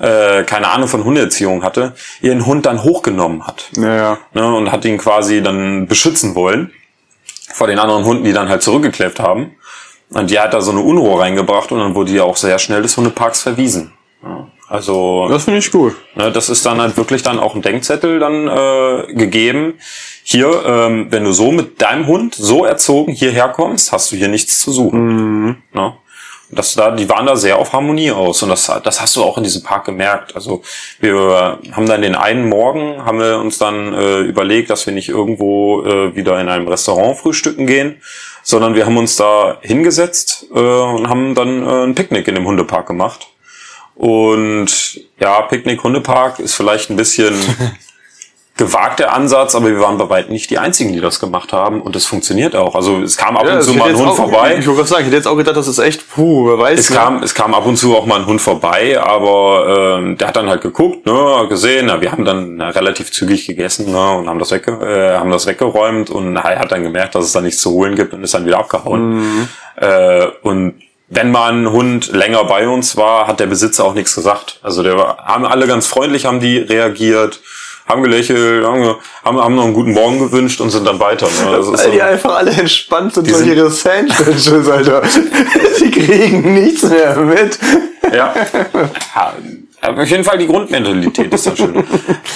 äh, 0.00 0.42
keine 0.44 0.68
Ahnung 0.68 0.88
von 0.88 1.04
Hundeerziehung 1.04 1.62
hatte, 1.62 1.94
ihren 2.20 2.44
Hund 2.46 2.66
dann 2.66 2.82
hochgenommen 2.82 3.46
hat 3.46 3.68
Ja, 3.76 3.94
ja. 3.96 4.18
ne, 4.34 4.54
und 4.54 4.70
hat 4.72 4.84
ihn 4.84 4.98
quasi 4.98 5.42
dann 5.42 5.86
beschützen 5.86 6.34
wollen 6.34 6.70
vor 7.52 7.66
den 7.66 7.78
anderen 7.78 8.04
Hunden, 8.04 8.24
die 8.24 8.32
dann 8.32 8.48
halt 8.48 8.62
zurückgekläfft 8.62 9.20
haben. 9.20 9.56
Und 10.10 10.30
die 10.30 10.38
hat 10.40 10.52
da 10.54 10.60
so 10.60 10.72
eine 10.72 10.80
Unruhe 10.80 11.20
reingebracht 11.20 11.70
und 11.72 11.78
dann 11.78 11.94
wurde 11.94 12.12
die 12.12 12.20
auch 12.20 12.36
sehr 12.36 12.58
schnell 12.58 12.82
des 12.82 12.96
Hundeparks 12.96 13.42
verwiesen. 13.42 13.92
Ja, 14.22 14.48
also 14.68 15.26
Das 15.28 15.44
finde 15.44 15.58
ich 15.60 15.70
gut. 15.70 15.94
ne, 16.16 16.30
das 16.32 16.48
ist 16.48 16.66
dann 16.66 16.80
halt 16.80 16.96
wirklich 16.96 17.22
dann 17.22 17.38
auch 17.38 17.54
ein 17.54 17.62
Denkzettel 17.62 18.18
dann 18.18 18.48
äh, 18.48 19.14
gegeben. 19.14 19.74
Hier, 20.22 20.62
ähm, 20.66 21.06
wenn 21.10 21.24
du 21.24 21.32
so 21.32 21.50
mit 21.52 21.80
deinem 21.80 22.06
Hund 22.06 22.34
so 22.34 22.64
erzogen 22.64 23.12
hierher 23.12 23.48
kommst, 23.48 23.90
hast 23.92 24.12
du 24.12 24.16
hier 24.16 24.28
nichts 24.28 24.60
zu 24.60 24.70
suchen. 24.72 25.62
Ne? 25.72 25.94
Das 26.52 26.74
da, 26.74 26.90
die 26.90 27.08
waren 27.08 27.26
da 27.26 27.36
sehr 27.36 27.58
auf 27.58 27.72
Harmonie 27.72 28.10
aus 28.10 28.42
und 28.42 28.48
das, 28.48 28.70
das 28.82 29.00
hast 29.00 29.14
du 29.14 29.22
auch 29.22 29.38
in 29.38 29.44
diesem 29.44 29.62
Park 29.62 29.84
gemerkt. 29.84 30.34
Also 30.34 30.62
wir 30.98 31.58
haben 31.72 31.86
dann 31.86 32.02
den 32.02 32.16
einen 32.16 32.48
Morgen 32.48 33.04
haben 33.04 33.20
wir 33.20 33.38
uns 33.38 33.58
dann 33.58 33.94
äh, 33.94 34.20
überlegt, 34.20 34.68
dass 34.70 34.84
wir 34.86 34.92
nicht 34.92 35.08
irgendwo 35.08 35.82
äh, 35.84 36.16
wieder 36.16 36.40
in 36.40 36.48
einem 36.48 36.66
Restaurant 36.66 37.16
frühstücken 37.18 37.66
gehen, 37.66 38.02
sondern 38.42 38.74
wir 38.74 38.84
haben 38.84 38.96
uns 38.96 39.16
da 39.16 39.58
hingesetzt 39.60 40.46
äh, 40.52 40.58
und 40.58 41.08
haben 41.08 41.34
dann 41.34 41.62
äh, 41.62 41.84
ein 41.84 41.94
Picknick 41.94 42.26
in 42.26 42.34
dem 42.34 42.46
Hundepark 42.46 42.86
gemacht. 42.86 43.28
Und 43.94 45.00
ja, 45.18 45.42
Picknick 45.42 45.84
Hundepark 45.84 46.38
ist 46.38 46.54
vielleicht 46.54 46.90
ein 46.90 46.96
bisschen 46.96 47.34
gewagter 48.60 49.14
Ansatz, 49.14 49.54
aber 49.54 49.68
wir 49.68 49.80
waren 49.80 49.96
bei 49.96 50.10
weitem 50.10 50.32
nicht 50.32 50.50
die 50.50 50.58
einzigen, 50.58 50.92
die 50.92 51.00
das 51.00 51.18
gemacht 51.18 51.50
haben 51.50 51.80
und 51.80 51.96
es 51.96 52.04
funktioniert 52.04 52.54
auch. 52.54 52.74
Also 52.74 53.00
es 53.00 53.16
kam 53.16 53.38
ab 53.38 53.44
und 53.44 53.48
das 53.48 53.64
zu 53.64 53.72
mal 53.72 53.88
ein 53.88 53.96
Hund 53.96 54.10
auch, 54.10 54.16
vorbei. 54.16 54.56
Ich 54.58 54.66
wollte 54.66 54.84
sagen, 54.84 55.00
ich 55.00 55.06
hätte 55.06 55.16
jetzt 55.16 55.26
auch 55.26 55.36
gedacht, 55.36 55.56
das 55.56 55.66
ist 55.66 55.78
echt, 55.78 56.08
puh, 56.10 56.46
wer 56.46 56.58
weiß. 56.58 56.78
Es 56.78 56.90
ne? 56.90 56.96
kam, 56.96 57.22
es 57.22 57.34
kam 57.34 57.54
ab 57.54 57.64
und 57.64 57.78
zu 57.78 57.96
auch 57.96 58.04
mal 58.04 58.20
ein 58.20 58.26
Hund 58.26 58.38
vorbei, 58.38 59.00
aber 59.00 59.96
ähm, 59.98 60.18
der 60.18 60.28
hat 60.28 60.36
dann 60.36 60.50
halt 60.50 60.60
geguckt, 60.60 61.06
ne, 61.06 61.46
gesehen, 61.48 61.86
na, 61.86 62.02
wir 62.02 62.12
haben 62.12 62.26
dann 62.26 62.56
na, 62.56 62.68
relativ 62.68 63.10
zügig 63.12 63.46
gegessen 63.46 63.90
ne, 63.90 64.10
und 64.18 64.28
haben 64.28 64.38
das, 64.38 64.50
wegge 64.50 64.72
äh, 64.72 65.16
haben 65.16 65.30
das 65.30 65.46
weggeräumt 65.46 66.10
und 66.10 66.34
na, 66.34 66.42
er 66.42 66.58
hat 66.58 66.70
dann 66.70 66.82
gemerkt, 66.82 67.14
dass 67.14 67.24
es 67.24 67.32
da 67.32 67.40
nichts 67.40 67.62
zu 67.62 67.70
holen 67.70 67.96
gibt 67.96 68.12
und 68.12 68.22
ist 68.22 68.34
dann 68.34 68.44
wieder 68.44 68.58
abgehauen. 68.58 69.48
Äh, 69.76 70.26
und 70.42 70.74
wenn 71.08 71.30
mal 71.30 71.50
ein 71.50 71.72
Hund 71.72 72.12
länger 72.12 72.44
bei 72.44 72.68
uns 72.68 72.98
war, 72.98 73.26
hat 73.26 73.40
der 73.40 73.46
Besitzer 73.46 73.84
auch 73.84 73.94
nichts 73.94 74.14
gesagt. 74.14 74.60
Also 74.62 74.82
der 74.82 74.98
war, 74.98 75.16
haben 75.24 75.46
alle 75.46 75.66
ganz 75.66 75.86
freundlich, 75.86 76.26
haben 76.26 76.40
die 76.40 76.58
reagiert, 76.58 77.40
haben 77.86 78.02
gelächelt, 78.02 78.64
haben, 78.64 78.96
haben, 79.24 79.38
haben 79.40 79.54
noch 79.54 79.64
einen 79.64 79.74
guten 79.74 79.92
Morgen 79.92 80.18
gewünscht 80.18 80.60
und 80.60 80.70
sind 80.70 80.86
dann 80.86 81.00
weiter. 81.00 81.26
Ne? 81.26 81.56
Das 81.56 81.66
ist 81.68 81.84
Weil 81.84 81.90
die 81.90 81.98
so- 81.98 82.02
einfach 82.04 82.36
alle 82.36 82.50
entspannt 82.52 83.14
sind 83.14 83.30
durch 83.30 83.46
ihre 83.46 83.70
Sandwiches, 83.70 84.68
Alter. 84.68 85.02
die 85.80 85.90
kriegen 85.90 86.54
nichts 86.54 86.82
mehr 86.84 87.16
mit. 87.16 87.58
Ja. 88.12 88.34
ja. 89.14 89.34
aber 89.80 90.02
Auf 90.02 90.08
jeden 90.10 90.24
Fall 90.24 90.38
die 90.38 90.46
Grundmentalität 90.46 91.32
ist 91.32 91.46
da 91.46 91.56
schön. 91.56 91.84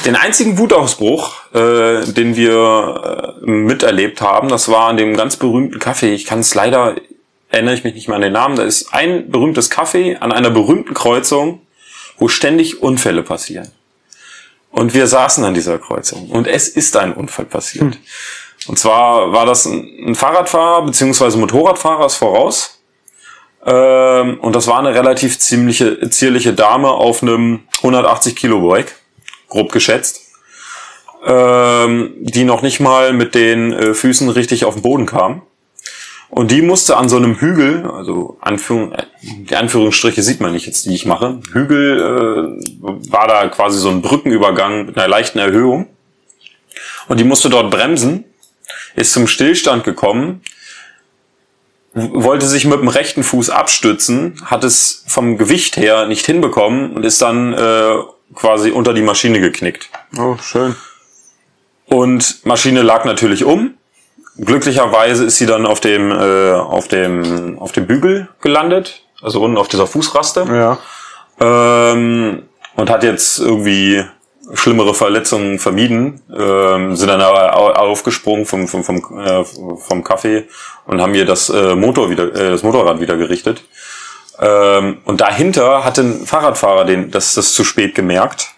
Den 0.04 0.16
einzigen 0.16 0.58
Wutausbruch, 0.58 1.34
äh, 1.54 2.04
den 2.04 2.36
wir 2.36 3.36
äh, 3.42 3.50
miterlebt 3.50 4.20
haben, 4.20 4.48
das 4.48 4.68
war 4.68 4.88
an 4.88 4.96
dem 4.96 5.16
ganz 5.16 5.36
berühmten 5.36 5.78
Café. 5.78 6.06
Ich 6.12 6.24
kann 6.26 6.40
es 6.40 6.54
leider, 6.54 6.94
erinnere 7.50 7.74
ich 7.74 7.84
mich 7.84 7.94
nicht 7.94 8.08
mehr 8.08 8.16
an 8.16 8.22
den 8.22 8.32
Namen. 8.32 8.56
Da 8.56 8.64
ist 8.64 8.92
ein 8.92 9.30
berühmtes 9.30 9.70
Café 9.70 10.18
an 10.18 10.32
einer 10.32 10.50
berühmten 10.50 10.94
Kreuzung, 10.94 11.60
wo 12.18 12.28
ständig 12.28 12.82
Unfälle 12.82 13.22
passieren. 13.22 13.68
Und 14.74 14.92
wir 14.92 15.06
saßen 15.06 15.44
an 15.44 15.54
dieser 15.54 15.78
Kreuzung 15.78 16.30
und 16.30 16.48
es 16.48 16.68
ist 16.68 16.96
ein 16.96 17.12
Unfall 17.12 17.44
passiert. 17.44 17.96
Und 18.66 18.76
zwar 18.76 19.32
war 19.32 19.46
das 19.46 19.66
ein, 19.66 19.88
ein 20.04 20.14
Fahrradfahrer 20.16 20.84
beziehungsweise 20.84 21.38
Motorradfahrer 21.38 22.06
ist 22.06 22.16
voraus. 22.16 22.82
Ähm, 23.64 24.40
und 24.40 24.56
das 24.56 24.66
war 24.66 24.80
eine 24.80 24.92
relativ 24.92 25.38
ziemliche, 25.38 26.10
zierliche 26.10 26.54
Dame 26.54 26.88
auf 26.88 27.22
einem 27.22 27.60
180 27.76 28.34
Kilo 28.34 28.68
Bike, 28.68 28.96
grob 29.48 29.70
geschätzt, 29.70 30.22
ähm, 31.24 32.12
die 32.18 32.42
noch 32.42 32.62
nicht 32.62 32.80
mal 32.80 33.12
mit 33.12 33.36
den 33.36 33.72
äh, 33.72 33.94
Füßen 33.94 34.28
richtig 34.28 34.64
auf 34.64 34.74
den 34.74 34.82
Boden 34.82 35.06
kam. 35.06 35.42
Und 36.34 36.50
die 36.50 36.62
musste 36.62 36.96
an 36.96 37.08
so 37.08 37.16
einem 37.16 37.36
Hügel, 37.36 37.88
also 37.88 38.38
Anführung, 38.40 38.90
äh, 38.90 39.04
die 39.22 39.54
Anführungsstriche 39.54 40.20
sieht 40.20 40.40
man 40.40 40.52
nicht 40.52 40.66
jetzt, 40.66 40.84
die 40.84 40.92
ich 40.92 41.06
mache. 41.06 41.38
Hügel 41.52 42.00
äh, 42.00 43.12
war 43.12 43.28
da 43.28 43.46
quasi 43.46 43.78
so 43.78 43.88
ein 43.88 44.02
Brückenübergang 44.02 44.86
mit 44.86 44.98
einer 44.98 45.06
leichten 45.06 45.38
Erhöhung. 45.38 45.86
Und 47.06 47.20
die 47.20 47.24
musste 47.24 47.50
dort 47.50 47.70
bremsen, 47.70 48.24
ist 48.96 49.12
zum 49.12 49.28
Stillstand 49.28 49.84
gekommen, 49.84 50.42
wollte 51.92 52.48
sich 52.48 52.64
mit 52.64 52.80
dem 52.80 52.88
rechten 52.88 53.22
Fuß 53.22 53.50
abstützen, 53.50 54.42
hat 54.44 54.64
es 54.64 55.04
vom 55.06 55.38
Gewicht 55.38 55.76
her 55.76 56.06
nicht 56.06 56.26
hinbekommen 56.26 56.96
und 56.96 57.04
ist 57.04 57.22
dann 57.22 57.52
äh, 57.52 57.94
quasi 58.34 58.72
unter 58.72 58.92
die 58.92 59.02
Maschine 59.02 59.38
geknickt. 59.38 59.88
Oh, 60.18 60.36
schön. 60.42 60.74
Und 61.86 62.44
Maschine 62.44 62.82
lag 62.82 63.04
natürlich 63.04 63.44
um. 63.44 63.74
Glücklicherweise 64.38 65.24
ist 65.26 65.36
sie 65.36 65.46
dann 65.46 65.64
auf 65.66 65.80
dem 65.80 66.10
äh, 66.10 66.52
auf 66.52 66.88
dem 66.88 67.58
auf 67.58 67.72
dem 67.72 67.86
Bügel 67.86 68.28
gelandet, 68.40 69.02
also 69.22 69.40
unten 69.40 69.56
auf 69.58 69.68
dieser 69.68 69.86
Fußraste 69.86 70.44
Ja. 70.50 70.78
ähm, 71.40 72.42
und 72.74 72.90
hat 72.90 73.04
jetzt 73.04 73.38
irgendwie 73.38 74.04
schlimmere 74.52 74.92
Verletzungen 74.92 75.58
vermieden, 75.58 76.20
ähm, 76.36 76.96
sind 76.96 77.08
dann 77.08 77.20
aber 77.20 77.56
au- 77.56 77.70
aufgesprungen 77.72 78.44
vom 78.44 78.66
vom 78.66 78.82
vom, 78.82 79.20
äh, 79.20 79.44
vom 79.44 80.02
Kaffee 80.02 80.48
und 80.86 81.00
haben 81.00 81.14
hier 81.14 81.24
das 81.26 81.48
äh, 81.50 81.76
Motor 81.76 82.10
wieder 82.10 82.24
äh, 82.34 82.50
das 82.50 82.62
Motorrad 82.64 83.00
wieder 83.00 83.16
gerichtet. 83.16 83.62
Ähm, 84.40 84.98
und 85.04 85.20
dahinter 85.20 85.84
hatte 85.84 86.00
ein 86.02 86.26
Fahrradfahrer 86.26 86.84
den 86.84 87.12
das 87.12 87.34
das 87.34 87.54
zu 87.54 87.62
spät 87.62 87.94
gemerkt 87.94 88.48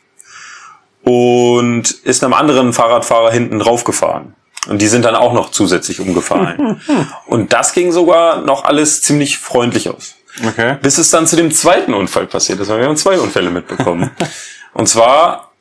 und 1.04 1.82
ist 1.90 2.24
einem 2.24 2.32
anderen 2.32 2.72
Fahrradfahrer 2.72 3.30
hinten 3.30 3.58
drauf 3.58 3.84
gefahren. 3.84 4.34
Und 4.68 4.82
die 4.82 4.88
sind 4.88 5.04
dann 5.04 5.14
auch 5.14 5.32
noch 5.32 5.50
zusätzlich 5.50 6.00
umgefallen. 6.00 6.80
und 7.26 7.52
das 7.52 7.72
ging 7.72 7.92
sogar 7.92 8.42
noch 8.42 8.64
alles 8.64 9.02
ziemlich 9.02 9.38
freundlich 9.38 9.88
aus. 9.88 10.16
Okay. 10.46 10.76
Bis 10.82 10.98
es 10.98 11.10
dann 11.10 11.26
zu 11.26 11.36
dem 11.36 11.50
zweiten 11.50 11.94
Unfall 11.94 12.26
passiert 12.26 12.60
ist. 12.60 12.68
Wir 12.68 12.84
haben 12.84 12.96
zwei 12.96 13.18
Unfälle 13.18 13.50
mitbekommen. 13.50 14.10
und 14.74 14.88
zwar 14.88 15.52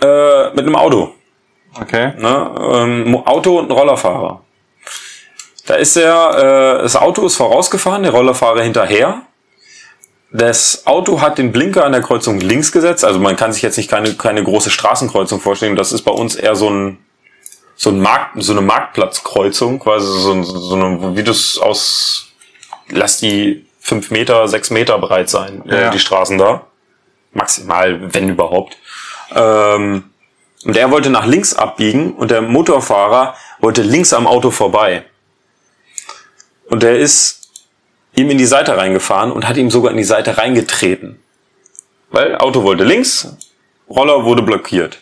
äh, 0.00 0.50
mit 0.50 0.60
einem 0.60 0.76
Auto. 0.76 1.14
Okay. 1.80 2.12
Ne? 2.18 2.50
Ähm, 2.72 3.16
Auto 3.26 3.58
und 3.58 3.70
ein 3.70 3.72
Rollerfahrer. 3.72 4.42
Da 5.66 5.74
ist 5.74 5.96
er, 5.96 6.78
äh, 6.78 6.82
das 6.82 6.96
Auto 6.96 7.26
ist 7.26 7.36
vorausgefahren, 7.36 8.02
der 8.02 8.12
Rollerfahrer 8.12 8.62
hinterher. 8.62 9.22
Das 10.30 10.86
Auto 10.86 11.20
hat 11.20 11.38
den 11.38 11.52
Blinker 11.52 11.84
an 11.84 11.92
der 11.92 12.02
Kreuzung 12.02 12.40
links 12.40 12.72
gesetzt. 12.72 13.04
Also 13.04 13.18
man 13.18 13.36
kann 13.36 13.52
sich 13.52 13.62
jetzt 13.62 13.76
nicht 13.76 13.90
keine, 13.90 14.14
keine 14.14 14.42
große 14.42 14.70
Straßenkreuzung 14.70 15.40
vorstellen. 15.40 15.76
Das 15.76 15.92
ist 15.92 16.02
bei 16.02 16.12
uns 16.12 16.36
eher 16.36 16.54
so 16.54 16.70
ein, 16.70 16.98
so 17.80 17.90
ein 17.90 18.00
Markt, 18.00 18.32
so 18.42 18.52
eine 18.52 18.60
Marktplatzkreuzung, 18.60 19.78
quasi 19.78 20.06
so, 20.06 20.42
so 20.42 20.74
eine, 20.74 21.16
wie 21.16 21.22
du 21.22 21.30
es 21.30 21.58
aus, 21.58 22.26
lass 22.90 23.18
die 23.18 23.64
fünf 23.80 24.10
Meter, 24.10 24.48
sechs 24.48 24.70
Meter 24.70 24.98
breit 24.98 25.30
sein, 25.30 25.62
Ja. 25.64 25.90
die 25.90 25.98
Straßen 26.00 26.36
da. 26.38 26.66
Maximal, 27.32 28.12
wenn 28.12 28.28
überhaupt. 28.28 28.76
Ähm, 29.34 30.10
und 30.64 30.76
er 30.76 30.90
wollte 30.90 31.08
nach 31.08 31.24
links 31.24 31.54
abbiegen 31.54 32.14
und 32.14 32.32
der 32.32 32.42
Motorfahrer 32.42 33.36
wollte 33.60 33.82
links 33.82 34.12
am 34.12 34.26
Auto 34.26 34.50
vorbei. 34.50 35.04
Und 36.68 36.82
der 36.82 36.98
ist 36.98 37.48
ihm 38.16 38.28
in 38.30 38.38
die 38.38 38.44
Seite 38.46 38.76
reingefahren 38.76 39.30
und 39.30 39.46
hat 39.48 39.56
ihm 39.56 39.70
sogar 39.70 39.92
in 39.92 39.96
die 39.98 40.04
Seite 40.04 40.36
reingetreten. 40.36 41.22
Weil 42.10 42.34
Auto 42.36 42.64
wollte 42.64 42.82
links, 42.82 43.28
Roller 43.88 44.24
wurde 44.24 44.42
blockiert. 44.42 44.98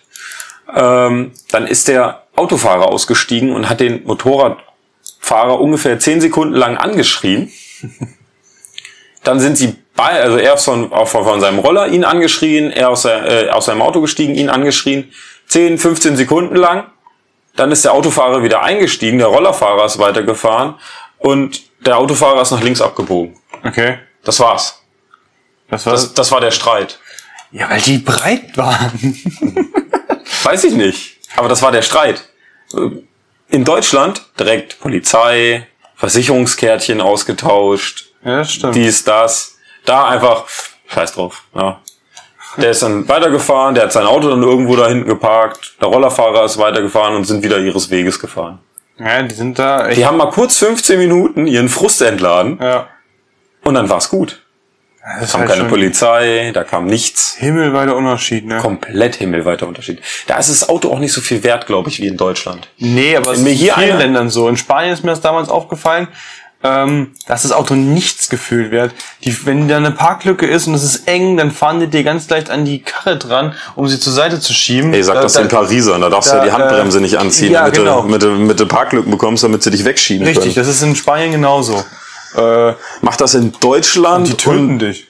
Ähm, 0.74 1.32
dann 1.50 1.66
ist 1.66 1.88
der 1.88 2.25
Autofahrer 2.36 2.88
ausgestiegen 2.88 3.52
und 3.52 3.68
hat 3.68 3.80
den 3.80 4.04
Motorradfahrer 4.04 5.60
ungefähr 5.60 5.98
zehn 5.98 6.20
Sekunden 6.20 6.54
lang 6.54 6.76
angeschrien. 6.76 7.50
Dann 9.24 9.40
sind 9.40 9.56
sie 9.58 9.76
bei, 9.96 10.20
also 10.20 10.36
er 10.36 10.56
von, 10.58 10.90
von, 10.90 11.06
von 11.24 11.40
seinem 11.40 11.58
Roller 11.58 11.88
ihn 11.88 12.04
angeschrien, 12.04 12.70
er 12.70 12.90
aus, 12.90 13.04
äh, 13.04 13.48
aus 13.50 13.64
seinem 13.66 13.82
Auto 13.82 14.00
gestiegen, 14.00 14.34
ihn 14.34 14.50
angeschrien. 14.50 15.10
10, 15.48 15.78
15 15.78 16.16
Sekunden 16.16 16.56
lang. 16.56 16.84
Dann 17.56 17.72
ist 17.72 17.84
der 17.84 17.92
Autofahrer 17.94 18.42
wieder 18.42 18.62
eingestiegen, 18.62 19.18
der 19.18 19.28
Rollerfahrer 19.28 19.86
ist 19.86 19.98
weitergefahren 19.98 20.74
und 21.18 21.62
der 21.86 21.96
Autofahrer 21.98 22.42
ist 22.42 22.50
nach 22.50 22.62
links 22.62 22.82
abgebogen. 22.82 23.36
Okay. 23.64 23.98
Das 24.24 24.38
war's. 24.40 24.82
Das 25.70 25.86
war 25.86 25.92
Das, 25.94 26.12
das 26.12 26.30
war 26.32 26.40
der 26.40 26.50
Streit. 26.50 26.98
ja, 27.52 27.70
weil 27.70 27.80
die 27.80 27.98
breit 27.98 28.56
waren. 28.56 28.92
Weiß 30.42 30.64
ich 30.64 30.74
nicht. 30.74 31.15
Aber 31.36 31.48
das 31.48 31.62
war 31.62 31.72
der 31.72 31.82
Streit. 31.82 32.24
In 33.48 33.64
Deutschland 33.64 34.22
direkt 34.38 34.80
Polizei, 34.80 35.66
Versicherungskärtchen 35.94 37.00
ausgetauscht, 37.00 38.06
Ja, 38.24 38.44
stimmt. 38.44 38.74
dies, 38.74 39.04
das. 39.04 39.56
Da 39.84 40.08
einfach, 40.08 40.44
scheiß 40.88 41.12
drauf. 41.12 41.44
Ja. 41.54 41.80
Der 42.56 42.70
ist 42.70 42.82
dann 42.82 43.06
weitergefahren, 43.08 43.74
der 43.74 43.84
hat 43.84 43.92
sein 43.92 44.06
Auto 44.06 44.30
dann 44.30 44.42
irgendwo 44.42 44.76
da 44.76 44.88
hinten 44.88 45.06
geparkt, 45.08 45.74
der 45.80 45.88
Rollerfahrer 45.88 46.44
ist 46.44 46.56
weitergefahren 46.58 47.14
und 47.14 47.24
sind 47.24 47.44
wieder 47.44 47.58
ihres 47.58 47.90
Weges 47.90 48.18
gefahren. 48.18 48.58
ja, 48.98 49.22
die 49.22 49.34
sind 49.34 49.58
da 49.58 49.88
echt. 49.88 49.98
Die 49.98 50.06
haben 50.06 50.16
mal 50.16 50.30
kurz 50.30 50.56
15 50.58 50.98
Minuten 50.98 51.46
ihren 51.46 51.68
Frust 51.68 52.00
entladen 52.00 52.58
ja. 52.62 52.88
und 53.62 53.74
dann 53.74 53.88
war's 53.90 54.08
gut. 54.08 54.42
Das 55.20 55.30
kam 55.32 55.42
halt 55.42 55.50
keine 55.50 55.64
Polizei, 55.68 56.50
da 56.52 56.64
kam 56.64 56.86
nichts. 56.86 57.36
himmelweiter 57.38 57.94
Unterschied, 57.94 58.44
ne? 58.46 58.58
Komplett 58.58 59.14
himmelweiter 59.16 59.68
Unterschied. 59.68 60.00
Da 60.26 60.36
ist 60.38 60.50
das 60.50 60.68
Auto 60.68 60.90
auch 60.92 60.98
nicht 60.98 61.12
so 61.12 61.20
viel 61.20 61.44
wert, 61.44 61.66
glaube 61.66 61.88
ich, 61.90 62.00
wie 62.00 62.08
in 62.08 62.16
Deutschland. 62.16 62.68
Nee, 62.78 63.16
aber 63.16 63.32
es 63.32 63.38
mir 63.38 63.50
ist 63.50 63.52
in 63.52 63.58
hier 63.66 63.74
vielen 63.74 63.90
einer- 63.90 63.98
Ländern 64.00 64.30
so. 64.30 64.48
In 64.48 64.56
Spanien 64.56 64.92
ist 64.92 65.04
mir 65.04 65.10
das 65.10 65.20
damals 65.20 65.48
aufgefallen, 65.48 66.08
ähm, 66.64 67.12
dass 67.28 67.42
das 67.42 67.52
Auto 67.52 67.74
nichts 67.74 68.28
gefühlt 68.28 68.72
wird. 68.72 68.90
Die, 69.22 69.46
wenn 69.46 69.68
da 69.68 69.76
eine 69.76 69.92
Parklücke 69.92 70.46
ist 70.46 70.66
und 70.66 70.74
es 70.74 70.82
ist 70.82 71.06
eng, 71.06 71.36
dann 71.36 71.52
fahren 71.52 71.78
die 71.78 71.86
dir 71.86 72.02
ganz 72.02 72.28
leicht 72.28 72.50
an 72.50 72.64
die 72.64 72.80
Karre 72.82 73.16
dran, 73.16 73.54
um 73.76 73.86
sie 73.86 74.00
zur 74.00 74.12
Seite 74.12 74.40
zu 74.40 74.52
schieben. 74.52 74.92
Ey, 74.92 75.04
sag 75.04 75.14
Da- 75.16 75.22
das 75.22 75.34
da- 75.34 75.40
den 75.42 75.48
Parisern, 75.48 76.00
da 76.00 76.08
darfst 76.10 76.30
da, 76.32 76.32
du 76.32 76.38
ja 76.38 76.44
die 76.46 76.52
Handbremse 76.52 76.98
äh, 76.98 77.02
nicht 77.02 77.16
anziehen, 77.18 77.52
ja, 77.52 77.60
damit, 77.60 77.74
genau. 77.76 78.02
du, 78.02 78.18
du, 78.18 78.26
damit 78.38 78.58
du 78.58 78.66
Parklücken 78.66 79.12
bekommst, 79.12 79.44
damit 79.44 79.62
sie 79.62 79.70
dich 79.70 79.84
wegschieben 79.84 80.26
Richtig, 80.26 80.54
können. 80.54 80.66
das 80.66 80.74
ist 80.74 80.82
in 80.82 80.96
Spanien 80.96 81.30
genauso. 81.30 81.84
Äh, 82.36 82.74
Mach 83.02 83.16
das 83.16 83.34
in 83.34 83.52
Deutschland. 83.60 84.28
die 84.28 84.34
töten 84.34 84.70
und 84.70 84.78
dich. 84.80 85.06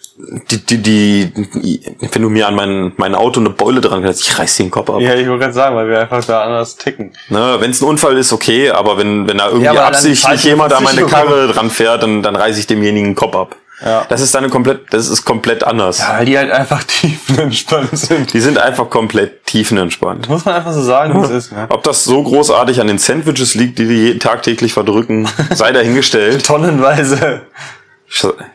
Die, 0.51 0.65
die, 0.65 0.79
die, 0.79 1.83
wenn 2.11 2.23
du 2.23 2.31
mir 2.31 2.49
an 2.49 2.55
mein, 2.55 2.93
mein 2.97 3.15
Auto 3.15 3.39
eine 3.39 3.51
Beule 3.51 3.83
dran 3.83 4.03
kannst, 4.03 4.23
ich 4.23 4.39
reiß 4.39 4.57
dir 4.57 4.63
den 4.65 4.71
Kopf 4.71 4.89
ab. 4.89 4.99
Ja, 5.01 5.15
ich 5.15 5.27
wollte 5.29 5.41
gerade 5.41 5.53
sagen, 5.53 5.77
weil 5.77 5.91
wir 5.91 6.01
einfach 6.01 6.25
da 6.25 6.43
anders 6.43 6.77
ticken. 6.77 7.13
Ne, 7.29 7.57
wenn 7.59 7.71
es 7.71 7.83
ein 7.83 7.85
Unfall 7.85 8.17
ist, 8.17 8.33
okay, 8.33 8.71
aber 8.71 8.97
wenn, 8.97 9.29
wenn 9.29 9.37
da 9.37 9.49
irgendwie 9.49 9.67
Ja, 9.67 9.87
absichtlich 9.87 10.43
jemand 10.45 10.73
an 10.73 10.85
meine. 10.85 11.05
Karre 11.05 11.49
dran 11.49 11.69
fährt, 11.69 12.03
dann, 12.03 12.23
dann 12.23 12.35
reiß 12.35 12.57
ich 12.57 12.67
demjenigen 12.67 13.11
den 13.11 13.15
Kopf 13.15 13.35
ab. 13.37 13.57
Ja. 13.85 14.07
Das 14.09 14.21
ist 14.23 14.35
dann 14.35 14.49
komplett, 14.49 14.93
das 14.93 15.09
ist 15.09 15.25
komplett 15.25 15.63
anders. 15.63 15.99
Ja, 15.99 16.15
weil 16.19 16.25
die 16.25 16.39
halt 16.39 16.51
einfach 16.51 16.83
tiefenentspannt 16.87 17.97
sind. 17.99 18.33
Die 18.33 18.41
sind 18.41 18.59
einfach 18.59 18.89
komplett 18.89 19.45
tiefenentspannt. 19.45 20.29
Muss 20.29 20.45
man 20.47 20.55
einfach 20.55 20.73
so 20.73 20.83
sagen, 20.83 21.15
wie 21.21 21.25
es 21.25 21.31
ist. 21.31 21.53
Ne? 21.53 21.67
Ob 21.69 21.83
das 21.83 22.05
so 22.05 22.23
großartig 22.23 22.81
an 22.81 22.87
den 22.87 22.99
Sandwiches 22.99 23.55
liegt, 23.55 23.79
die 23.79 23.87
die 23.87 24.19
tagtäglich 24.19 24.73
verdrücken, 24.73 25.29
sei 25.55 25.73
dahingestellt. 25.73 26.47
Tonnenweise. 26.47 27.43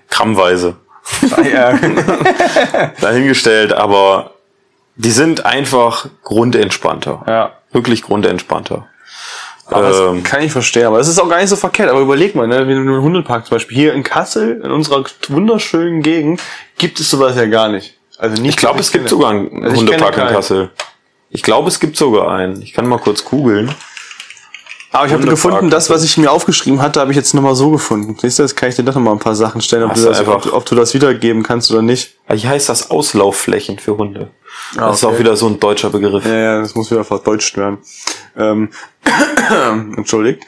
Grammweise. 0.09 0.75
Ja, 1.51 1.73
Dahingestellt, 3.01 3.73
aber 3.73 4.31
die 4.95 5.11
sind 5.11 5.45
einfach 5.45 6.07
grundentspannter. 6.23 7.23
ja. 7.27 7.51
Wirklich 7.73 8.01
grundentspannter. 8.03 8.87
Ähm, 9.73 10.23
kann 10.23 10.41
ich 10.41 10.51
verstehen. 10.51 10.85
Aber 10.85 10.99
es 10.99 11.07
ist 11.07 11.19
auch 11.19 11.29
gar 11.29 11.39
nicht 11.39 11.49
so 11.49 11.55
verkehrt. 11.55 11.89
Aber 11.89 12.01
überleg 12.01 12.35
mal, 12.35 12.47
ne, 12.47 12.67
wenn 12.67 12.85
du 12.85 12.91
einen 12.93 13.01
Hundepark 13.01 13.45
zum 13.45 13.55
Beispiel 13.55 13.77
hier 13.77 13.93
in 13.93 14.03
Kassel, 14.03 14.61
in 14.63 14.71
unserer 14.71 15.03
wunderschönen 15.29 16.01
Gegend, 16.01 16.41
gibt 16.77 16.99
es 16.99 17.09
sowas 17.09 17.35
ja 17.35 17.45
gar 17.45 17.69
nicht. 17.69 17.97
Also 18.17 18.41
nicht. 18.41 18.51
ich 18.51 18.57
glaube, 18.57 18.79
es 18.79 18.91
gibt 18.91 19.09
sogar 19.09 19.31
einen 19.31 19.63
Also 19.63 19.77
Hundepark 19.77 20.17
in. 20.17 20.27
Kassel. 20.27 20.69
Ich 21.29 21.43
glaube, 21.43 21.69
es 21.69 21.79
gibt 21.79 21.95
sogar 21.97 22.29
einen. 22.29 22.61
Ich 22.61 22.73
kann 22.73 22.85
mal 22.85 22.99
kurz 22.99 23.23
googeln. 23.23 23.73
Aber 24.93 25.05
ich 25.07 25.13
habe 25.13 25.25
gefunden, 25.25 25.69
das, 25.69 25.89
was 25.89 26.03
ich 26.03 26.17
mir 26.17 26.31
aufgeschrieben 26.31 26.81
hatte, 26.81 26.99
habe 26.99 27.11
ich 27.11 27.17
jetzt 27.17 27.33
nochmal 27.33 27.55
so 27.55 27.71
gefunden. 27.71 28.17
Siehst 28.19 28.39
du, 28.39 28.43
jetzt 28.43 28.57
kann 28.57 28.69
ich 28.69 28.75
dir 28.75 28.83
doch 28.83 28.95
nochmal 28.95 29.13
ein 29.13 29.19
paar 29.19 29.35
Sachen 29.35 29.61
stellen, 29.61 29.83
ob 29.83 29.93
du, 29.93 30.03
das, 30.03 30.27
ob, 30.27 30.51
ob 30.51 30.65
du 30.65 30.75
das 30.75 30.93
wiedergeben 30.93 31.43
kannst 31.43 31.71
oder 31.71 31.81
nicht. 31.81 32.15
Hier 32.29 32.49
heißt 32.49 32.67
das 32.67 32.91
Auslaufflächen 32.91 33.79
für 33.79 33.95
Hunde. 33.95 34.31
Ah, 34.75 34.87
Das 34.87 34.97
ist 34.97 35.03
okay. 35.05 35.15
auch 35.15 35.19
wieder 35.19 35.35
so 35.37 35.47
ein 35.47 35.59
deutscher 35.59 35.89
Begriff. 35.91 36.25
Ja, 36.25 36.35
ja, 36.35 36.59
das 36.59 36.75
muss 36.75 36.91
wieder 36.91 37.05
verdeutscht 37.05 37.55
werden. 37.57 37.77
Ähm, 38.37 38.69
entschuldigt. 39.95 40.43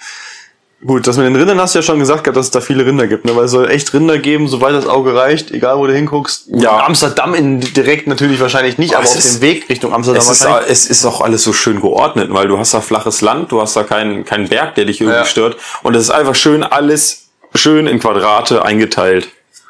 Gut, 0.85 1.07
das 1.07 1.15
mit 1.17 1.25
den 1.25 1.35
Rindern 1.35 1.59
hast 1.61 1.75
du 1.75 1.79
ja 1.79 1.83
schon 1.83 1.99
gesagt 1.99 2.23
gehabt, 2.25 2.35
dass 2.35 2.47
es 2.47 2.51
da 2.51 2.59
viele 2.59 2.85
Rinder 2.85 3.07
gibt, 3.07 3.23
ne? 3.25 3.35
Weil 3.35 3.45
es 3.45 3.51
soll 3.51 3.69
echt 3.71 3.93
Rinder 3.93 4.17
geben, 4.17 4.47
soweit 4.49 4.73
das 4.73 4.85
Auge 4.85 5.15
reicht, 5.15 5.51
egal 5.51 5.77
wo 5.77 5.87
du 5.87 5.93
hinguckst. 5.93 6.47
Ja. 6.53 6.75
In 6.79 6.85
Amsterdam 6.87 7.33
in, 7.35 7.61
direkt 7.61 8.07
natürlich 8.07 8.39
wahrscheinlich 8.41 8.77
nicht, 8.77 8.91
Aber 8.95 8.99
aber 9.03 9.05
es 9.05 9.11
auf 9.17 9.19
ist- 9.23 9.35
dem 9.35 9.41
Weg 9.41 9.69
Richtung 9.69 9.93
Amsterdam 9.93 10.21
Es 10.21 10.29
ist, 10.29 10.45
es 10.69 10.85
ist 10.89 11.05
auch 11.05 11.21
alles 11.21 11.43
so 11.43 11.53
schön 11.53 11.79
geordnet, 11.79 12.33
weil 12.33 12.47
du 12.47 12.57
hast 12.59 12.73
da 12.73 12.81
flaches 12.81 13.21
Land, 13.21 13.51
du 13.53 13.61
hast 13.61 13.75
da 13.77 13.83
keinen 13.83 14.25
keinen 14.25 14.49
Berg, 14.49 14.75
der 14.75 14.85
dich 14.85 14.99
irgendwie 14.99 15.19
Ja. 15.19 15.25
stört. 15.25 15.55
Und 15.83 15.95
es 15.95 16.03
ist 16.03 16.09
einfach 16.11 16.35
schön 16.35 16.63
alles 16.63 17.27
schön 17.55 17.87
in 17.87 17.99
Quadrate 17.99 18.65
eingeteilt. 18.65 19.29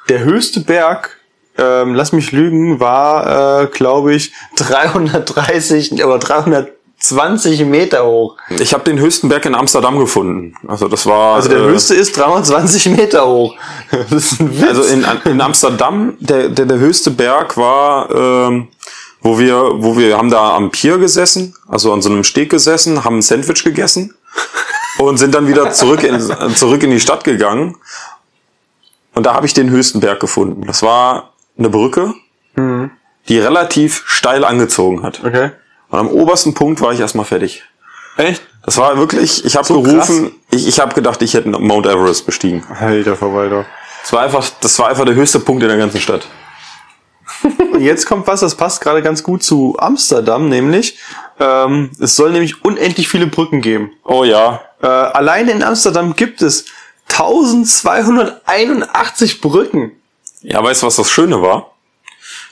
Der 0.09 0.19
höchste 0.23 0.61
Berg, 0.61 1.19
ähm, 1.59 1.93
lass 1.93 2.11
mich 2.11 2.31
lügen, 2.31 2.79
war, 2.79 3.63
äh, 3.63 3.67
glaube 3.67 4.15
ich, 4.15 4.31
330 4.55 6.03
oder 6.03 6.17
320 7.03 7.65
Meter 7.65 8.05
hoch. 8.05 8.37
Ich 8.49 8.73
habe 8.73 8.85
den 8.85 8.97
höchsten 8.97 9.27
Berg 9.27 9.45
in 9.45 9.55
Amsterdam 9.55 9.99
gefunden. 9.99 10.55
Also 10.67 10.87
das 10.87 11.05
war 11.05 11.35
Also 11.35 11.49
der 11.49 11.59
äh, 11.59 11.65
höchste 11.65 11.95
ist 11.95 12.15
320 12.17 12.89
Meter 12.89 13.27
hoch. 13.27 13.55
Das 14.09 14.31
ist 14.31 14.39
ein 14.39 14.57
Witz. 14.57 14.67
Also 14.67 14.83
in, 14.83 15.05
in 15.25 15.41
Amsterdam, 15.41 16.15
der, 16.19 16.49
der, 16.49 16.65
der 16.65 16.79
höchste 16.79 17.11
Berg 17.11 17.57
war, 17.57 18.09
ähm, 18.09 18.69
wo 19.21 19.37
wir, 19.37 19.55
wo 19.83 19.97
wir 19.97 20.17
haben 20.17 20.29
da 20.29 20.55
am 20.55 20.71
Pier 20.71 20.97
gesessen, 20.97 21.53
also 21.67 21.91
an 21.93 22.01
so 22.01 22.09
einem 22.09 22.23
Steg 22.23 22.49
gesessen, 22.49 23.03
haben 23.03 23.17
ein 23.17 23.21
Sandwich 23.21 23.63
gegessen 23.63 24.15
und 24.97 25.17
sind 25.17 25.35
dann 25.35 25.47
wieder 25.47 25.71
zurück 25.71 26.03
in, 26.03 26.19
zurück 26.55 26.83
in 26.83 26.91
die 26.91 26.99
Stadt 26.99 27.23
gegangen. 27.23 27.75
Und 29.13 29.25
da 29.25 29.33
habe 29.33 29.45
ich 29.45 29.53
den 29.53 29.69
höchsten 29.69 29.99
Berg 29.99 30.19
gefunden. 30.19 30.65
Das 30.65 30.81
war 30.81 31.33
eine 31.57 31.69
Brücke, 31.69 32.13
die 33.27 33.39
relativ 33.39 34.03
steil 34.07 34.43
angezogen 34.43 35.03
hat. 35.03 35.21
okay. 35.23 35.51
Und 35.93 35.99
am 35.99 36.09
obersten 36.09 36.53
Punkt 36.55 36.81
war 36.81 36.91
ich 36.91 36.99
erstmal 36.99 37.23
fertig. 37.23 37.63
Echt? 38.17 38.41
Das 38.65 38.79
war 38.79 38.97
wirklich, 38.97 39.45
ich 39.45 39.55
habe 39.55 39.67
So 39.67 39.83
gerufen, 39.83 40.31
ich, 40.49 40.67
ich 40.67 40.79
habe 40.79 40.95
gedacht, 40.95 41.21
ich 41.21 41.35
hätte 41.35 41.49
Mount 41.49 41.85
Everest 41.85 42.25
bestiegen. 42.25 42.63
Alter 42.79 43.15
Verwalter. 43.15 43.67
Das 44.01 44.11
war 44.11 44.23
einfach, 44.23 44.43
das 44.61 44.79
war 44.79 44.87
einfach 44.87 45.05
der 45.05 45.13
höchste 45.13 45.39
Punkt 45.39 45.61
in 45.61 45.69
der 45.69 45.77
ganzen 45.77 46.01
Stadt. 46.01 46.25
Und 47.43 47.81
jetzt 47.81 48.07
kommt 48.07 48.25
was, 48.25 48.39
das 48.39 48.55
passt 48.55 48.81
gerade 48.81 49.03
ganz 49.03 49.21
gut 49.21 49.43
zu 49.43 49.75
Amsterdam, 49.77 50.49
nämlich 50.49 50.97
ähm, 51.39 51.91
es 51.99 52.15
soll 52.15 52.31
nämlich 52.31 52.65
unendlich 52.65 53.07
viele 53.07 53.27
Brücken 53.27 53.61
geben. 53.61 53.91
Oh 54.03 54.23
ja, 54.23 54.61
Äh, 54.81 54.87
alleine 54.87 55.51
in 55.51 55.61
Amsterdam 55.61 56.15
gibt 56.15 56.41
es 56.41 56.65
1281 57.09 59.41
Brücken. 59.41 59.91
Ja, 60.41 60.63
weißt 60.63 60.81
du, 60.81 60.87
was 60.87 60.95
das 60.95 61.11
Schöne 61.11 61.43
war? 61.43 61.72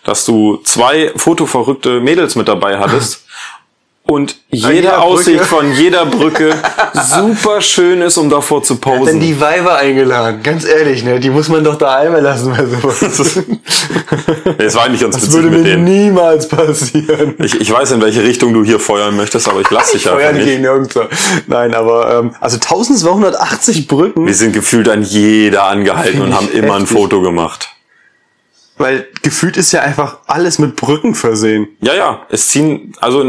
Dass 0.03 0.25
du 0.25 0.57
zwei 0.63 1.11
fotoverrückte 1.15 1.99
Mädels 1.99 2.35
mit 2.35 2.47
dabei 2.47 2.79
hattest 2.79 3.25
und 4.03 4.35
jede 4.49 4.73
jeder 4.73 4.89
Brücke. 4.89 5.01
Aussicht 5.03 5.41
von 5.41 5.71
jeder 5.73 6.05
Brücke 6.07 6.55
super 6.93 7.61
schön 7.61 8.01
ist, 8.01 8.17
um 8.17 8.29
davor 8.29 8.63
zu 8.63 8.75
Denn 8.75 8.81
posen. 8.99 9.19
die 9.19 9.39
Weiber 9.39 9.77
eingeladen, 9.77 10.41
ganz 10.43 10.65
ehrlich, 10.65 11.03
ne? 11.03 11.19
Die 11.19 11.29
muss 11.29 11.49
man 11.49 11.63
doch 11.63 11.75
daheim 11.77 12.13
lassen 12.15 12.51
bei 12.51 12.65
sowas. 12.65 13.39
Es 14.57 14.75
war 14.75 14.89
nicht 14.89 15.01
ganz 15.01 15.15
Das 15.15 15.31
würde 15.31 15.49
mit 15.49 15.63
mir 15.63 15.77
niemals 15.77 16.47
passieren. 16.47 17.35
Ich, 17.39 17.59
ich 17.59 17.71
weiß, 17.71 17.91
in 17.91 18.01
welche 18.01 18.23
Richtung 18.23 18.53
du 18.53 18.63
hier 18.63 18.79
feuern 18.79 19.15
möchtest, 19.15 19.47
aber 19.47 19.61
ich 19.61 19.69
lass 19.69 19.91
dich 19.91 20.03
Feuer 20.03 20.29
einfach 20.29 20.33
nicht. 20.33 20.45
gegen 20.45 20.61
nirgendwo. 20.61 21.01
Nein, 21.47 21.73
aber 21.73 22.19
ähm, 22.19 22.35
also 22.39 22.55
1280 22.55 23.87
Brücken. 23.87 24.25
Wir 24.25 24.33
sind 24.35 24.51
gefühlt 24.53 24.89
an 24.89 25.03
jeder 25.03 25.63
angehalten 25.65 26.21
und 26.21 26.29
ich 26.29 26.35
haben 26.35 26.51
immer 26.51 26.75
ein 26.75 26.81
heftig. 26.81 26.97
Foto 26.97 27.21
gemacht. 27.21 27.69
Weil 28.77 29.05
gefühlt 29.21 29.57
ist 29.57 29.71
ja 29.73 29.81
einfach 29.81 30.17
alles 30.25 30.57
mit 30.57 30.75
Brücken 30.75 31.13
versehen. 31.13 31.67
Ja, 31.81 31.93
ja, 31.93 32.21
es 32.29 32.47
ziehen, 32.47 32.93
also 32.99 33.23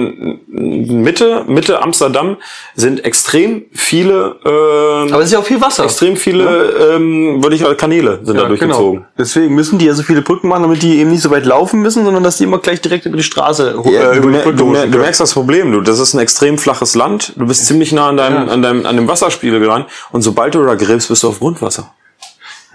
Mitte, 0.49 1.45
Mitte 1.47 1.83
Amsterdam 1.83 2.37
sind 2.75 3.05
extrem 3.05 3.65
viele, 3.73 4.37
ähm, 4.47 5.13
Aber 5.13 5.19
es 5.21 5.27
ist 5.27 5.33
ja 5.33 5.39
auch 5.41 5.45
viel 5.45 5.61
Wasser. 5.61 5.85
extrem 5.85 6.17
viele, 6.17 6.95
ähm, 6.95 7.43
würde 7.43 7.57
ich 7.57 7.63
sagen, 7.63 7.77
Kanäle 7.77 8.21
sind 8.23 8.39
da 8.39 8.45
durchgezogen. 8.47 9.01
Genau. 9.01 9.07
Deswegen 9.19 9.55
müssen 9.55 9.79
die 9.79 9.87
ja 9.87 9.95
so 9.95 10.03
viele 10.03 10.23
Brücken 10.23 10.49
machen, 10.49 10.63
damit 10.63 10.83
die 10.83 10.99
eben 11.01 11.11
nicht 11.11 11.23
so 11.23 11.31
weit 11.31 11.45
laufen 11.45 11.81
müssen, 11.83 12.05
sondern 12.05 12.23
dass 12.23 12.39
die 12.39 12.45
immer 12.45 12.59
gleich 12.59 12.81
direkt 12.81 13.05
über 13.07 13.17
die 13.17 13.23
Straße 13.23 13.75
ho- 13.77 13.91
Ja, 13.91 14.13
äh, 14.13 14.15
du, 14.15 14.19
über 14.19 14.27
die 14.29 14.37
mer 14.37 14.43
Brücke 14.45 14.57
du, 14.57 14.73
du 14.91 14.99
merkst 14.99 15.21
das 15.21 15.35
Problem, 15.35 15.71
du. 15.73 15.81
Das 15.83 15.99
ist 15.99 16.15
ein 16.15 16.21
extrem 16.21 16.57
flaches 16.57 16.95
Land. 16.95 17.35
Du 17.37 17.47
bist 17.47 17.67
ziemlich 17.67 17.93
nah 17.93 18.09
an 18.09 18.17
deinem, 18.17 18.47
Ja. 18.47 18.53
an 18.53 18.63
deinem, 18.63 18.87
an 18.87 18.97
dem 18.97 19.09
Wasserspiegel 19.09 19.63
dran. 19.63 19.85
Und 20.13 20.23
sobald 20.23 20.55
du 20.55 20.65
da 20.65 20.77
gräbst, 20.77 21.09
bist 21.09 21.23
du 21.25 21.29
auf 21.29 21.41
Grundwasser. 21.41 21.93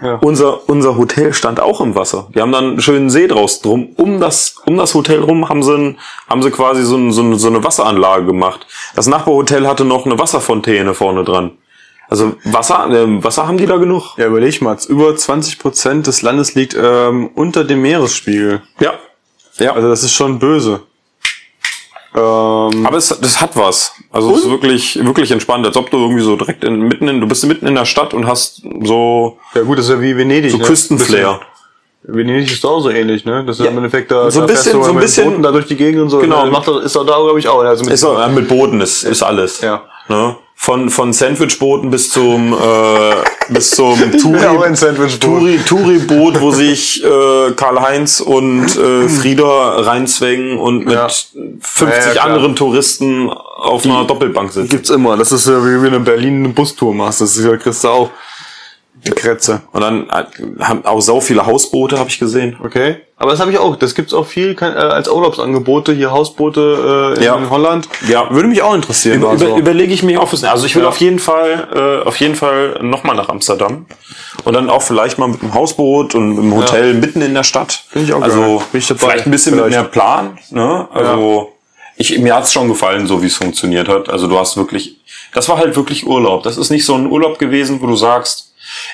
Ja. 0.00 0.14
Unser, 0.22 0.68
unser 0.68 0.96
Hotel 0.96 1.32
stand 1.32 1.60
auch 1.60 1.80
im 1.80 1.94
Wasser. 1.94 2.28
Die 2.34 2.40
haben 2.40 2.52
dann 2.52 2.64
einen 2.64 2.80
schönen 2.80 3.10
See 3.10 3.26
draus 3.26 3.60
drum. 3.60 3.90
Um 3.96 4.20
das, 4.20 4.56
um 4.64 4.76
das 4.76 4.94
Hotel 4.94 5.20
rum 5.20 5.48
haben 5.48 5.62
sie, 5.62 5.76
ein, 5.76 5.98
haben 6.28 6.42
sie 6.42 6.50
quasi 6.50 6.84
so, 6.84 6.96
ein, 6.96 7.10
so, 7.12 7.22
eine, 7.22 7.36
so 7.36 7.48
eine 7.48 7.64
Wasseranlage 7.64 8.24
gemacht. 8.26 8.66
Das 8.94 9.06
Nachbarhotel 9.08 9.66
hatte 9.66 9.84
noch 9.84 10.06
eine 10.06 10.18
Wasserfontäne 10.18 10.94
vorne 10.94 11.24
dran. 11.24 11.52
Also 12.08 12.36
Wasser, 12.44 12.88
äh, 12.90 13.22
Wasser 13.22 13.46
haben 13.46 13.58
die 13.58 13.66
da 13.66 13.76
genug. 13.76 14.16
Ja, 14.16 14.26
überleg 14.26 14.62
mal, 14.62 14.76
über 14.88 15.14
20 15.14 15.58
Prozent 15.58 16.06
des 16.06 16.22
Landes 16.22 16.54
liegt 16.54 16.76
ähm, 16.80 17.30
unter 17.34 17.64
dem 17.64 17.82
Meeresspiegel. 17.82 18.62
Ja. 18.80 18.94
Ja. 19.58 19.74
Also 19.74 19.88
das 19.88 20.04
ist 20.04 20.14
schon 20.14 20.38
böse. 20.38 20.82
Ähm, 22.18 22.86
Aber 22.86 22.96
es, 22.96 23.08
das 23.20 23.40
hat 23.40 23.54
was. 23.56 23.92
Also 24.10 24.32
es 24.34 24.38
ist 24.44 24.50
wirklich, 24.50 24.98
wirklich 25.04 25.30
entspannt, 25.30 25.64
als 25.66 25.76
ob 25.76 25.90
du 25.90 25.98
irgendwie 25.98 26.22
so 26.22 26.36
direkt 26.36 26.64
in, 26.64 26.80
mitten 26.80 27.06
in, 27.08 27.20
du 27.20 27.28
bist 27.28 27.46
mitten 27.46 27.66
in 27.66 27.74
der 27.74 27.84
Stadt 27.84 28.12
und 28.14 28.26
hast 28.26 28.62
so, 28.82 29.38
ja 29.54 29.62
gut, 29.62 29.78
das 29.78 29.86
ist 29.86 29.92
ja 29.92 30.00
wie 30.00 30.16
Venedig. 30.16 30.50
so 30.50 30.58
ne? 30.58 30.64
Küstenflair. 30.64 31.40
Venedig 32.02 32.50
ist 32.50 32.64
auch 32.64 32.80
so 32.80 32.90
ähnlich, 32.90 33.24
ne? 33.24 33.44
Das 33.44 33.58
ist 33.58 33.64
ja. 33.64 33.70
im 33.70 33.76
Endeffekt 33.76 34.10
da, 34.10 34.30
So 34.30 34.40
ein 34.40 34.46
bisschen- 34.46 34.82
so 34.82 34.90
ein 34.90 34.96
bisschen- 34.98 35.24
Booten 35.26 35.42
da 35.42 35.52
durch 35.52 35.66
die 35.66 35.76
Gegend 35.76 36.00
und 36.02 36.08
so. 36.10 36.18
Genau. 36.18 36.42
Das 36.44 36.50
macht, 36.52 36.66
doch- 36.68 36.80
ist 36.80 36.96
doch 36.96 37.04
da, 37.04 37.16
glaube 37.16 37.38
ich, 37.38 37.46
auch. 37.48 37.60
Also 37.62 37.84
mit 37.84 37.92
Ist 37.94 38.04
auch, 38.04 38.18
ja, 38.18 38.28
mit 38.28 38.48
Booten 38.48 38.80
ist, 38.80 39.02
ist 39.04 39.22
alles. 39.22 39.60
Ja. 39.60 39.82
Ne? 40.08 40.36
Von, 40.60 40.90
von 40.90 41.12
Sandwichbooten 41.12 41.88
bis 41.88 42.10
zum, 42.10 42.52
äh, 42.52 43.14
bis 43.48 43.70
zum 43.70 43.96
Touri, 44.20 44.74
Sandwichboot. 44.74 45.20
Touri, 45.20 45.58
Touri-Boot, 45.64 46.40
wo 46.40 46.50
sich 46.50 47.02
äh, 47.02 47.52
Karl-Heinz 47.54 48.20
und 48.20 48.66
äh, 48.76 49.08
Frieda 49.08 49.80
reinzwängen 49.80 50.58
und 50.58 50.84
mit 50.84 50.94
Ja. 50.94 51.06
50 51.60 52.14
Ja, 52.16 52.22
anderen 52.22 52.56
Touristen 52.56 53.30
auf 53.30 53.84
einer 53.86 54.04
Doppelbank 54.04 54.50
sitzen. 54.52 54.68
Gibt's 54.68 54.90
immer. 54.90 55.16
Das 55.16 55.30
ist 55.30 55.46
ja 55.46 55.64
wie 55.64 55.80
wenn 55.80 55.92
du 55.92 55.98
in 55.98 56.04
Berlin 56.04 56.44
eine 56.44 56.52
Bustour 56.52 56.92
machst. 56.92 57.20
Das 57.20 57.36
ist 57.36 57.44
ja, 57.44 57.56
kriegst 57.56 57.84
du 57.84 57.88
auch 57.88 58.10
die 59.06 59.12
Kretze. 59.12 59.62
Und 59.72 59.80
dann 59.80 60.08
äh, 60.10 60.24
haben 60.64 60.84
auch 60.84 61.00
sau 61.00 61.20
viele 61.20 61.46
Hausboote, 61.46 61.98
habe 61.98 62.10
ich 62.10 62.18
gesehen. 62.18 62.56
Okay. 62.62 62.96
Aber 63.20 63.32
das 63.32 63.40
habe 63.40 63.50
ich 63.50 63.58
auch. 63.58 63.74
Das 63.76 63.94
gibt's 63.96 64.14
auch 64.14 64.26
viel 64.26 64.54
kann- 64.54 64.74
äh, 64.74 64.78
als 64.78 65.08
Urlaubsangebote, 65.08 65.92
hier 65.92 66.12
Hausboote 66.12 67.14
äh, 67.16 67.18
in 67.18 67.22
Ja. 67.24 67.40
Holland. 67.50 67.88
Ja. 68.08 68.30
Würde 68.30 68.48
mich 68.48 68.62
auch 68.62 68.74
interessieren. 68.74 69.18
Über, 69.20 69.30
also. 69.30 69.46
über, 69.46 69.56
überlege 69.56 69.92
ich 69.92 70.02
mich 70.04 70.16
auch 70.18 70.28
fürs. 70.28 70.44
Also 70.44 70.66
ich 70.66 70.76
will 70.76 70.82
Ja. 70.84 70.88
auf 70.88 70.98
jeden 70.98 71.18
Fall, 71.18 71.68
äh, 72.04 72.06
auf 72.06 72.16
jeden 72.20 72.36
Fall 72.36 72.78
nochmal 72.80 73.16
nach 73.16 73.28
Amsterdam 73.28 73.86
und 74.44 74.52
dann 74.54 74.70
auch 74.70 74.82
vielleicht 74.82 75.18
mal 75.18 75.26
mit 75.28 75.42
einem 75.42 75.52
Hausboot 75.54 76.14
und 76.14 76.28
mit 76.30 76.38
einem 76.38 76.54
Hotel 76.54 76.94
mitten 76.94 77.20
in 77.20 77.34
der 77.34 77.42
Stadt. 77.42 77.82
Finde 77.88 78.06
ich 78.06 78.14
auch 78.14 78.22
Also 78.22 78.40
geil. 78.40 78.58
Bin 78.72 78.78
ich 78.80 78.86
dabei. 78.86 79.00
vielleicht 79.00 79.26
ein 79.26 79.30
bisschen 79.32 79.54
Vielleicht. 79.54 79.70
mit 79.70 79.80
mehr 79.80 79.84
Plan. 79.90 80.38
Ne? 80.50 80.88
Also 80.92 81.52
ich 81.96 82.16
mir 82.20 82.36
hat's 82.36 82.52
schon 82.52 82.68
gefallen, 82.68 83.08
so 83.08 83.20
wie 83.20 83.26
es 83.26 83.34
funktioniert 83.36 83.88
hat. 83.88 84.08
Also 84.08 84.28
du 84.28 84.38
hast 84.38 84.56
wirklich, 84.56 84.98
das 85.34 85.48
war 85.48 85.58
halt 85.58 85.74
wirklich 85.74 86.06
Urlaub. 86.06 86.44
Das 86.44 86.56
ist 86.56 86.70
nicht 86.70 86.84
so 86.84 86.94
ein 86.94 87.06
Urlaub 87.10 87.40
gewesen, 87.40 87.82
wo 87.82 87.88
du 87.88 87.96
sagst, 87.96 88.47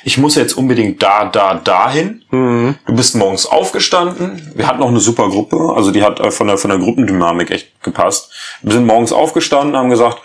ich 0.05 0.19
muss 0.19 0.35
jetzt 0.35 0.55
unbedingt 0.55 1.03
da, 1.03 1.27
da, 1.27 1.55
dahin. 1.55 2.23
Mhm. 2.31 2.77
Du 2.87 2.95
bist 2.95 3.17
morgens 3.17 3.47
aufgestanden. 3.47 4.53
Wir 4.55 4.67
hatten 4.67 4.81
noch 4.81 4.89
eine 4.89 5.01
super 5.01 5.29
Gruppe. 5.29 5.73
Also 5.75 5.91
die 5.91 6.03
hat 6.03 6.21
äh, 6.21 6.31
von 6.31 6.47
der, 6.47 6.59
von 6.59 6.71
der 6.71 6.79
Gruppendynamik 6.79 7.51
echt 7.51 7.83
gepasst. 7.83 8.33
Wir 8.63 8.73
sind 8.73 8.87
morgens 8.87 9.13
aufgestanden, 9.13 9.77
haben 9.77 9.91
gesagt, 9.91 10.19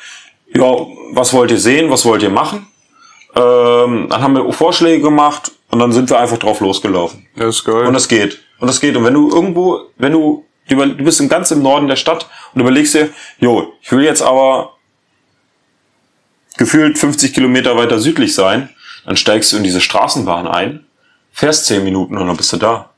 ja, 0.54 0.76
was 1.14 1.34
wollt 1.34 1.52
ihr 1.52 1.60
sehen? 1.60 1.90
Was 1.92 2.06
wollt 2.06 2.24
ihr 2.24 2.30
machen? 2.30 2.68
Ähm, 3.36 4.08
dann 4.10 4.22
haben 4.22 4.36
wir 4.36 4.52
Vorschläge 4.52 5.02
gemacht 5.04 5.52
und 5.70 5.80
dann 5.80 5.92
sind 5.92 6.10
wir 6.10 6.20
einfach 6.20 6.38
drauf 6.38 6.60
losgelaufen. 6.60 7.28
Das 7.36 7.58
ist 7.58 7.64
geil. 7.64 7.86
Und 7.86 7.94
das 7.94 8.08
geht. 8.08 8.40
Und 8.60 8.68
das 8.68 8.82
geht. 8.82 8.96
Und 8.96 9.04
wenn 9.06 9.14
du 9.14 9.30
irgendwo, 9.30 9.82
wenn 9.98 10.12
du, 10.12 10.46
du 10.68 11.04
bist 11.04 11.20
im 11.20 11.30
ganz 11.30 11.52
im 11.52 11.62
Norden 11.62 11.88
der 11.88 11.96
Stadt 11.96 12.28
und 12.54 12.62
überlegst 12.62 12.96
dir, 12.96 13.10
jo, 13.40 13.74
ich 13.82 13.92
will 13.92 14.04
jetzt 14.04 14.22
aber 14.22 14.74
gefühlt 16.58 16.98
50 16.98 17.34
Kilometer 17.34 17.78
weiter 17.78 18.00
südlich 18.00 18.34
sein, 18.34 18.70
dann 19.10 19.18
steigst 19.18 19.52
du 19.52 19.58
in 19.58 19.64
diese 19.64 19.82
Straßenbahn 19.82 20.46
ein, 20.48 20.86
fährst 21.34 21.66
10 21.66 21.84
Minuten 21.84 22.16
und 22.16 22.28
dann 22.28 22.38
bist 22.38 22.54
du 22.54 22.58
da. 22.58 22.92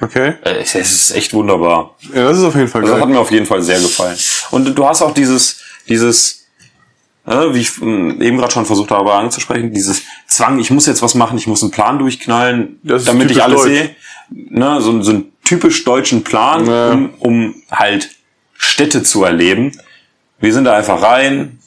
okay. 0.00 0.34
Äh, 0.44 0.60
Es 0.62 0.76
es 0.76 0.92
ist 0.92 1.10
echt 1.16 1.32
wunderbar. 1.34 1.96
Ja, 2.14 2.22
das 2.28 2.38
ist 2.38 2.44
auf 2.44 2.54
jeden 2.54 2.68
Fall 2.68 2.82
Also 2.82 2.92
das 2.94 3.00
geil. 3.00 3.08
hat 3.08 3.14
mir 3.14 3.20
auf 3.20 3.32
jeden 3.32 3.46
Fall 3.46 3.60
sehr 3.60 3.80
gefallen. 3.80 4.16
Und 4.52 4.72
du 4.78 4.86
hast 4.86 5.02
auch 5.02 5.12
dieses, 5.12 5.60
dieses, 5.88 6.46
äh, 7.26 7.52
wie 7.52 7.58
ich 7.62 7.80
mh, 7.80 8.22
eben 8.24 8.38
gerade 8.38 8.52
schon 8.52 8.64
versucht 8.64 8.92
habe 8.92 9.12
anzusprechen, 9.12 9.74
dieses 9.74 10.02
Zwang, 10.28 10.60
ich 10.60 10.70
muss 10.70 10.86
jetzt 10.86 11.02
was 11.02 11.16
machen, 11.16 11.36
ich 11.36 11.48
muss 11.48 11.62
einen 11.62 11.72
Plan 11.72 11.98
durchknallen, 11.98 12.78
Das 12.84 13.04
damit 13.06 13.28
ich 13.32 13.42
alles 13.42 13.62
deutsch. 13.62 13.72
sehe. 13.72 13.96
Ne, 14.30 14.80
so, 14.80 15.02
so 15.02 15.10
einen 15.10 15.32
typisch 15.44 15.82
deutschen 15.82 16.22
Plan, 16.22 16.64
Ja. 16.64 16.92
um, 16.92 17.14
um 17.18 17.54
halt 17.72 18.10
Städte 18.54 19.02
zu 19.02 19.24
erleben. 19.24 19.72
Wir 20.38 20.52
sind 20.52 20.62
da 20.64 20.74
einfach 20.76 21.02
rein, 21.02 21.58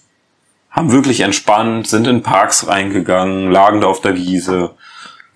haben 0.73 0.91
wirklich 0.91 1.21
entspannt, 1.21 1.87
sind 1.87 2.07
in 2.07 2.23
Parks 2.23 2.67
reingegangen, 2.67 3.51
lagen 3.51 3.79
da 3.79 3.87
auf 3.87 4.01
der 4.01 4.15
Wiese. 4.15 4.71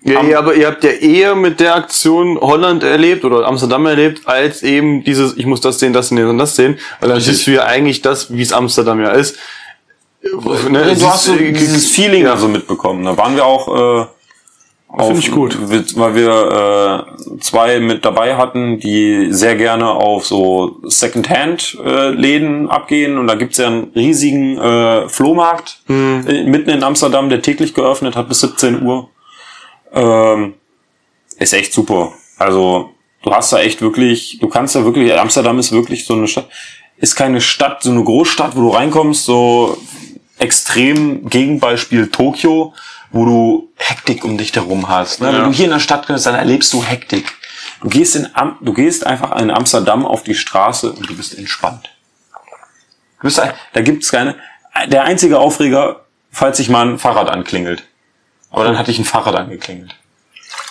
Ja, 0.02 0.22
ja, 0.22 0.38
aber 0.38 0.54
ihr 0.54 0.66
habt 0.66 0.84
ja 0.84 0.90
eher 0.90 1.34
mit 1.34 1.60
der 1.60 1.74
Aktion 1.74 2.38
Holland 2.40 2.82
erlebt 2.82 3.24
oder 3.24 3.46
Amsterdam 3.46 3.86
erlebt, 3.86 4.26
als 4.26 4.62
eben 4.62 5.02
dieses, 5.04 5.36
ich 5.36 5.46
muss 5.46 5.60
das 5.60 5.78
sehen, 5.78 5.92
das 5.92 6.08
sehen 6.08 6.28
und 6.28 6.38
das 6.38 6.56
sehen. 6.56 6.78
Weil 7.00 7.08
dann 7.08 7.20
siehst 7.20 7.46
du 7.46 7.52
ja 7.52 7.64
eigentlich 7.64 8.02
das, 8.02 8.32
wie 8.32 8.42
es 8.42 8.52
Amsterdam 8.52 9.00
ja 9.00 9.10
ist. 9.10 9.38
Ne, 10.22 10.96
du 10.98 11.06
hast 11.08 11.24
so 11.24 11.34
ist, 11.34 11.40
äh, 11.40 11.52
dieses 11.52 11.88
Feeling 11.90 12.24
ja. 12.24 12.32
also 12.32 12.48
mitbekommen. 12.48 13.04
Da 13.04 13.16
waren 13.16 13.36
wir 13.36 13.44
auch 13.44 14.02
äh, 14.02 14.06
Finde 14.96 15.18
ich 15.18 15.30
gut. 15.30 15.56
weil 15.96 16.14
wir 16.14 17.06
äh, 17.28 17.38
zwei 17.40 17.78
mit 17.78 18.04
dabei 18.06 18.36
hatten, 18.36 18.80
die 18.80 19.28
sehr 19.30 19.54
gerne 19.54 19.90
auf 19.90 20.24
so 20.26 20.80
Secondhand-Läden 20.84 22.68
abgehen. 22.70 23.18
Und 23.18 23.26
da 23.26 23.34
gibt's 23.34 23.58
ja 23.58 23.66
einen 23.66 23.92
riesigen 23.94 24.56
äh, 24.58 25.08
Flohmarkt 25.08 25.82
Hm. 25.86 26.24
äh, 26.26 26.44
mitten 26.44 26.70
in 26.70 26.82
Amsterdam, 26.82 27.28
der 27.28 27.42
täglich 27.42 27.74
geöffnet 27.74 28.16
hat 28.16 28.28
bis 28.28 28.40
17 28.40 28.82
Uhr. 28.82 29.10
Ähm, 29.92 30.54
ist 31.38 31.52
echt 31.52 31.72
super. 31.72 32.12
Also 32.38 32.90
du 33.22 33.30
hast 33.30 33.52
da 33.52 33.60
echt 33.60 33.82
wirklich, 33.82 34.38
du 34.40 34.48
kannst 34.48 34.74
da 34.74 34.84
wirklich, 34.84 35.16
Amsterdam 35.18 35.58
ist 35.58 35.70
wirklich 35.72 36.06
so 36.06 36.14
eine 36.14 36.28
Stadt, 36.28 36.48
ist 36.96 37.14
keine 37.14 37.40
Stadt, 37.40 37.82
so 37.82 37.90
eine 37.90 38.02
Großstadt, 38.02 38.56
wo 38.56 38.60
du 38.62 38.68
reinkommst, 38.70 39.24
so 39.24 39.76
extrem 40.38 41.28
Gegenbeispiel 41.28 42.08
Tokio, 42.08 42.72
wo 43.10 43.24
du 43.24 43.72
Hektik 43.76 44.24
um 44.24 44.38
dich 44.38 44.54
herum 44.54 44.88
hast. 44.88 45.20
Ne? 45.20 45.28
Ja. 45.28 45.32
Wenn 45.34 45.44
du 45.44 45.52
hier 45.52 45.66
in 45.66 45.70
der 45.70 45.80
Stadt 45.80 46.06
bist, 46.06 46.26
dann 46.26 46.34
erlebst 46.34 46.72
du 46.72 46.82
Hektik. 46.82 47.32
Du 47.80 47.88
gehst 47.88 48.16
in 48.16 48.28
Am 48.34 48.56
du 48.60 48.72
gehst 48.72 49.06
einfach 49.06 49.36
in 49.36 49.50
Amsterdam 49.50 50.04
auf 50.04 50.22
die 50.22 50.34
Straße 50.34 50.92
und 50.92 51.08
du 51.08 51.16
bist 51.16 51.36
entspannt. 51.36 51.90
Du 53.20 53.22
bist, 53.22 53.40
da 53.72 53.80
gibt's 53.80 54.10
keine. 54.10 54.36
Der 54.86 55.04
einzige 55.04 55.38
Aufreger, 55.38 56.04
falls 56.30 56.56
sich 56.56 56.68
mal 56.68 56.86
ein 56.86 56.98
Fahrrad 56.98 57.30
anklingelt. 57.30 57.84
Aber 58.50 58.64
dann 58.64 58.78
hatte 58.78 58.90
ich 58.90 58.98
ein 58.98 59.04
Fahrrad 59.04 59.34
angeklingelt. 59.34 59.94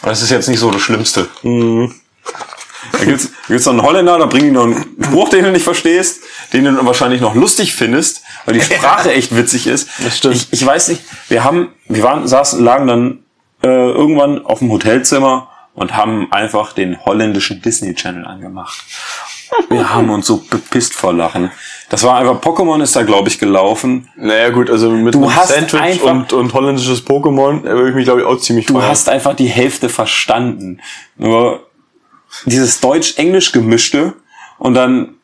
Und 0.02 0.10
das 0.10 0.22
ist 0.22 0.30
jetzt 0.30 0.48
nicht 0.48 0.60
so 0.60 0.72
das 0.72 0.82
Schlimmste. 0.82 1.28
Da 1.44 3.04
gibt's, 3.04 3.27
da 3.48 3.54
gibt's 3.54 3.66
noch 3.66 3.74
einen 3.74 3.82
Holländer, 3.84 4.18
da 4.20 4.26
bringen 4.26 4.46
die 4.46 4.52
noch 4.52 4.64
einen 4.64 4.86
Spruch, 5.02 5.30
den 5.30 5.44
du 5.46 5.52
nicht 5.52 5.64
verstehst, 5.64 6.22
den 6.54 6.66
du 6.66 6.86
wahrscheinlich 6.86 7.22
noch 7.22 7.36
lustig 7.36 7.74
findest, 7.76 8.22
weil 8.46 8.54
die 8.56 8.62
Sprache 8.62 9.12
echt 9.14 9.36
witzig 9.36 9.68
ist. 9.68 9.90
Das 10.04 10.18
stimmt. 10.18 10.36
Ich, 10.36 10.48
ich 10.52 10.66
weiß 10.66 10.90
nicht, 10.90 11.02
wir 11.30 11.44
haben, 11.44 11.70
wir 11.88 12.04
waren, 12.04 12.28
saßen, 12.28 12.64
lagen 12.64 12.88
dann 12.88 13.20
äh, 13.64 13.68
irgendwann 13.68 14.46
auf 14.46 14.60
dem 14.60 14.72
Hotelzimmer 14.72 15.50
und 15.74 15.96
haben 15.96 16.32
einfach 16.32 16.74
den 16.74 17.04
holländischen 17.06 17.62
Disney 17.62 17.94
Channel 17.96 18.26
angemacht. 18.26 18.84
Wir 19.70 19.94
haben 19.94 20.10
uns 20.10 20.28
so 20.28 20.44
bepisst 20.50 20.94
vor 20.94 21.14
Lachen. 21.14 21.52
Das 21.90 22.04
war 22.04 22.18
einfach, 22.18 22.42
Pokémon 22.42 22.82
ist 22.84 22.98
da, 22.98 23.04
glaube 23.04 23.30
ich, 23.30 23.40
gelaufen. 23.40 24.10
Naja 24.18 24.50
gut, 24.50 24.70
also 24.70 24.90
mit 24.90 25.16
Du 25.16 25.24
einem 25.24 25.36
hast 25.36 25.48
Sandwich 25.50 25.80
einfach- 25.80 26.12
und, 26.12 26.34
und 26.34 26.54
holländisches 26.54 27.06
Pokémon 27.08 27.64
würde 27.64 27.90
ich 27.90 27.96
mich 27.96 28.04
glaube 28.04 28.22
ich 28.22 28.28
auch 28.28 28.38
ziemlich 28.40 28.66
Du 28.66 28.74
feiern. 28.74 28.90
hast 28.90 29.08
einfach 29.08 29.36
die 29.36 29.48
Hälfte 29.48 29.88
verstanden. 29.88 30.82
Nur 31.16 31.66
dieses 32.46 32.80
Deutsch-Englisch 32.80 33.52
gemischte 33.52 34.14
und 34.58 34.74
dann 34.74 35.18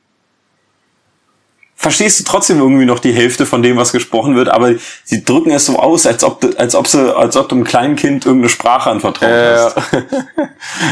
verstehst 1.84 2.20
du 2.20 2.24
trotzdem 2.24 2.60
irgendwie 2.60 2.86
noch 2.86 3.00
die 3.00 3.12
Hälfte 3.12 3.46
von 3.46 3.62
dem, 3.62 3.76
was 3.76 3.92
gesprochen 3.92 4.36
wird, 4.36 4.48
aber 4.48 4.74
sie 5.04 5.26
drücken 5.26 5.52
es 5.52 5.66
so 5.66 5.78
aus, 5.78 6.06
als 6.06 6.24
ob 6.24 6.40
du, 6.40 6.58
als 6.58 6.76
ob 6.76 6.88
sie, 6.88 7.16
als 7.16 7.36
ob 7.36 7.50
du 7.50 7.56
einem 7.56 7.66
kleinen 7.66 7.96
Kind 7.98 8.26
irgendeine 8.26 8.50
Sprache 8.50 8.90
anvertraut 8.90 9.30
äh, 9.30 9.58
hast. 9.58 9.76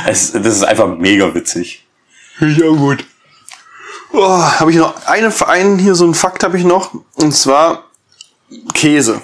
Es, 0.06 0.34
das 0.34 0.58
ist 0.58 0.64
einfach 0.64 0.88
mega 0.98 1.34
witzig. 1.34 1.86
Auch 2.42 2.76
gut. 2.76 3.06
Oh, 4.12 4.28
habe 4.28 4.72
ich 4.72 4.78
noch 4.78 5.06
eine, 5.06 5.32
einen 5.48 5.80
hier 5.80 5.96
so 5.96 6.04
einen 6.04 6.14
Fakt 6.14 6.44
habe 6.44 6.58
ich 6.58 6.66
noch 6.66 6.94
und 7.16 7.32
zwar 7.32 7.86
Käse. 8.74 9.22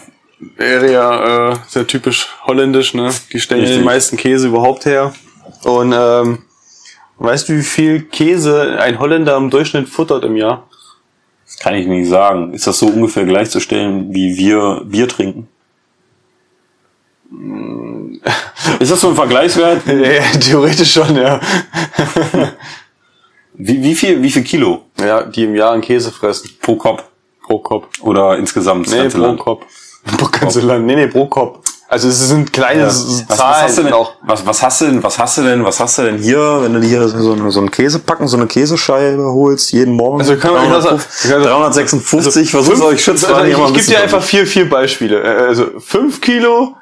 Wäre 0.55 0.91
ja 0.91 1.51
äh, 1.51 1.57
sehr 1.67 1.85
typisch 1.85 2.27
holländisch, 2.45 2.93
ne? 2.93 3.11
Die 3.33 3.41
stellen 3.41 3.61
ja 3.61 3.65
Richtig. 3.65 3.81
den 3.81 3.85
meisten 3.85 4.17
Käse 4.17 4.47
überhaupt 4.47 4.85
her. 4.85 5.13
Und 5.63 5.93
ähm, 5.97 6.43
Weißt 7.19 7.49
du, 7.49 7.53
wie 7.57 7.63
viel 7.63 8.01
Käse 8.03 8.77
ein 8.79 8.99
Holländer 8.99 9.35
im 9.37 9.49
Durchschnitt 9.49 9.89
futtert 9.89 10.23
im 10.23 10.35
Jahr? 10.35 10.67
Das 11.45 11.57
kann 11.57 11.75
ich 11.75 11.87
nicht 11.87 12.09
sagen. 12.09 12.53
Ist 12.53 12.67
das 12.67 12.77
so 12.79 12.87
ungefähr 12.87 13.25
gleichzustellen, 13.25 14.13
wie 14.13 14.37
wir 14.37 14.81
Bier 14.85 15.07
trinken? 15.07 15.47
Ist 18.79 18.91
das 18.91 19.01
so 19.01 19.09
ein 19.09 19.15
Vergleichswert? 19.15 19.81
Ja, 19.87 20.39
theoretisch 20.39 20.93
schon, 20.93 21.15
ja. 21.15 21.39
Wie, 23.53 23.81
wie 23.81 23.95
viel, 23.95 24.21
wie 24.21 24.29
viel 24.29 24.43
Kilo 24.43 24.83
Ja, 24.99 25.23
die 25.23 25.43
im 25.45 25.55
Jahr 25.55 25.73
einen 25.73 25.81
Käse 25.81 26.11
fressen. 26.11 26.49
pro 26.61 26.75
Kopf? 26.75 27.03
Pro 27.45 27.59
Kopf. 27.59 27.87
Oder 28.01 28.37
insgesamt 28.37 28.87
das 28.87 28.93
Nee, 28.93 29.09
pro 29.09 29.17
Land? 29.19 29.39
Kopf. 29.39 29.65
Pro 30.17 30.27
ganze 30.27 30.61
Land. 30.61 30.85
Nee, 30.85 30.95
nee, 30.95 31.07
pro 31.07 31.25
Kopf. 31.25 31.66
Also 31.89 32.09
es 32.09 32.19
sind 32.27 32.51
kleine 32.51 32.81
Ja. 32.81 32.87
S- 32.87 33.05
Was, 33.07 33.29
was, 33.29 33.37
Zahlen 33.37 33.63
hast 33.63 33.77
du 33.77 33.83
denn, 33.83 33.93
auch. 33.93 34.13
was, 34.21 34.45
was 34.45 34.61
hast 34.61 34.81
du 34.81 34.85
denn, 34.87 35.03
was 35.03 35.17
hast 35.17 35.37
du 35.37 35.43
denn, 35.43 35.63
was 35.63 35.79
hast 35.79 35.97
du 35.97 36.01
denn 36.03 36.17
hier, 36.17 36.59
wenn 36.61 36.73
du 36.73 36.81
hier 36.85 37.07
so, 37.07 37.31
eine- 37.31 37.49
so 37.49 37.59
einen 37.61 37.71
Käsepacken, 37.71 38.27
so 38.27 38.35
eine 38.35 38.45
Käsescheibe 38.47 39.23
holst, 39.23 39.71
jeden 39.71 39.93
Morgen? 39.93 40.19
Also 40.19 40.35
können 40.35 40.55
wir- 40.55 40.63
ich 40.63 40.69
kann 40.69 40.81
sagen- 40.81 41.43
356, 41.43 42.53
was 42.53 42.63
ist 42.63 42.67
Fünf- 42.71 42.83
euch 42.83 43.01
schützt? 43.03 43.25
also 43.25 43.43
ich 43.45 43.57
ich 43.57 43.73
gebe 43.73 43.85
dir 43.85 44.01
einfach 44.01 44.21
vier, 44.21 44.45
vier 44.45 44.69
Beispiele. 44.69 45.21
Äh, 45.23 45.47
Also 45.47 45.65
fünf 45.79 46.19
Kilo, 46.19 46.75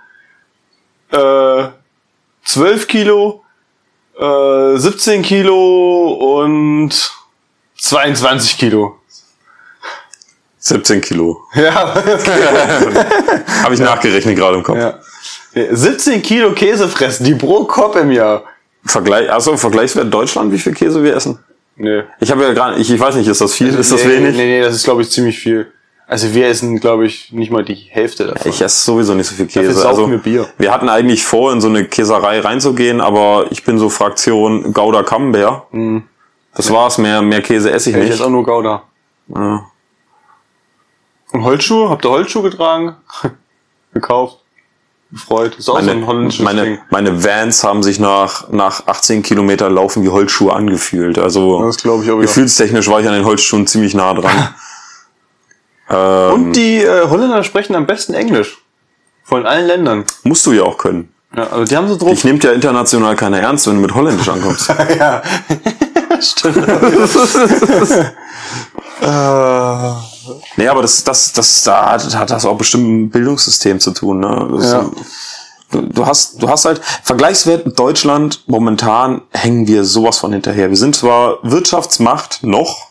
äh, 1.11 1.65
12 2.43 2.87
Kilo, 2.87 3.43
äh, 4.19 4.77
17 4.77 5.21
Kilo 5.21 6.39
und 6.41 7.11
22 7.77 8.57
Kilo. 8.57 8.95
17 10.67 11.01
Kilo. 11.01 11.43
Ja, 11.55 11.93
Habe 13.63 13.73
ich 13.73 13.79
nachgerechnet 13.79 14.35
gerade 14.35 14.57
im 14.57 14.63
Kopf. 14.63 14.77
ja. 14.77 14.95
17 15.71 16.21
Kilo 16.21 16.51
Käse 16.53 16.89
fressen, 16.89 17.23
die 17.23 17.33
pro 17.35 17.63
Kopf 17.63 17.95
im 17.95 18.11
Jahr. 18.11 18.43
Vergleich, 18.83 19.31
also 19.31 19.55
Vergleichswert 19.55 20.13
Deutschland, 20.13 20.51
wie 20.51 20.57
viel 20.59 20.73
Käse 20.73 21.01
wir 21.01 21.15
essen? 21.15 21.39
Nee. 21.77 22.03
Ich 22.19 22.29
habe 22.29 22.43
ja 22.43 22.53
gerade, 22.53 22.77
ich, 22.79 22.91
ich 22.91 22.99
weiß 22.99 23.15
nicht, 23.15 23.27
ist 23.27 23.39
das 23.41 23.53
viel, 23.53 23.73
ist 23.73 23.91
das 23.91 24.03
nee, 24.03 24.11
wenig? 24.11 24.35
Nee, 24.35 24.45
nee, 24.45 24.61
das 24.61 24.75
ist 24.75 24.83
glaube 24.83 25.01
ich 25.01 25.09
ziemlich 25.09 25.39
viel. 25.39 25.71
Also 26.07 26.33
wir 26.33 26.47
essen 26.47 26.79
glaube 26.79 27.05
ich 27.05 27.31
nicht 27.31 27.51
mal 27.51 27.63
die 27.63 27.73
Hälfte 27.75 28.25
davon. 28.27 28.51
Ich 28.51 28.61
esse 28.61 28.83
sowieso 28.85 29.13
nicht 29.15 29.27
so 29.27 29.35
viel 29.35 29.47
Käse. 29.47 29.73
Dafür 29.73 29.87
Also, 29.89 30.11
wir 30.11 30.17
Bier. 30.19 30.47
wir 30.57 30.71
hatten 30.73 30.89
eigentlich 30.89 31.23
vor, 31.25 31.51
in 31.53 31.61
so 31.61 31.67
eine 31.69 31.85
Käserei 31.85 32.41
reinzugehen, 32.41 32.99
aber 33.01 33.47
ich 33.49 33.63
bin 33.63 33.79
so 33.79 33.89
Fraktion 33.89 34.73
Gouda 34.73 35.03
Camembert. 35.03 35.63
Das 36.53 36.71
war's, 36.71 36.97
mehr, 36.97 37.21
mehr 37.21 37.41
Käse 37.41 37.71
esse 37.71 37.89
ich 37.91 37.95
Ich 37.95 38.01
nicht. 38.03 38.13
esse 38.13 38.25
auch 38.25 38.29
nur 38.29 38.43
Gouda. 38.43 38.83
Ja. 39.33 39.65
Und 41.35 41.43
Holzschuhe? 41.43 41.89
Habt 41.89 42.05
ihr 42.05 42.11
Holzschuhe 42.11 42.43
getragen? 42.43 42.95
Gekauft? 43.93 44.37
Gefreut? 45.11 45.55
Ist 45.57 45.69
auch 45.69 45.73
so 45.73 45.79
ein 45.79 45.85
Meine, 45.85 46.07
holländisches 46.07 46.37
Ding. 46.37 46.45
meine, 46.45 46.79
meine 46.89 47.23
Vans 47.25 47.61
haben 47.61 47.83
sich 47.83 47.99
nach, 47.99 48.49
nach 48.51 48.87
18 48.87 49.21
Kilometer 49.21 49.69
Laufen 49.69 50.01
wie 50.03 50.09
Holzschuhe 50.09 50.53
angefühlt. 50.53 51.19
Also 51.19 51.61
Das 51.61 51.75
glaube 51.75 52.05
ich 52.05 52.11
auch 52.11 52.21
gefühlstechnisch 52.21 52.87
war 52.89 53.01
ich 53.01 53.07
an 53.07 53.15
den 53.15 53.25
Holzschuhen 53.25 53.67
ziemlich 53.67 53.93
nah 53.93 54.13
dran. 54.13 54.55
ähm, 55.89 56.33
Und 56.33 56.53
die 56.53 56.77
äh, 56.77 57.09
Holländer 57.09 57.43
sprechen 57.43 57.75
am 57.75 57.85
besten 57.85 58.13
Englisch. 58.13 58.57
Von 59.25 59.45
allen 59.45 59.67
Ländern. 59.67 60.05
musst 60.23 60.45
du 60.45 60.53
ja 60.53 60.63
auch 60.63 60.77
können. 60.77 61.13
Ja, 61.35 61.47
also 61.47 61.65
die 61.65 61.75
haben 61.75 61.89
so 61.89 61.97
drauf. 61.97 62.13
Ich 62.13 62.23
nehme 62.23 62.39
ja 62.41 62.53
international 62.53 63.17
keiner 63.17 63.39
ernst, 63.41 63.67
wenn 63.67 63.75
du 63.75 63.81
mit 63.81 63.93
Holländisch 63.93 64.29
ankommst. 64.29 64.69
ja. 64.97 65.21
Stimmt. 66.21 66.65
Äh, 69.01 69.93
Nee, 70.57 70.67
aber 70.67 70.81
das, 70.81 71.03
das, 71.03 71.33
das, 71.33 71.63
da 71.63 71.91
hat, 71.91 72.29
das 72.31 72.45
auch 72.45 72.57
bestimmt 72.57 72.83
mit 72.85 72.91
dem 72.93 73.09
Bildungssystem 73.11 73.79
zu 73.79 73.91
tun. 73.91 74.19
Ne? 74.21 74.47
Das, 74.57 74.71
Ja. 74.71 74.89
du, 75.71 75.81
du 75.81 76.05
hast, 76.05 76.41
du 76.41 76.49
hast 76.49 76.65
halt 76.65 76.81
Vergleichswert 77.03 77.65
mit 77.65 77.77
Deutschland. 77.77 78.43
Momentan 78.47 79.21
hängen 79.31 79.67
wir 79.67 79.83
sowas 79.85 80.17
von 80.17 80.31
hinterher. 80.31 80.69
Wir 80.69 80.77
sind 80.77 80.95
zwar 80.95 81.37
Wirtschaftsmacht 81.43 82.43
noch 82.43 82.87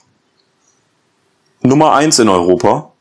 Nummer 1.62 1.94
eins 1.94 2.18
in 2.18 2.28
Europa, 2.28 2.92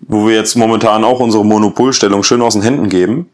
wo 0.00 0.26
wir 0.26 0.34
jetzt 0.34 0.56
momentan 0.56 1.04
auch 1.04 1.20
unsere 1.20 1.44
Monopolstellung 1.44 2.22
schön 2.24 2.42
aus 2.42 2.54
den 2.54 2.62
Händen 2.62 2.88
geben. 2.88 3.30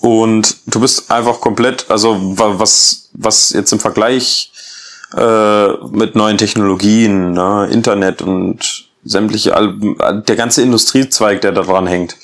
Und 0.00 0.56
du 0.66 0.80
bist 0.80 1.10
einfach 1.10 1.40
komplett, 1.40 1.90
also 1.90 2.16
wa- 2.38 2.54
was, 2.58 3.08
was 3.12 3.50
jetzt 3.50 3.72
im 3.72 3.78
Vergleich 3.80 4.51
äh, 5.16 5.68
mit 5.90 6.14
neuen 6.14 6.38
Technologien, 6.38 7.32
ne, 7.32 7.68
Internet 7.70 8.22
und 8.22 8.88
sämtliche, 9.04 9.52
der 10.26 10.36
ganze 10.36 10.62
Industriezweig, 10.62 11.40
der 11.40 11.52
da 11.52 11.62
dran 11.62 11.86
hängt, 11.86 12.16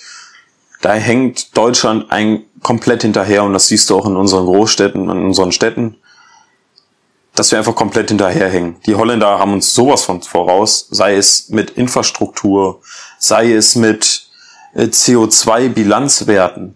da 0.81 0.95
hängt 0.95 1.57
Deutschland 1.57 2.11
ein 2.11 2.45
komplett 2.63 3.03
hinterher 3.03 3.43
und 3.43 3.53
das 3.53 3.69
siehst 3.69 3.91
du 3.91 3.97
auch 3.97 4.07
in 4.07 4.17
unseren 4.17 4.47
Großstädten, 4.47 5.11
in 5.11 5.25
unseren 5.25 5.53
Städten, 5.53 5.97
dass 7.35 7.51
wir 7.51 7.59
einfach 7.59 7.75
komplett 7.75 8.09
hinterherhängen. 8.09 8.77
Die 8.87 8.95
Holländer 8.95 9.39
haben 9.39 9.53
uns 9.53 9.75
sowas 9.75 10.05
von 10.05 10.23
voraus, 10.23 10.89
sei 10.91 11.17
es 11.17 11.49
mit 11.51 11.71
Infrastruktur, 11.71 12.81
sei 13.19 13.53
es 13.53 13.77
mit 13.77 14.29
äh, 14.75 14.85
CO2-Bilanzwerten. 14.85 16.75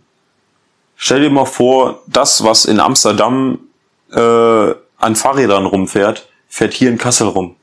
Stell 0.96 1.20
dir 1.20 1.30
mal 1.30 1.46
vor, 1.46 2.02
das, 2.06 2.44
was 2.44 2.64
in 2.64 2.78
Amsterdam 2.78 3.58
äh, 4.12 4.72
an 5.02 5.16
Fahrrädern 5.16 5.66
rumfährt, 5.66 6.28
fährt 6.48 6.72
hier 6.74 6.90
in 6.90 6.98
Kassel 6.98 7.28
rum. 7.28 7.56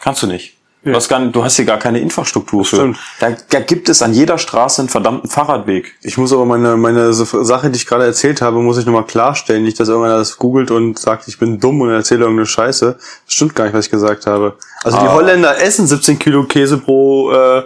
Kannst 0.00 0.22
du 0.22 0.26
nicht. 0.26 0.54
Du, 0.84 0.94
hast 0.94 1.08
gar, 1.08 1.18
du 1.18 1.42
hast 1.42 1.56
hier 1.56 1.64
gar 1.64 1.78
keine 1.78 1.98
Infrastruktur 1.98 2.64
für. 2.64 2.76
stimmt. 2.76 2.98
Da, 3.18 3.30
da 3.50 3.58
gibt 3.58 3.88
es 3.88 4.02
an 4.02 4.12
jeder 4.12 4.38
Straße 4.38 4.82
einen 4.82 4.88
verdammten 4.88 5.28
Fahrradweg. 5.28 5.96
ich 6.02 6.16
muss 6.16 6.32
aber 6.32 6.44
meine, 6.44 6.76
meine 6.76 7.12
Sache, 7.12 7.70
die 7.70 7.76
ich 7.76 7.86
gerade 7.86 8.04
erzählt 8.04 8.40
habe, 8.40 8.60
muss 8.60 8.78
ich 8.78 8.86
nochmal 8.86 9.04
klarstellen. 9.04 9.64
Nicht, 9.64 9.80
dass 9.80 9.88
irgendeiner 9.88 10.18
das 10.18 10.36
googelt 10.36 10.70
und 10.70 10.96
sagt, 10.96 11.26
ich 11.26 11.40
bin 11.40 11.58
dumm 11.58 11.80
und 11.80 11.90
erzähle 11.90 12.20
irgendeine 12.20 12.46
Scheiße. 12.46 12.96
Das 13.24 13.34
stimmt 13.34 13.56
gar 13.56 13.64
nicht, 13.64 13.74
was 13.74 13.86
ich 13.86 13.90
gesagt 13.90 14.26
habe. 14.26 14.56
Also 14.84 14.98
die 15.00 15.06
Ah. 15.06 15.12
Holländer 15.14 15.60
essen 15.60 15.88
17 15.88 16.20
Kilo 16.20 16.44
Käse 16.44 16.78
pro, 16.78 17.32
äh, 17.32 17.64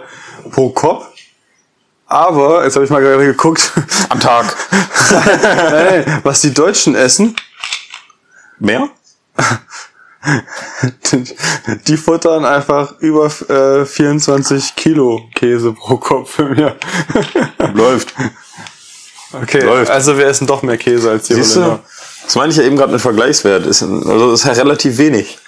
pro 0.49 0.69
Kopf. 0.69 1.05
Aber, 2.07 2.63
jetzt 2.63 2.73
habe 2.75 2.83
ich 2.85 2.91
mal 2.91 3.01
gerade 3.01 3.23
geguckt, 3.23 3.71
Am 4.09 4.19
Tag. 4.19 4.53
nein, 5.11 6.03
nein, 6.05 6.19
was 6.23 6.41
die 6.41 6.53
Deutschen 6.53 6.95
essen, 6.95 7.35
Mehr? 8.61 8.89
die 11.87 11.97
futtern 11.97 12.45
einfach 12.45 12.99
über 12.99 13.25
äh, 13.49 13.85
24 13.85 14.75
Kilo 14.75 15.23
Käse 15.33 15.73
pro 15.73 15.97
Kopf 15.97 16.37
im 16.37 16.55
Jahr. 16.55 16.75
Läuft. 17.73 18.13
Okay, 19.33 19.61
Läuft. 19.61 19.89
also 19.89 20.15
wir 20.17 20.27
essen 20.27 20.45
doch 20.45 20.61
mehr 20.61 20.77
Käse 20.77 21.09
als 21.09 21.27
die 21.27 21.33
Siehst 21.33 21.55
du? 21.55 21.61
Holländer. 21.61 21.83
Das 22.23 22.35
meine 22.35 22.51
ich 22.51 22.57
ja 22.57 22.63
eben 22.63 22.77
gerade 22.77 22.91
mit 22.91 23.01
Vergleichswert. 23.01 23.65
Ist, 23.65 23.81
also 23.81 24.33
ist 24.33 24.45
ja 24.45 24.51
relativ 24.51 24.99
wenig. 24.99 25.39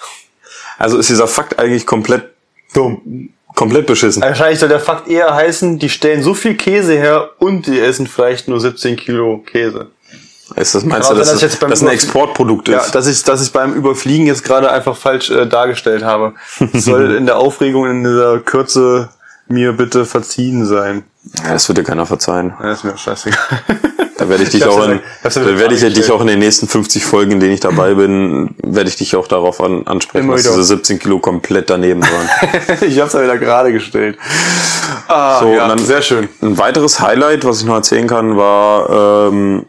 Also 0.76 0.98
ist 0.98 1.08
dieser 1.08 1.28
Fakt 1.28 1.56
eigentlich 1.60 1.86
komplett 1.86 2.30
Dumm. 2.72 3.30
komplett 3.54 3.86
beschissen. 3.86 4.22
Wahrscheinlich 4.22 4.58
soll 4.58 4.68
der 4.68 4.80
Fakt 4.80 5.06
eher 5.06 5.32
heißen, 5.32 5.78
die 5.78 5.88
stellen 5.88 6.24
so 6.24 6.34
viel 6.34 6.56
Käse 6.56 6.94
her 6.94 7.30
und 7.38 7.68
die 7.68 7.78
essen 7.78 8.08
vielleicht 8.08 8.48
nur 8.48 8.60
17 8.60 8.96
Kilo 8.96 9.38
Käse. 9.38 9.92
Ist 10.56 10.74
das, 10.74 10.84
meinst 10.84 11.08
du, 11.08 11.14
auch 11.14 11.18
dass 11.18 11.30
das, 11.32 11.40
jetzt 11.40 11.58
beim 11.60 11.70
das 11.70 11.80
ein 11.82 11.88
Exportprodukt 11.88 12.68
Ja, 12.68 12.78
ist? 12.80 12.94
dass 12.94 13.06
ich, 13.06 13.22
dass 13.24 13.42
ich 13.42 13.52
beim 13.52 13.72
Überfliegen 13.72 14.26
jetzt 14.26 14.44
gerade 14.44 14.70
einfach 14.70 14.96
falsch 14.96 15.30
äh, 15.30 15.46
dargestellt 15.46 16.04
habe. 16.04 16.34
Soll 16.74 17.14
in 17.14 17.26
der 17.26 17.38
Aufregung, 17.38 17.86
in 17.86 18.04
der 18.04 18.40
Kürze 18.44 19.08
mir 19.48 19.72
bitte 19.72 20.04
verziehen 20.04 20.66
sein. 20.66 21.04
Ja, 21.44 21.54
das 21.54 21.66
wird 21.68 21.78
dir 21.78 21.84
keiner 21.84 22.04
verzeihen. 22.06 22.52
Ja, 22.62 22.72
ist 22.72 22.84
mir 22.84 22.96
scheißegal. 22.96 23.38
Da 24.18 24.28
werde 24.28 24.42
ich 24.44 24.50
dich 24.50 24.60
Ich 24.60 24.66
auch 24.66 24.78
ja- 24.78 24.92
in, 24.92 25.00
ja 25.24 25.30
da 25.30 25.58
werde 25.58 25.74
ich 25.74 25.80
ja 25.80 25.88
dich 25.88 26.10
auch 26.10 26.20
in 26.20 26.26
den 26.28 26.38
nächsten 26.38 26.68
50 26.68 27.04
Folgen, 27.04 27.32
in 27.32 27.40
denen 27.40 27.52
ich 27.54 27.60
dabei 27.60 27.94
bin, 27.94 28.54
werde 28.62 28.88
ich 28.88 28.96
dich 28.96 29.16
auch 29.16 29.26
darauf 29.26 29.60
an, 29.60 29.86
ansprechen, 29.86 30.24
Immer 30.26 30.34
dass 30.34 30.44
diese 30.44 30.62
17 30.64 30.98
Kilo 30.98 31.18
komplett 31.18 31.68
daneben 31.70 32.02
waren. 32.02 32.28
ich 32.82 33.00
hab's 33.00 33.14
ja 33.14 33.22
wieder 33.22 33.38
gerade 33.38 33.72
gestellt. 33.72 34.18
Ah, 35.08 35.40
So, 35.40 35.48
ja, 35.48 35.66
dann- 35.68 35.78
sehr 35.78 36.02
schön. 36.02 36.28
Ein 36.42 36.58
weiteres 36.58 37.00
Highlight, 37.00 37.44
was 37.44 37.60
ich 37.60 37.64
noch 37.66 37.74
erzählen 37.76 38.06
kann, 38.06 38.36
war 38.36 39.28
ähm, 39.32 39.66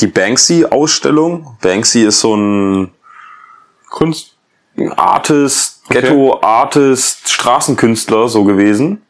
die 0.00 0.06
Banksy-Ausstellung. 0.06 1.56
Banksy 1.60 2.04
ist 2.04 2.20
so 2.20 2.34
ein 2.34 2.92
Kunst. 3.88 4.34
Artist, 4.96 5.88
Ghetto-Artist, 5.88 7.28
Straßenkünstler 7.30 8.28
so 8.28 8.44
gewesen. 8.44 9.02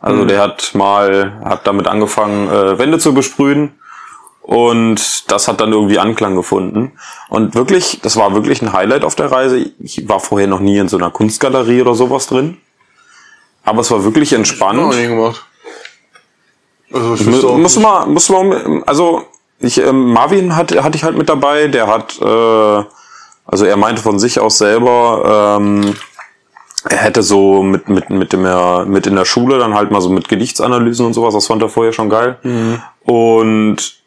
Also 0.00 0.24
der 0.26 0.42
hat 0.42 0.74
mal, 0.74 1.40
hat 1.44 1.66
damit 1.66 1.88
angefangen, 1.88 2.48
äh, 2.48 2.78
Wände 2.78 2.98
zu 2.98 3.14
besprühen. 3.14 3.72
Und 4.42 5.30
das 5.30 5.48
hat 5.48 5.60
dann 5.60 5.72
irgendwie 5.72 5.98
Anklang 5.98 6.34
gefunden. 6.34 6.92
Und 7.28 7.54
wirklich, 7.54 8.00
das 8.02 8.16
war 8.16 8.32
wirklich 8.34 8.62
ein 8.62 8.72
Highlight 8.72 9.04
auf 9.04 9.14
der 9.14 9.30
Reise. 9.30 9.58
Ich 9.78 10.08
war 10.08 10.20
vorher 10.20 10.46
noch 10.46 10.60
nie 10.60 10.78
in 10.78 10.88
so 10.88 10.96
einer 10.96 11.10
Kunstgalerie 11.10 11.82
oder 11.82 11.94
sowas 11.94 12.28
drin. 12.28 12.56
Aber 13.64 13.80
es 13.80 13.90
war 13.90 14.04
wirklich 14.04 14.32
entspannt. 14.32 14.80
Noch 14.80 14.94
nie 14.94 15.06
gemacht. 15.06 15.44
Also 16.90 17.14
ich 17.14 17.26
Muss 17.26 17.78
mal, 17.78 18.06
muss 18.06 18.28
mal, 18.30 18.82
also 18.86 19.26
ich, 19.60 19.78
ähm, 19.78 20.12
Marvin 20.12 20.56
hat, 20.56 20.72
hatte 20.82 20.96
ich 20.96 21.04
halt 21.04 21.16
mit 21.16 21.28
dabei, 21.28 21.68
der 21.68 21.86
hat, 21.86 22.18
äh, 22.20 22.84
also 23.46 23.64
er 23.64 23.76
meinte 23.76 24.02
von 24.02 24.18
sich 24.18 24.40
aus 24.40 24.58
selber, 24.58 25.58
ähm, 25.60 25.94
er 26.88 26.98
hätte 26.98 27.22
so 27.22 27.62
mit, 27.62 27.88
mit, 27.88 28.10
mit 28.10 28.32
dem 28.32 28.44
er, 28.44 28.84
mit 28.84 29.06
in 29.06 29.16
der 29.16 29.24
Schule 29.24 29.58
dann 29.58 29.74
halt 29.74 29.90
mal 29.90 30.00
so 30.00 30.10
mit 30.10 30.28
Gedichtsanalysen 30.28 31.06
und 31.06 31.14
sowas, 31.14 31.34
das 31.34 31.46
fand 31.46 31.62
er 31.62 31.68
vorher 31.68 31.92
schon 31.92 32.08
geil. 32.08 32.38
Mhm. 32.42 32.82
Und 33.04 33.98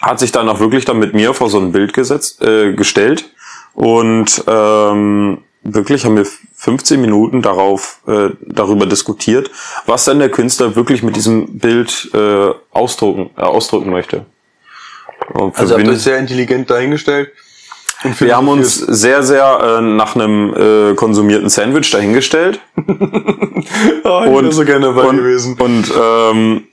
hat 0.00 0.18
sich 0.18 0.32
dann 0.32 0.48
auch 0.48 0.60
wirklich 0.60 0.84
dann 0.84 0.98
mit 0.98 1.14
mir 1.14 1.32
vor 1.32 1.48
so 1.48 1.58
ein 1.58 1.72
Bild 1.72 1.94
gesetzt, 1.94 2.42
äh, 2.42 2.72
gestellt 2.72 3.30
und 3.72 4.44
ähm, 4.46 5.38
wirklich 5.62 6.04
haben 6.04 6.16
wir 6.16 6.26
15 6.56 7.00
Minuten 7.00 7.40
darauf 7.40 8.00
äh, 8.06 8.30
darüber 8.40 8.86
diskutiert, 8.86 9.50
was 9.86 10.04
denn 10.04 10.18
der 10.18 10.30
Künstler 10.30 10.76
wirklich 10.76 11.02
mit 11.02 11.16
diesem 11.16 11.58
Bild 11.58 12.10
äh, 12.14 12.50
ausdrucken, 12.72 13.30
äh, 13.36 13.42
ausdrücken 13.42 13.90
möchte. 13.90 14.26
Und 15.34 15.58
Also 15.58 15.74
habt 15.74 15.84
ihr 15.86 15.92
euch 15.92 16.02
sehr 16.02 16.18
intelligent 16.18 16.70
dahingestellt. 16.70 17.30
Und 18.04 18.20
wir 18.20 18.36
haben 18.36 18.48
uns 18.48 18.76
sehr, 18.76 19.22
sehr 19.22 19.78
äh, 19.78 19.80
nach 19.80 20.16
einem 20.16 20.54
äh, 20.54 20.94
konsumierten 20.94 21.48
Sandwich 21.48 21.90
dahingestellt 21.92 22.60
oh, 22.76 24.22
ich 24.24 24.32
wäre 24.32 24.52
so 24.52 24.64
gerne 24.64 24.86
dabei 24.86 25.02
und, 25.02 25.18
gewesen. 25.18 25.56
und 25.56 25.92
ähm, 25.96 26.64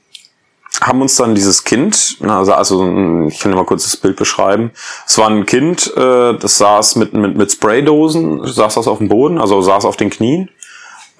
haben 0.80 1.02
uns 1.02 1.16
dann 1.16 1.34
dieses 1.34 1.64
Kind, 1.64 2.16
also, 2.26 2.52
also 2.52 3.26
ich 3.28 3.38
kann 3.38 3.52
dir 3.52 3.56
mal 3.56 3.64
kurz 3.64 3.84
das 3.84 3.96
Bild 3.96 4.16
beschreiben. 4.16 4.70
Es 5.06 5.18
war 5.18 5.28
ein 5.28 5.44
Kind, 5.46 5.92
äh, 5.96 6.34
das 6.38 6.58
saß 6.58 6.96
mit, 6.96 7.12
mit, 7.12 7.36
mit 7.36 7.52
Spraydosen, 7.52 8.46
saß 8.46 8.76
das 8.76 8.88
auf 8.88 8.98
dem 8.98 9.08
Boden, 9.08 9.38
also 9.38 9.60
saß 9.60 9.84
auf 9.84 9.96
den 9.96 10.10
Knien. 10.10 10.48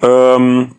Ähm, 0.01 0.71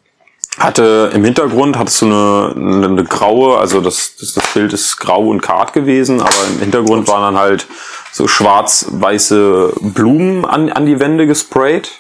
hatte 0.59 1.11
im 1.15 1.25
Hintergrund 1.25 1.79
hattest 1.79 2.03
du 2.03 2.07
eine, 2.07 2.53
eine, 2.55 2.87
eine 2.87 3.05
graue, 3.05 3.59
also 3.59 3.81
das, 3.81 4.17
das, 4.21 4.35
das 4.35 4.53
Bild 4.53 4.73
ist 4.73 4.99
grau 4.99 5.29
und 5.29 5.41
kart 5.41 5.73
gewesen, 5.73 6.21
aber 6.21 6.35
im 6.53 6.61
Hintergrund 6.61 7.09
waren 7.09 7.35
dann 7.35 7.43
halt 7.43 7.67
so 8.13 8.29
schwarz-weiße 8.29 9.73
Blumen 9.81 10.45
an, 10.45 10.71
an 10.71 10.87
die 10.87 11.01
Wände 11.01 11.27
gesprayt. 11.27 11.93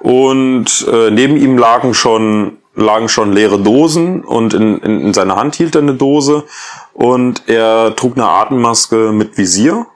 Und 0.00 0.86
äh, 0.92 1.10
neben 1.10 1.36
ihm 1.36 1.58
lagen 1.58 1.92
schon, 1.92 2.58
lagen 2.76 3.08
schon 3.08 3.32
leere 3.32 3.58
Dosen 3.58 4.22
und 4.22 4.54
in, 4.54 4.78
in, 4.78 5.00
in 5.00 5.14
seiner 5.14 5.36
Hand 5.36 5.56
hielt 5.56 5.74
er 5.74 5.82
eine 5.82 5.94
Dose 5.94 6.44
und 6.92 7.42
er 7.48 7.96
trug 7.96 8.16
eine 8.16 8.28
Atemmaske 8.28 9.10
mit 9.12 9.36
Visier. 9.36 9.86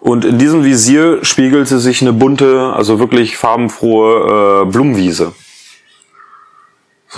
Und 0.00 0.24
in 0.24 0.38
diesem 0.38 0.62
Visier 0.62 1.24
spiegelte 1.24 1.80
sich 1.80 2.02
eine 2.02 2.12
bunte, 2.12 2.72
also 2.76 3.00
wirklich 3.00 3.36
farbenfrohe 3.36 4.62
äh, 4.62 4.70
Blumenwiese. 4.70 5.32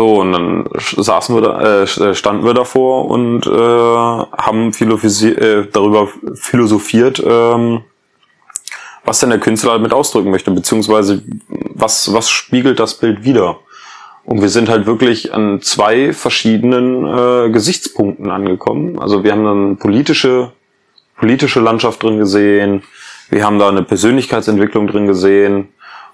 So, 0.01 0.23
und 0.23 0.33
dann 0.33 0.65
saßen 0.97 1.35
wir 1.37 1.43
da, 1.43 1.83
äh, 1.83 2.15
standen 2.15 2.47
wir 2.47 2.55
davor 2.55 3.05
und 3.11 3.47
äh, 3.47 3.51
haben 3.51 4.73
philosophi 4.73 5.29
äh, 5.29 5.67
darüber 5.71 6.09
philosophiert, 6.33 7.23
ähm, 7.23 7.83
was 9.05 9.21
denn 9.21 9.29
der 9.29 9.41
Künstler 9.41 9.73
damit 9.73 9.93
ausdrücken 9.93 10.31
möchte, 10.31 10.53
beziehungsweise 10.53 11.23
was, 11.49 12.15
was 12.15 12.31
spiegelt 12.31 12.81
das 12.81 12.95
Bild 12.95 13.25
wider. 13.25 13.59
Und 14.25 14.41
wir 14.41 14.49
sind 14.49 14.71
halt 14.71 14.87
wirklich 14.87 15.35
an 15.35 15.61
zwei 15.61 16.15
verschiedenen 16.15 17.07
äh, 17.07 17.51
Gesichtspunkten 17.51 18.31
angekommen. 18.31 18.99
Also 18.99 19.23
wir 19.23 19.33
haben 19.33 19.45
dann 19.45 19.77
politische, 19.77 20.53
politische 21.19 21.61
Landschaft 21.61 22.03
drin 22.03 22.17
gesehen, 22.17 22.85
wir 23.29 23.45
haben 23.45 23.59
da 23.59 23.69
eine 23.69 23.83
Persönlichkeitsentwicklung 23.83 24.87
drin 24.87 25.07
gesehen. 25.07 25.69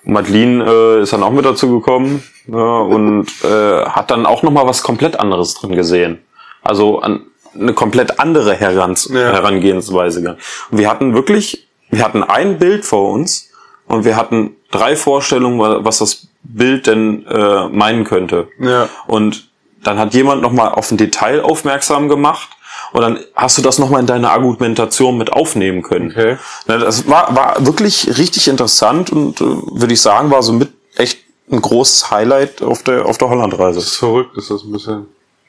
Madeline 0.07 0.65
äh, 0.65 1.03
ist 1.03 1.13
dann 1.13 1.23
auch 1.23 1.31
mit 1.33 1.45
dazu 1.45 1.69
gekommen 1.71 2.23
ja, 2.47 2.57
und 2.57 3.27
äh, 3.45 3.85
hat 3.87 4.11
dann 4.11 4.25
auch 4.25 4.43
nochmal 4.43 4.67
was 4.67 4.83
komplett 4.83 5.19
anderes 5.21 5.55
drin 5.55 5.75
gesehen. 5.75 6.19
Also 6.63 7.01
an, 7.01 7.27
eine 7.55 7.75
komplett 7.75 8.19
andere 8.21 8.55
Herans 8.55 9.11
Ja. 9.13 9.33
Herangehensweise. 9.33 10.37
Und 10.71 10.79
wir 10.79 10.89
hatten 10.91 11.15
wirklich, 11.15 11.67
wir 11.91 12.05
hatten 12.05 12.23
ein 12.23 12.59
Bild 12.59 12.85
vor 12.85 13.11
uns 13.13 13.51
und 13.87 14.05
wir 14.05 14.17
hatten 14.17 14.57
drei 14.71 14.97
Vorstellungen, 14.97 15.59
wa- 15.59 15.81
was 15.83 15.99
das 15.99 16.29
Bild 16.43 16.87
denn 16.87 17.27
äh, 17.27 17.69
meinen 17.69 18.05
könnte. 18.05 18.49
Ja. 18.61 18.89
Und 19.07 19.49
dann 19.83 19.99
hat 19.99 20.15
jemand 20.15 20.43
nochmal 20.43 20.71
auf 20.71 20.91
ein 20.91 20.97
Detail 20.97 21.43
aufmerksam 21.43 22.09
gemacht 22.09 22.49
und 22.93 23.01
dann 23.01 23.19
hast 23.35 23.59
du 23.59 23.63
das 23.63 23.79
nochmal 23.79 24.01
in 24.01 24.07
deine 24.07 24.31
Argumentation 24.31 25.19
mit 25.19 25.33
aufnehmen 25.33 25.83
können. 25.83 26.11
Okay. 26.11 26.37
Das 26.67 27.09
war, 27.09 27.35
war 27.35 27.67
wirklich 27.67 28.19
richtig 28.19 28.49
interessant 28.49 29.11
und 29.11 29.41
äh, 29.41 29.45
würde 29.45 29.95
ich 29.95 30.01
sagen, 30.01 30.31
war 30.31 30.43
so 30.43 30.53
mit 30.53 30.71
echt 30.97 31.19
ein 31.51 31.61
großes 31.63 32.11
Highlight 32.11 32.63
auf 32.63 32.83
der, 32.83 33.07
auf 33.07 33.19
der 33.19 33.29
Hollandreise. 33.29 33.79
Das 33.79 33.89
ist 33.89 33.97
verrückt, 33.97 34.37
ist 34.37 34.51
das 34.51 34.63
ein 34.65 34.73
bisschen. 34.73 35.07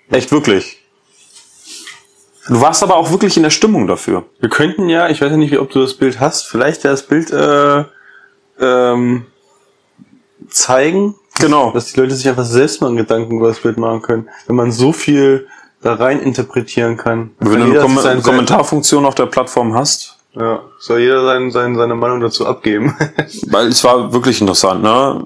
Echt 0.10 0.32
wirklich. 0.32 0.80
Du 2.48 2.62
warst 2.62 2.82
aber 2.82 2.96
auch 2.96 3.12
wirklich 3.12 3.36
in 3.36 3.44
der 3.44 3.50
Stimmung 3.50 3.88
dafür. 3.88 4.24
Wir 4.40 4.50
könnten 4.50 4.88
ja, 4.88 5.10
ich 5.10 5.22
weiß 5.22 5.32
ja 5.32 5.38
nicht, 5.38 5.58
ob 5.60 5.70
du 5.72 5.82
das 5.82 5.96
Bild 5.96 6.20
hast, 6.20 6.48
vielleicht 6.48 6.84
ja 6.84 6.92
das 6.92 7.04
Bild 7.04 7.32
äh, 7.32 7.84
ähm, 8.60 9.26
zeigen, 10.50 11.16
Genau. 11.40 11.72
dass 11.72 11.92
die 11.92 12.00
Leute 12.00 12.16
sich 12.16 12.28
einfach 12.28 12.46
selbst 12.46 12.82
mal 12.82 12.88
einen 12.88 12.98
Gedanken 12.98 13.38
über 13.38 13.50
das 13.50 13.60
Bild 13.60 13.78
machen 13.78 14.02
können, 14.02 14.30
wenn 14.48 14.56
man 14.56 14.72
so 14.72 14.92
viel 14.92 15.48
da 15.88 15.96
rein 15.96 16.20
interpretieren 16.20 16.98
kann. 16.98 17.32
Wenn 17.40 17.52
Kann 17.54 17.60
du 17.62 17.66
eine 17.72 17.80
Kom 17.80 17.98
sein- 18.00 18.22
Kommentarfunktion 18.22 19.06
auf 19.06 19.16
der 19.16 19.26
Plattform 19.28 19.74
hast, 19.74 20.16
Ja, 20.36 20.62
soll 20.80 21.00
jeder 21.00 21.24
sein, 21.26 21.50
sein, 21.52 21.76
seine 21.76 21.96
Meinung 21.96 22.20
dazu 22.20 22.46
abgeben. 22.46 22.96
weil 23.48 23.68
es 23.68 23.84
war 23.84 24.12
wirklich 24.14 24.40
interessant, 24.42 24.84
ne? 24.84 25.26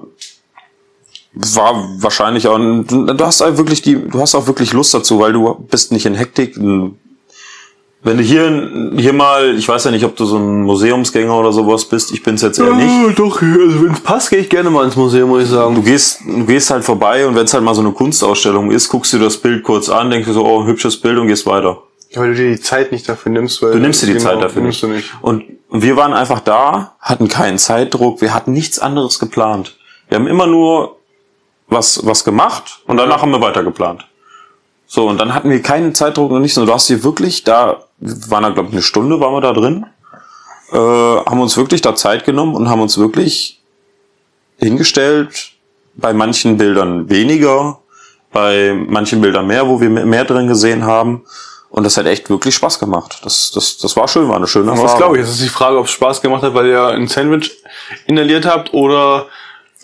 War 1.34 1.74
wahrscheinlich 1.98 2.46
auch, 2.46 2.58
du 2.58 3.16
hast 3.24 3.40
halt 3.40 3.56
wirklich 3.56 3.80
die, 3.82 3.96
du 3.96 4.20
hast 4.20 4.34
auch 4.34 4.46
wirklich 4.46 4.72
Lust 4.74 4.92
dazu, 4.92 5.18
weil 5.18 5.32
du 5.32 5.54
bist 5.70 5.90
nicht 5.90 6.04
in 6.06 6.14
Hektik. 6.14 6.56
Wenn 8.04 8.16
du 8.16 8.24
hier, 8.24 8.90
hier 8.96 9.12
mal, 9.12 9.56
ich 9.56 9.68
weiß 9.68 9.84
ja 9.84 9.92
nicht, 9.92 10.04
ob 10.04 10.16
du 10.16 10.24
so 10.24 10.36
ein 10.36 10.62
Museumsgänger 10.62 11.38
oder 11.38 11.52
sowas 11.52 11.84
bist, 11.84 12.12
ich 12.12 12.22
bin's 12.24 12.42
jetzt 12.42 12.58
eher 12.58 12.72
nicht. 12.74 12.88
Ja, 12.90 13.12
doch, 13.14 13.40
also 13.40 13.84
wenn 13.84 13.92
es 13.92 14.00
passt, 14.00 14.30
gehe 14.30 14.40
ich 14.40 14.50
gerne 14.50 14.70
mal 14.70 14.84
ins 14.84 14.96
Museum, 14.96 15.28
muss 15.28 15.44
ich 15.44 15.50
sagen. 15.50 15.76
Du 15.76 15.82
gehst, 15.82 16.18
du 16.26 16.44
gehst 16.44 16.70
halt 16.70 16.82
vorbei 16.82 17.24
und 17.26 17.36
wenn 17.36 17.44
es 17.44 17.54
halt 17.54 17.62
mal 17.62 17.74
so 17.74 17.80
eine 17.80 17.92
Kunstausstellung 17.92 18.72
ist, 18.72 18.88
guckst 18.88 19.12
du 19.12 19.18
dir 19.18 19.24
das 19.24 19.36
Bild 19.36 19.62
kurz 19.62 19.88
an, 19.88 20.10
denkst 20.10 20.26
du 20.26 20.32
so, 20.34 20.44
oh, 20.44 20.64
hübsches 20.66 21.00
Bild 21.00 21.16
und 21.18 21.28
gehst 21.28 21.46
weiter. 21.46 21.78
Ja, 22.10 22.20
weil 22.20 22.30
du 22.30 22.42
dir 22.42 22.50
die 22.50 22.60
Zeit 22.60 22.90
nicht 22.90 23.08
dafür 23.08 23.30
nimmst, 23.30 23.62
weil 23.62 23.70
Du 23.72 23.78
nimmst 23.78 24.02
dir 24.02 24.06
die 24.06 24.14
genau, 24.14 24.24
Zeit 24.24 24.42
dafür 24.42 24.62
nimmst 24.62 24.82
nicht. 24.82 24.92
du 24.92 24.96
nicht. 24.96 25.14
Und 25.22 25.44
wir 25.70 25.96
waren 25.96 26.12
einfach 26.12 26.40
da, 26.40 26.94
hatten 27.00 27.28
keinen 27.28 27.58
Zeitdruck, 27.58 28.20
wir 28.20 28.34
hatten 28.34 28.52
nichts 28.52 28.80
anderes 28.80 29.20
geplant. 29.20 29.76
Wir 30.08 30.18
haben 30.18 30.26
immer 30.26 30.48
nur 30.48 30.96
was, 31.68 32.04
was 32.04 32.24
gemacht 32.24 32.80
und 32.86 32.96
danach 32.96 33.22
haben 33.22 33.30
wir 33.30 33.40
weiter 33.40 33.62
geplant. 33.62 34.04
So, 34.86 35.08
und 35.08 35.18
dann 35.18 35.34
hatten 35.34 35.48
wir 35.48 35.62
keinen 35.62 35.94
Zeitdruck 35.94 36.30
und 36.32 36.42
nichts. 36.42 36.58
Und 36.58 36.66
du 36.66 36.74
hast 36.74 36.86
hier 36.86 37.02
wirklich 37.02 37.44
da, 37.44 37.84
waren 38.02 38.42
da, 38.42 38.50
glaube 38.50 38.68
ich, 38.68 38.74
eine 38.74 38.82
Stunde 38.82 39.20
waren 39.20 39.32
wir 39.32 39.40
da 39.40 39.52
drin, 39.52 39.86
äh, 40.72 40.76
haben 40.76 41.40
uns 41.40 41.56
wirklich 41.56 41.80
da 41.80 41.94
Zeit 41.94 42.24
genommen 42.24 42.54
und 42.54 42.68
haben 42.68 42.80
uns 42.80 42.98
wirklich 42.98 43.60
hingestellt, 44.58 45.52
bei 45.94 46.12
manchen 46.12 46.56
Bildern 46.56 47.08
weniger, 47.10 47.78
bei 48.32 48.72
manchen 48.74 49.20
Bildern 49.20 49.46
mehr, 49.46 49.68
wo 49.68 49.80
wir 49.80 49.90
mehr 49.90 50.24
drin 50.24 50.48
gesehen 50.48 50.84
haben. 50.84 51.22
Und 51.70 51.84
das 51.84 51.96
hat 51.96 52.06
echt 52.06 52.28
wirklich 52.28 52.54
Spaß 52.54 52.78
gemacht. 52.78 53.20
Das, 53.24 53.50
das, 53.50 53.78
das 53.78 53.96
war 53.96 54.06
schön, 54.06 54.28
war 54.28 54.36
eine 54.36 54.46
schöne 54.46 54.72
Was 54.72 54.96
glaube 54.96 55.16
ich? 55.16 55.22
Das 55.22 55.32
ist 55.32 55.42
die 55.42 55.48
Frage, 55.48 55.78
ob 55.78 55.86
es 55.86 55.92
Spaß 55.92 56.20
gemacht 56.20 56.42
hat, 56.42 56.54
weil 56.54 56.66
ihr 56.66 56.86
ein 56.88 57.08
Sandwich 57.08 57.50
inhaliert 58.06 58.44
habt 58.44 58.74
oder 58.74 59.26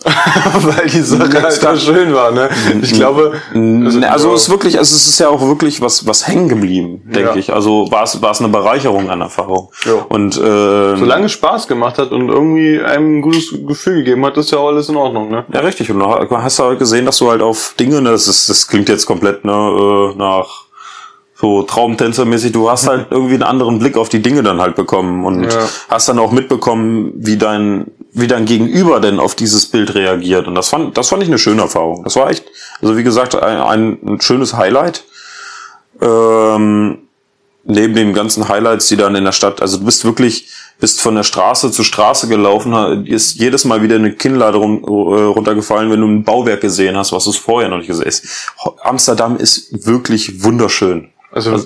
weil 0.62 0.86
die 0.88 1.00
Sache 1.00 1.42
halt 1.42 1.52
so 1.52 1.76
schön 1.76 2.14
war. 2.14 2.30
Ne? 2.30 2.48
Ich 2.82 2.92
glaube, 2.92 3.32
Ne, 3.52 4.10
Also 4.10 4.32
es 4.34 4.42
ist 4.42 4.50
wirklich, 4.50 4.78
also 4.78 4.94
es 4.94 5.08
ist 5.08 5.18
ja 5.18 5.28
auch 5.28 5.40
wirklich 5.46 5.80
was, 5.80 6.06
was 6.06 6.26
hängen 6.28 6.48
geblieben, 6.48 7.02
denke 7.04 7.30
Ja. 7.30 7.36
ich. 7.36 7.52
Also 7.52 7.90
war 7.90 8.04
es, 8.04 8.20
war 8.22 8.30
es 8.30 8.40
eine 8.40 8.48
Bereicherung 8.48 9.10
an 9.10 9.20
Erfahrung. 9.20 9.70
Ja. 9.84 9.94
Und 10.08 10.36
äh, 10.36 10.96
solange 10.96 11.26
es 11.26 11.32
Spaß 11.32 11.66
gemacht 11.68 11.98
hat 11.98 12.12
und 12.12 12.28
irgendwie 12.28 12.80
einem 12.80 13.18
ein 13.18 13.22
gutes 13.22 13.52
Gefühl 13.66 13.96
gegeben 14.04 14.24
hat, 14.24 14.36
ist 14.36 14.52
ja 14.52 14.58
auch 14.58 14.68
alles 14.68 14.88
in 14.88 14.96
Ordnung. 14.96 15.30
Ne? 15.30 15.44
ja 15.52 15.60
richtig. 15.60 15.90
Und 15.90 15.98
du 16.00 16.06
hast 16.30 16.58
halt 16.58 16.78
gesehen, 16.78 17.06
dass 17.06 17.18
du 17.18 17.30
halt 17.30 17.42
auf 17.42 17.74
Dinge, 17.78 18.00
ne, 18.00 18.10
das 18.10 18.28
ist, 18.28 18.48
das 18.48 18.68
klingt 18.68 18.88
jetzt 18.88 19.06
komplett 19.06 19.44
ne, 19.44 19.52
äh, 19.52 20.16
nach 20.16 20.67
so 21.40 21.62
Traumtänzermäßig, 21.62 22.52
du 22.52 22.68
hast 22.68 22.88
halt 22.88 23.06
irgendwie 23.10 23.34
einen 23.34 23.44
anderen 23.44 23.78
Blick 23.78 23.96
auf 23.96 24.08
die 24.08 24.20
Dinge 24.22 24.42
dann 24.42 24.60
halt 24.60 24.74
bekommen 24.74 25.24
und 25.24 25.44
Ja. 25.44 25.68
hast 25.88 26.08
dann 26.08 26.18
auch 26.18 26.32
mitbekommen, 26.32 27.12
wie 27.16 27.36
dein, 27.36 27.86
wie 28.12 28.26
dein 28.26 28.44
Gegenüber 28.44 28.98
denn 29.00 29.20
auf 29.20 29.34
dieses 29.36 29.66
Bild 29.66 29.94
reagiert. 29.94 30.48
Und 30.48 30.54
das 30.56 30.68
fand, 30.68 30.98
das 30.98 31.08
fand 31.10 31.22
ich 31.22 31.28
eine 31.28 31.38
schöne 31.38 31.62
Erfahrung. 31.62 32.02
Das 32.04 32.16
war 32.16 32.28
echt, 32.30 32.44
also 32.82 32.96
wie 32.96 33.04
gesagt, 33.04 33.36
ein, 33.36 33.58
ein, 33.58 33.98
ein 34.04 34.20
schönes 34.20 34.54
Highlight. 34.54 35.04
Ähm, 36.00 36.98
neben 37.64 37.94
den 37.94 38.14
ganzen 38.14 38.48
Highlights, 38.48 38.88
die 38.88 38.96
dann 38.96 39.14
in 39.14 39.24
der 39.24 39.32
Stadt, 39.32 39.60
also 39.60 39.78
du 39.78 39.84
bist 39.84 40.04
wirklich, 40.04 40.48
bist 40.80 41.00
von 41.00 41.14
der 41.16 41.22
Straße 41.24 41.70
zu 41.70 41.84
Straße 41.84 42.28
gelaufen, 42.28 43.06
ist 43.06 43.34
jedes 43.34 43.64
Mal 43.64 43.82
wieder 43.82 43.96
eine 43.96 44.12
Kinnlade 44.12 44.58
run, 44.58 44.82
äh, 44.82 45.22
runtergefallen, 45.24 45.90
wenn 45.90 46.00
du 46.00 46.06
ein 46.06 46.24
Bauwerk 46.24 46.60
gesehen 46.62 46.96
hast, 46.96 47.12
was 47.12 47.24
du 47.24 47.32
vorher 47.32 47.68
noch 47.68 47.78
nicht 47.78 47.88
gesehen 47.88 48.06
hast. 48.06 48.24
Amsterdam 48.82 49.36
ist 49.36 49.86
wirklich 49.86 50.42
wunderschön. 50.42 51.10
Also, 51.30 51.56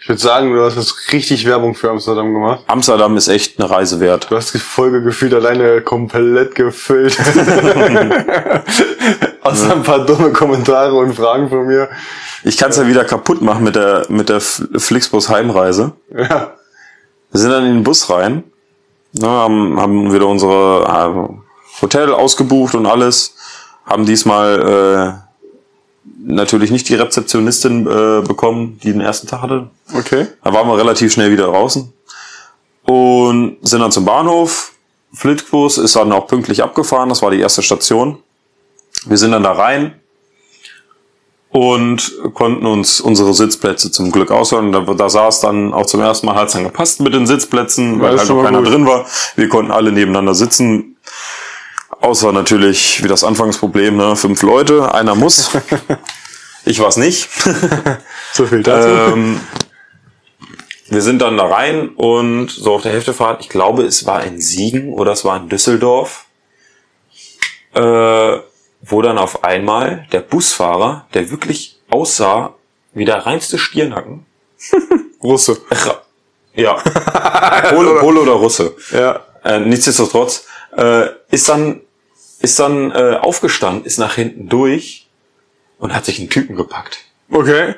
ich 0.00 0.08
würde 0.08 0.20
sagen, 0.20 0.52
du 0.54 0.62
hast 0.64 0.76
jetzt 0.76 1.12
richtig 1.12 1.44
Werbung 1.44 1.74
für 1.74 1.90
Amsterdam 1.90 2.32
gemacht. 2.32 2.62
Amsterdam 2.66 3.16
ist 3.16 3.28
echt 3.28 3.58
eine 3.58 3.68
Reise 3.68 4.00
wert. 4.00 4.30
Du 4.30 4.36
hast 4.36 4.54
die 4.54 4.58
Folge 4.58 5.02
gefühlt 5.02 5.34
alleine 5.34 5.82
komplett 5.82 6.54
gefüllt. 6.54 7.18
Außer 9.42 9.72
ein 9.72 9.82
paar 9.82 10.06
dumme 10.06 10.32
Kommentare 10.32 10.94
und 10.94 11.14
Fragen 11.14 11.48
von 11.48 11.66
mir. 11.66 11.88
Ich 12.44 12.56
kann 12.56 12.70
es 12.70 12.76
ja 12.76 12.86
wieder 12.86 13.04
kaputt 13.04 13.42
machen 13.42 13.64
mit 13.64 13.76
der, 13.76 14.06
mit 14.08 14.28
der 14.28 14.40
Flixbus 14.40 15.28
Heimreise. 15.28 15.92
Ja. 16.10 16.54
Wir 17.30 17.40
sind 17.40 17.50
dann 17.50 17.66
in 17.66 17.74
den 17.74 17.84
Bus 17.84 18.08
rein, 18.08 18.44
ne, 19.12 19.28
haben, 19.28 19.80
haben 19.80 20.12
wieder 20.12 20.26
unsere 20.26 20.84
äh, 20.86 21.82
Hotel 21.82 22.12
ausgebucht 22.12 22.74
und 22.74 22.86
alles, 22.86 23.34
haben 23.84 24.06
diesmal 24.06 24.60
äh, 24.60 25.27
natürlich 26.20 26.70
nicht 26.70 26.88
die 26.88 26.94
Rezeptionistin 26.94 27.86
äh, 27.86 28.26
bekommen, 28.26 28.78
die 28.82 28.92
den 28.92 29.00
ersten 29.00 29.26
Tag 29.26 29.42
hatte. 29.42 29.70
Okay. 29.94 30.26
Da 30.42 30.52
waren 30.52 30.68
wir 30.68 30.76
relativ 30.76 31.12
schnell 31.12 31.30
wieder 31.30 31.46
draußen 31.46 31.92
und 32.88 33.58
sind 33.62 33.80
dann 33.80 33.92
zum 33.92 34.04
Bahnhof. 34.04 34.72
Flitbus 35.12 35.78
ist 35.78 35.96
dann 35.96 36.12
auch 36.12 36.26
pünktlich 36.26 36.62
abgefahren, 36.62 37.08
das 37.08 37.22
war 37.22 37.30
die 37.30 37.40
erste 37.40 37.62
Station. 37.62 38.18
Wir 39.06 39.16
sind 39.16 39.32
dann 39.32 39.42
da 39.42 39.52
rein 39.52 39.94
und 41.50 42.12
konnten 42.34 42.66
uns 42.66 43.00
unsere 43.00 43.32
Sitzplätze 43.32 43.90
zum 43.90 44.10
Glück 44.10 44.30
ausholen. 44.30 44.72
Da, 44.72 44.80
da 44.80 45.08
saß 45.08 45.40
dann 45.40 45.72
auch 45.72 45.86
zum 45.86 46.00
ersten 46.00 46.26
Mal, 46.26 46.34
hat 46.34 46.48
es 46.48 46.54
dann 46.54 46.64
gepasst 46.64 47.00
mit 47.00 47.14
den 47.14 47.26
Sitzplätzen, 47.26 48.00
weil 48.00 48.18
halt 48.18 48.28
noch 48.28 48.42
keiner 48.42 48.58
gut. 48.62 48.68
drin 48.68 48.86
war. 48.86 49.06
Wir 49.36 49.48
konnten 49.48 49.70
alle 49.70 49.92
nebeneinander 49.92 50.34
sitzen. 50.34 50.96
Außer 52.00 52.32
natürlich, 52.32 53.02
wie 53.02 53.08
das 53.08 53.24
Anfangsproblem, 53.24 53.96
ne? 53.96 54.14
fünf 54.16 54.42
Leute, 54.42 54.94
einer 54.94 55.14
muss. 55.14 55.50
ich 56.64 56.78
war's 56.80 56.96
nicht. 56.96 57.28
So 58.34 58.46
viel 58.46 58.62
dazu. 58.62 58.88
ähm, 58.88 59.40
wir 60.90 61.00
sind 61.02 61.20
dann 61.22 61.36
da 61.38 61.46
rein 61.46 61.88
und 61.88 62.50
so 62.50 62.74
auf 62.74 62.82
der 62.82 62.92
Hälftefahrt, 62.92 63.40
ich 63.40 63.48
glaube, 63.48 63.82
es 63.84 64.04
war 64.06 64.22
in 64.22 64.38
Siegen 64.40 64.92
oder 64.92 65.12
es 65.12 65.24
war 65.24 65.38
in 65.38 65.48
Düsseldorf, 65.48 66.26
äh, 67.74 67.80
wo 68.82 69.02
dann 69.02 69.18
auf 69.18 69.44
einmal 69.44 70.06
der 70.12 70.20
Busfahrer, 70.20 71.06
der 71.14 71.30
wirklich 71.30 71.78
aussah 71.90 72.54
wie 72.92 73.06
der 73.06 73.26
reinste 73.26 73.58
Stiernacken, 73.58 74.26
Russe. 75.22 75.56
Ja, 76.54 76.74
Pole, 77.70 77.98
Pole 78.00 78.20
oder 78.20 78.32
Russe, 78.32 78.76
Ja. 78.92 79.20
äh, 79.44 79.58
nichtsdestotrotz, 79.58 80.44
äh, 80.76 81.06
ist 81.30 81.48
dann, 81.48 81.80
ist 82.40 82.58
dann 82.58 82.90
äh, 82.92 83.18
aufgestanden, 83.20 83.84
ist 83.84 83.98
nach 83.98 84.14
hinten 84.14 84.48
durch 84.48 85.08
und 85.78 85.94
hat 85.94 86.04
sich 86.04 86.18
einen 86.18 86.30
Typen 86.30 86.56
gepackt. 86.56 86.98
Okay. 87.30 87.74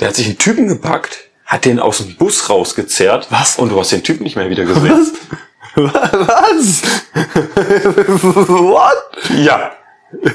Der 0.00 0.08
hat 0.08 0.16
sich 0.16 0.26
einen 0.26 0.38
Typen 0.38 0.68
gepackt, 0.68 1.28
hat 1.46 1.64
den 1.64 1.78
aus 1.78 1.98
dem 1.98 2.16
Bus 2.16 2.50
rausgezerrt. 2.50 3.28
Was? 3.30 3.58
Und 3.58 3.70
du 3.70 3.78
hast 3.78 3.92
den 3.92 4.02
Typen 4.02 4.24
nicht 4.24 4.36
mehr 4.36 4.50
wieder 4.50 4.64
gesehen. 4.64 5.12
Was? 5.76 6.82
What? 8.48 8.94
Ja. 9.36 9.72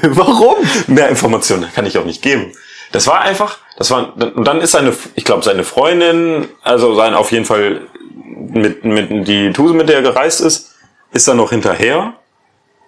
Warum? 0.02 0.56
Mehr 0.86 1.08
Informationen 1.08 1.70
kann 1.74 1.86
ich 1.86 1.96
auch 1.98 2.04
nicht 2.04 2.22
geben. 2.22 2.52
Das 2.92 3.06
war 3.06 3.20
einfach, 3.20 3.58
das 3.76 3.90
war, 3.90 4.16
und 4.16 4.44
dann 4.44 4.60
ist 4.60 4.72
seine, 4.72 4.92
ich 5.14 5.24
glaube, 5.24 5.42
seine 5.44 5.64
Freundin, 5.64 6.48
also 6.62 6.94
sein 6.94 7.14
auf 7.14 7.32
jeden 7.32 7.44
Fall 7.44 7.82
mit, 8.24 8.84
mit, 8.84 9.28
die 9.28 9.52
Tuse, 9.52 9.74
mit 9.74 9.88
der 9.88 9.96
er 9.96 10.02
gereist 10.02 10.40
ist, 10.40 10.74
ist 11.12 11.28
dann 11.28 11.36
noch 11.36 11.50
hinterher, 11.50 12.14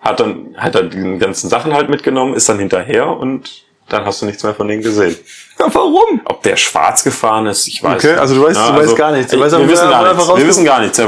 hat 0.02 0.20
dann, 0.20 0.54
hat 0.56 0.74
dann 0.74 0.90
die 0.90 1.18
ganzen 1.18 1.48
Sachen 1.48 1.72
halt 1.72 1.88
mitgenommen, 1.88 2.34
ist 2.34 2.48
dann 2.48 2.58
hinterher 2.58 3.06
und 3.08 3.62
dann 3.88 4.04
hast 4.04 4.22
du 4.22 4.26
nichts 4.26 4.42
mehr 4.42 4.54
von 4.54 4.68
denen 4.68 4.82
gesehen. 4.82 5.16
Warum? 5.58 6.20
Ob 6.24 6.42
der 6.42 6.56
schwarz 6.56 7.04
gefahren 7.04 7.46
ist, 7.46 7.66
ich 7.68 7.82
weiß 7.82 8.02
Okay, 8.04 8.14
also 8.14 8.34
du 8.34 8.46
weißt- 8.46 8.68
du 8.72 8.76
weißt 8.76 8.96
gar 8.96 9.12
nichts. 9.12 9.32
Du 9.32 9.38
weißt 9.40 9.56
wir 9.58 9.68
wissen 9.68 9.90
gar 9.90 10.02
nichts. 10.14 10.28
Wir 10.28 10.46
wissen 10.48 10.64
gar 10.64 10.80
nichts. 10.80 10.98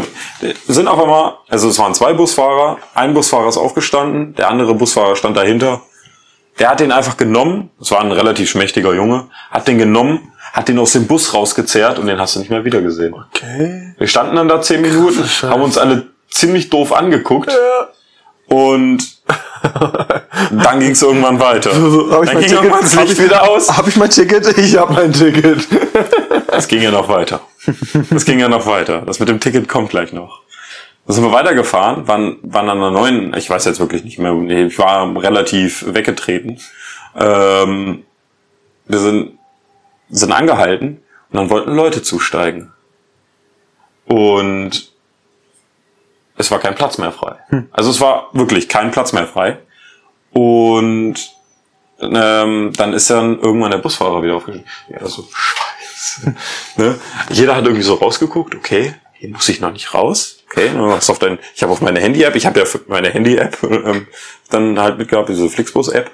Wir 0.41 0.55
sind 0.67 0.87
auf 0.89 1.01
einmal, 1.03 1.35
also 1.49 1.69
es 1.69 1.79
waren 1.79 1.95
zwei 1.95 2.13
Busfahrer, 2.13 2.79
ein 2.95 3.15
Busfahrer 3.15 3.49
ist 3.49 3.57
aufgestanden, 3.57 4.35
der 4.37 4.49
andere 4.51 4.75
Busfahrer 4.75 5.17
stand 5.17 5.37
dahinter. 5.37 5.81
Der 6.61 6.71
hat 6.71 6.79
den 6.81 6.93
einfach 6.93 7.17
genommen, 7.17 7.71
es 7.81 7.91
war 7.91 8.01
ein 8.01 8.13
relativ 8.13 8.51
schmächtiger 8.51 8.95
Junge, 8.95 9.27
hat 9.51 9.67
den 9.67 9.79
genommen, 9.79 10.31
hat 10.53 10.69
den 10.69 10.79
aus 10.79 10.93
dem 10.93 11.07
Bus 11.09 11.35
rausgezerrt 11.35 11.99
und 11.99 12.07
den 12.07 12.21
hast 12.21 12.37
du 12.37 12.41
nicht 12.41 12.51
mehr 12.51 12.65
wieder 12.65 12.81
gesehen. 12.81 13.13
Okay. 13.15 13.95
Wir 13.99 14.07
standen 14.07 14.37
dann 14.37 14.47
da 14.47 14.61
zehn 14.63 14.81
Minuten, 14.83 15.25
haben 15.43 15.63
uns 15.63 15.79
alle 15.79 16.07
ziemlich 16.31 16.71
doof 16.71 16.93
angeguckt 16.93 17.51
und 18.47 19.19
dann 20.51 20.81
ging 20.81 20.91
es 20.91 21.03
irgendwann 21.03 21.41
weiter. 21.41 21.73
So, 21.75 22.11
hab 22.11 22.23
ich 22.25 22.29
dann 22.31 22.35
mein 22.35 22.37
ging 22.37 22.43
Ticket? 22.43 22.53
irgendwann 22.53 22.81
das 22.83 22.95
Licht 22.97 23.13
ich- 23.13 23.25
wieder 23.25 23.49
aus. 23.49 23.77
Hab 23.77 23.89
ich 23.89 23.97
mein 23.97 24.11
Ticket? 24.11 24.59
Ich 24.59 24.77
hab 24.77 24.91
mein 24.91 25.13
Ticket. 25.13 25.67
Es 26.49 26.69
ging 26.69 26.83
ja 26.83 26.91
noch 26.91 27.09
weiter. 27.09 27.41
Es 28.15 28.25
ging 28.25 28.39
ja 28.39 28.49
noch 28.49 28.67
weiter. 28.67 29.03
Das 29.07 29.21
mit 29.21 29.29
dem 29.29 29.41
Ticket 29.41 29.69
kommt 29.69 29.91
gleich 29.91 30.13
noch. 30.13 30.43
Dann 31.07 31.15
sind 31.17 31.25
wir 31.25 31.33
weitergefahren, 31.33 32.07
waren, 32.09 32.39
waren 32.43 32.69
an 32.71 32.79
einer 32.79 32.91
neuen, 32.91 33.35
ich 33.37 33.49
weiß 33.51 33.65
jetzt 33.67 33.79
wirklich 33.81 34.05
nicht 34.05 34.19
mehr, 34.19 34.33
nee, 34.33 34.65
ich 34.65 34.79
war 34.79 35.15
relativ 35.23 35.85
weggetreten. 35.89 36.59
Ähm, 37.15 38.05
wir 38.87 38.99
sind, 38.99 39.39
sind 40.09 40.33
angehalten 40.33 41.03
und 41.31 41.37
dann 41.39 41.51
wollten 41.51 41.75
Leute 41.75 42.03
zusteigen. 42.03 42.73
Und 44.07 44.93
es 46.37 46.51
war 46.51 46.59
kein 46.59 46.75
Platz 46.75 46.99
mehr 46.99 47.13
frei. 47.13 47.37
Also 47.71 47.91
es 47.91 48.01
war 48.01 48.29
wirklich 48.33 48.69
kein 48.69 48.91
Platz 48.91 49.13
mehr 49.13 49.27
frei. 49.27 49.59
Und 50.33 51.15
ähm, 52.01 52.73
dann 52.77 52.93
ist 52.93 53.11
dann 53.11 53.41
irgendwann 53.41 53.71
der 53.71 53.79
Busfahrer 53.79 54.23
wieder 54.23 54.35
aufgestiegen. 54.35 54.67
Ja, 54.89 55.07
so 55.07 55.25
scheiße. 55.33 56.35
ne? 56.77 56.99
Jeder 57.31 57.57
hat 57.57 57.65
irgendwie 57.65 57.85
so 57.85 57.95
rausgeguckt, 57.95 58.55
okay, 58.55 58.95
hier 59.13 59.31
muss 59.31 59.49
ich 59.49 59.61
noch 59.61 59.73
nicht 59.73 59.95
raus. 59.95 60.43
Okay, 60.51 60.71
dann 60.73 60.87
machst 60.87 61.09
du 61.09 61.13
auf 61.13 61.19
dein, 61.19 61.39
ich 61.55 61.63
habe 61.63 61.73
auf 61.73 61.81
meine 61.81 62.01
Handy-App, 62.01 62.37
ich 62.37 62.47
habe 62.47 62.61
ja 62.61 62.67
meine 62.87 63.11
Handy-App 63.11 63.59
ähm, 63.63 64.07
dann 64.51 64.79
halt 64.79 64.99
mitgehabt, 64.99 65.29
diese 65.29 65.49
Flixbus-App. 65.49 66.11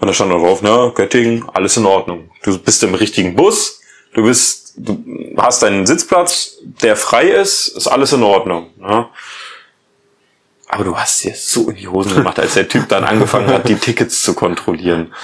Und 0.00 0.06
da 0.06 0.14
stand 0.14 0.30
da 0.30 0.36
drauf, 0.36 0.62
ne, 0.62 0.92
Göttingen, 0.94 1.48
alles 1.52 1.76
in 1.76 1.86
Ordnung. 1.86 2.30
Du 2.42 2.56
bist 2.58 2.82
im 2.84 2.94
richtigen 2.94 3.34
Bus, 3.34 3.80
du 4.18 4.24
bist, 4.24 4.74
du 4.76 4.98
hast 5.36 5.62
deinen 5.62 5.86
Sitzplatz, 5.86 6.56
der 6.82 6.96
frei 6.96 7.28
ist, 7.30 7.68
ist 7.68 7.86
alles 7.86 8.12
in 8.12 8.22
Ordnung. 8.22 8.70
Ne? 8.78 9.06
Aber 10.68 10.84
du 10.84 10.96
hast 10.96 11.24
dir 11.24 11.34
so 11.34 11.70
in 11.70 11.76
die 11.76 11.88
Hosen 11.88 12.14
gemacht, 12.14 12.38
als 12.38 12.54
der 12.54 12.68
Typ 12.68 12.88
dann 12.88 13.04
angefangen 13.04 13.48
hat, 13.48 13.68
die 13.68 13.76
Tickets 13.76 14.20
zu 14.22 14.34
kontrollieren. 14.34 15.14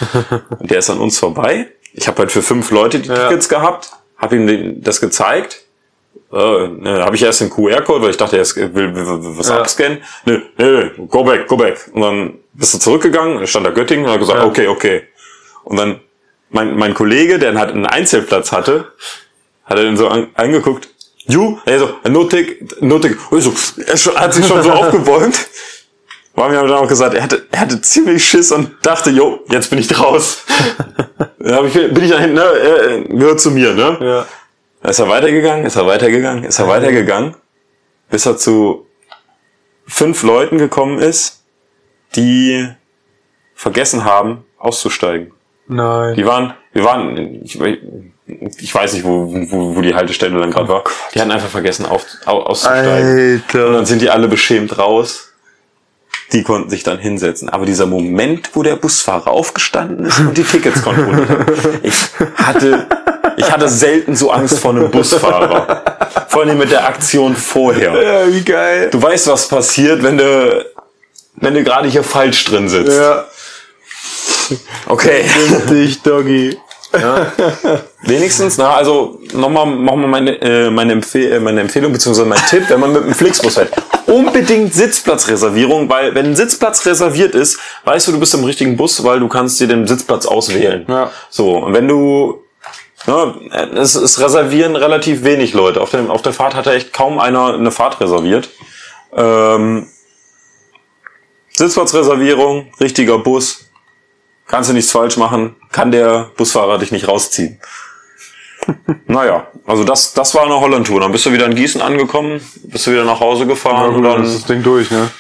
Und 0.58 0.70
der 0.70 0.78
ist 0.78 0.88
an 0.90 0.98
uns 0.98 1.18
vorbei. 1.18 1.68
Ich 1.92 2.08
habe 2.08 2.18
halt 2.20 2.32
für 2.32 2.42
fünf 2.42 2.70
Leute 2.70 2.98
die 3.00 3.08
Ja. 3.08 3.28
Tickets 3.28 3.48
gehabt, 3.48 3.90
habe 4.16 4.36
ihm 4.36 4.82
das 4.82 5.00
gezeigt. 5.00 5.60
Äh, 6.32 6.36
ne, 6.68 7.02
habe 7.04 7.14
ich 7.14 7.22
erst 7.22 7.42
den 7.42 7.50
QR-Code, 7.50 8.02
weil 8.02 8.10
ich 8.10 8.16
dachte, 8.16 8.38
er 8.38 8.74
will, 8.74 8.92
was 8.94 9.48
Ja. 9.48 9.58
abscannen. 9.58 9.98
Nö, 10.24 10.40
nö, 10.56 10.90
go 11.08 11.22
back, 11.24 11.46
go 11.46 11.56
back. 11.56 11.90
Und 11.92 12.00
dann 12.00 12.38
bist 12.54 12.72
du 12.74 12.78
zurückgegangen, 12.78 13.46
stand 13.46 13.66
da 13.66 13.70
Göttingen 13.70 14.06
und 14.06 14.12
hat 14.12 14.20
gesagt, 14.20 14.40
Ja. 14.40 14.46
okay, 14.46 14.66
okay. 14.68 15.02
Und 15.64 15.76
dann 15.76 16.00
mein, 16.54 16.76
mein 16.76 16.94
Kollege, 16.94 17.38
der 17.38 17.54
halt 17.58 17.72
einen 17.72 17.84
Einzelplatz 17.84 18.52
hatte, 18.52 18.92
hat 19.64 19.76
er 19.76 19.84
den 19.84 19.96
so 19.96 20.08
an, 20.08 20.28
angeguckt. 20.34 20.88
You? 21.26 21.58
Er 21.64 21.78
so, 21.80 21.90
no 22.08 22.24
tick, 22.24 22.80
no 22.80 22.98
tick. 22.98 23.18
Und 23.30 23.38
ich 23.38 23.44
so, 23.44 24.12
er 24.12 24.20
hat 24.20 24.34
sich 24.34 24.46
schon 24.46 24.62
so 24.62 24.70
aufgebäumt. 24.72 25.48
War 26.34 26.48
mir 26.48 26.56
dann 26.56 26.70
auch 26.72 26.88
gesagt, 26.88 27.14
er 27.14 27.22
hatte, 27.22 27.46
er 27.50 27.60
hatte 27.60 27.80
ziemlich 27.80 28.24
Schiss 28.24 28.52
und 28.52 28.72
dachte, 28.82 29.10
jo, 29.10 29.40
jetzt 29.48 29.70
bin 29.70 29.78
ich 29.78 29.98
raus. 29.98 30.44
dann 31.38 31.66
ich, 31.66 31.72
bin 31.74 32.04
ich 32.04 32.10
da 32.10 32.18
hinten, 32.18 32.34
ne, 32.34 32.42
er 32.42 33.00
gehört 33.02 33.40
zu 33.40 33.50
mir, 33.50 33.72
ne? 33.72 33.98
Ja. 34.00 34.26
Dann 34.82 34.90
ist 34.90 34.98
er 34.98 35.08
weitergegangen, 35.08 35.66
ist 35.66 35.76
er 35.76 35.86
weitergegangen, 35.86 36.44
ist 36.44 36.58
er 36.58 36.68
weitergegangen, 36.68 37.34
bis 38.10 38.26
er 38.26 38.36
zu 38.36 38.86
fünf 39.86 40.22
Leuten 40.22 40.58
gekommen 40.58 40.98
ist, 40.98 41.42
die 42.16 42.68
vergessen 43.54 44.04
haben, 44.04 44.44
auszusteigen. 44.58 45.32
Nein. 45.66 46.14
Die 46.14 46.26
waren, 46.26 46.54
wir 46.72 46.84
waren, 46.84 47.40
ich, 47.44 47.58
ich 48.58 48.74
weiß 48.74 48.92
nicht, 48.94 49.04
wo, 49.04 49.32
wo, 49.50 49.76
wo 49.76 49.80
die 49.80 49.94
Haltestelle 49.94 50.38
dann 50.38 50.50
gerade 50.50 50.68
war. 50.68 50.84
Die 51.14 51.20
hatten 51.20 51.30
einfach 51.30 51.48
vergessen, 51.48 51.86
auf, 51.86 52.04
au- 52.26 52.42
auszusteigen. 52.42 53.34
Und 53.36 53.42
Alter. 53.54 53.72
dann 53.72 53.86
sind 53.86 54.02
die 54.02 54.10
alle 54.10 54.28
beschämt 54.28 54.78
raus. 54.78 55.30
Die 56.32 56.42
konnten 56.42 56.70
sich 56.70 56.82
dann 56.82 56.98
hinsetzen. 56.98 57.48
Aber 57.48 57.66
dieser 57.66 57.86
Moment, 57.86 58.50
wo 58.54 58.62
der 58.62 58.76
Busfahrer 58.76 59.30
aufgestanden 59.30 60.06
ist 60.06 60.18
und 60.20 60.36
die 60.36 60.42
Tickets 60.44 60.82
kontrolliert 60.82 61.28
hat, 61.28 61.46
ich 61.82 61.94
hatte, 62.36 62.86
ich 63.36 63.52
hatte 63.52 63.68
selten 63.68 64.16
so 64.16 64.30
Angst 64.30 64.58
vor 64.58 64.70
einem 64.72 64.90
Busfahrer. 64.90 65.82
Vor 66.28 66.42
allem 66.42 66.58
mit 66.58 66.70
der 66.70 66.86
Aktion 66.86 67.36
vorher. 67.36 68.02
Ja, 68.02 68.32
wie 68.32 68.42
geil. 68.42 68.88
Du 68.90 69.00
weißt, 69.00 69.28
was 69.28 69.48
passiert, 69.48 70.02
wenn 70.02 70.16
du, 70.18 70.64
wenn 71.36 71.54
du 71.54 71.62
gerade 71.62 71.88
hier 71.88 72.02
falsch 72.02 72.44
drin 72.46 72.68
sitzt. 72.68 72.96
Ja. 72.98 73.24
Okay. 74.86 75.24
Dich, 75.70 76.02
Doggy. 76.02 76.58
Wenigstens, 78.02 78.58
na, 78.58 78.74
also 78.74 79.20
nochmal 79.32 79.66
noch 79.66 79.96
mal 79.96 80.06
meine, 80.06 80.40
äh, 80.40 80.70
meine, 80.70 80.92
Empfehl 80.92 81.32
äh, 81.32 81.40
meine 81.40 81.60
Empfehlung 81.60 81.92
beziehungsweise 81.92 82.28
mein 82.28 82.38
Tipp, 82.48 82.64
wenn 82.68 82.80
man 82.80 82.92
mit 82.92 83.04
dem 83.04 83.14
Flixbus 83.14 83.54
fährt. 83.54 83.72
Unbedingt 84.06 84.74
Sitzplatzreservierung, 84.74 85.88
weil 85.88 86.14
wenn 86.14 86.26
ein 86.26 86.36
Sitzplatz 86.36 86.84
reserviert 86.86 87.34
ist, 87.34 87.58
weißt 87.84 88.08
du, 88.08 88.12
du 88.12 88.20
bist 88.20 88.34
im 88.34 88.44
richtigen 88.44 88.76
Bus, 88.76 89.02
weil 89.02 89.18
du 89.18 89.28
kannst 89.28 89.58
dir 89.60 89.66
den 89.66 89.86
Sitzplatz 89.86 90.26
auswählen. 90.26 90.84
Ja. 90.88 91.10
So, 91.30 91.58
und 91.58 91.72
wenn 91.72 91.88
du, 91.88 92.42
ja, 93.06 93.34
es, 93.74 93.94
es 93.94 94.20
reservieren 94.20 94.76
relativ 94.76 95.24
wenig 95.24 95.52
Leute. 95.54 95.80
Auf, 95.80 95.90
dem, 95.90 96.10
auf 96.10 96.22
der 96.22 96.32
Fahrt 96.32 96.54
hatte 96.54 96.72
echt 96.72 96.92
kaum 96.92 97.18
einer 97.18 97.54
eine 97.54 97.70
Fahrt 97.70 98.00
reserviert. 98.00 98.50
Ähm, 99.16 99.88
Sitzplatzreservierung, 101.56 102.72
richtiger 102.80 103.18
Bus, 103.18 103.63
kannst 104.46 104.70
du 104.70 104.74
nichts 104.74 104.92
falsch 104.92 105.16
machen, 105.16 105.56
kann 105.72 105.90
der 105.90 106.30
Busfahrer 106.36 106.78
dich 106.78 106.92
nicht 106.92 107.08
rausziehen. 107.08 107.60
naja, 109.06 109.46
also 109.66 109.84
das, 109.84 110.14
das 110.14 110.34
war 110.34 110.44
eine 110.44 110.58
Holland-Tour. 110.58 111.00
Dann 111.00 111.12
bist 111.12 111.26
du 111.26 111.32
wieder 111.32 111.46
in 111.46 111.54
Gießen 111.54 111.82
angekommen, 111.82 112.40
bist 112.64 112.86
du 112.86 112.92
wieder 112.92 113.04
nach 113.04 113.20
Hause 113.20 113.42
Ja, 113.42 113.48
gefahren 113.48 113.88
gut, 113.94 113.96
und 113.96 114.02
dann 114.04 114.24
ist 114.24 114.34
das 114.34 114.44
Ding 114.44 114.62
durch, 114.62 114.90
ne? 114.90 115.10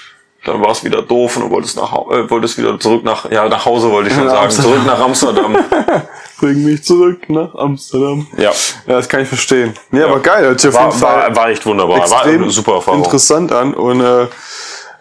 dann 0.44 0.60
war 0.60 0.70
es 0.70 0.84
wieder 0.84 1.02
doof 1.02 1.36
und 1.36 1.44
du 1.44 1.50
wolltest 1.50 1.76
nach 1.76 1.92
äh, 2.10 2.28
wolltest 2.30 2.58
wieder 2.58 2.78
zurück 2.78 3.02
nach 3.02 3.30
ja 3.30 3.48
nach 3.48 3.64
Hause 3.64 3.90
wollte 3.90 4.10
ich 4.10 4.14
schon 4.14 4.28
sagen 4.28 4.44
Amsterdam. 4.44 4.72
zurück 4.72 4.86
nach 4.86 5.00
Amsterdam 5.00 5.56
Bring 6.38 6.64
mich 6.64 6.82
zurück 6.82 7.30
nach 7.30 7.54
Amsterdam. 7.54 8.26
ja 8.36 8.50
Ja, 8.86 8.96
das 8.96 9.08
kann 9.08 9.20
ich 9.20 9.28
verstehen. 9.28 9.72
Nee, 9.90 10.02
aber 10.02 10.20
geil, 10.20 10.44
hört 10.44 10.60
sich 10.60 10.68
auf 10.68 10.74
war, 10.74 10.86
jeden 10.88 10.98
Fall 10.98 11.28
war, 11.28 11.36
war 11.36 11.48
echt 11.48 11.64
wunderbar 11.64 12.10
war 12.10 12.24
eine 12.24 12.50
super 12.50 12.74
Erfahrung 12.74 13.04
interessant 13.04 13.52
an. 13.52 13.72
Und 13.72 14.00
äh, 14.00 14.26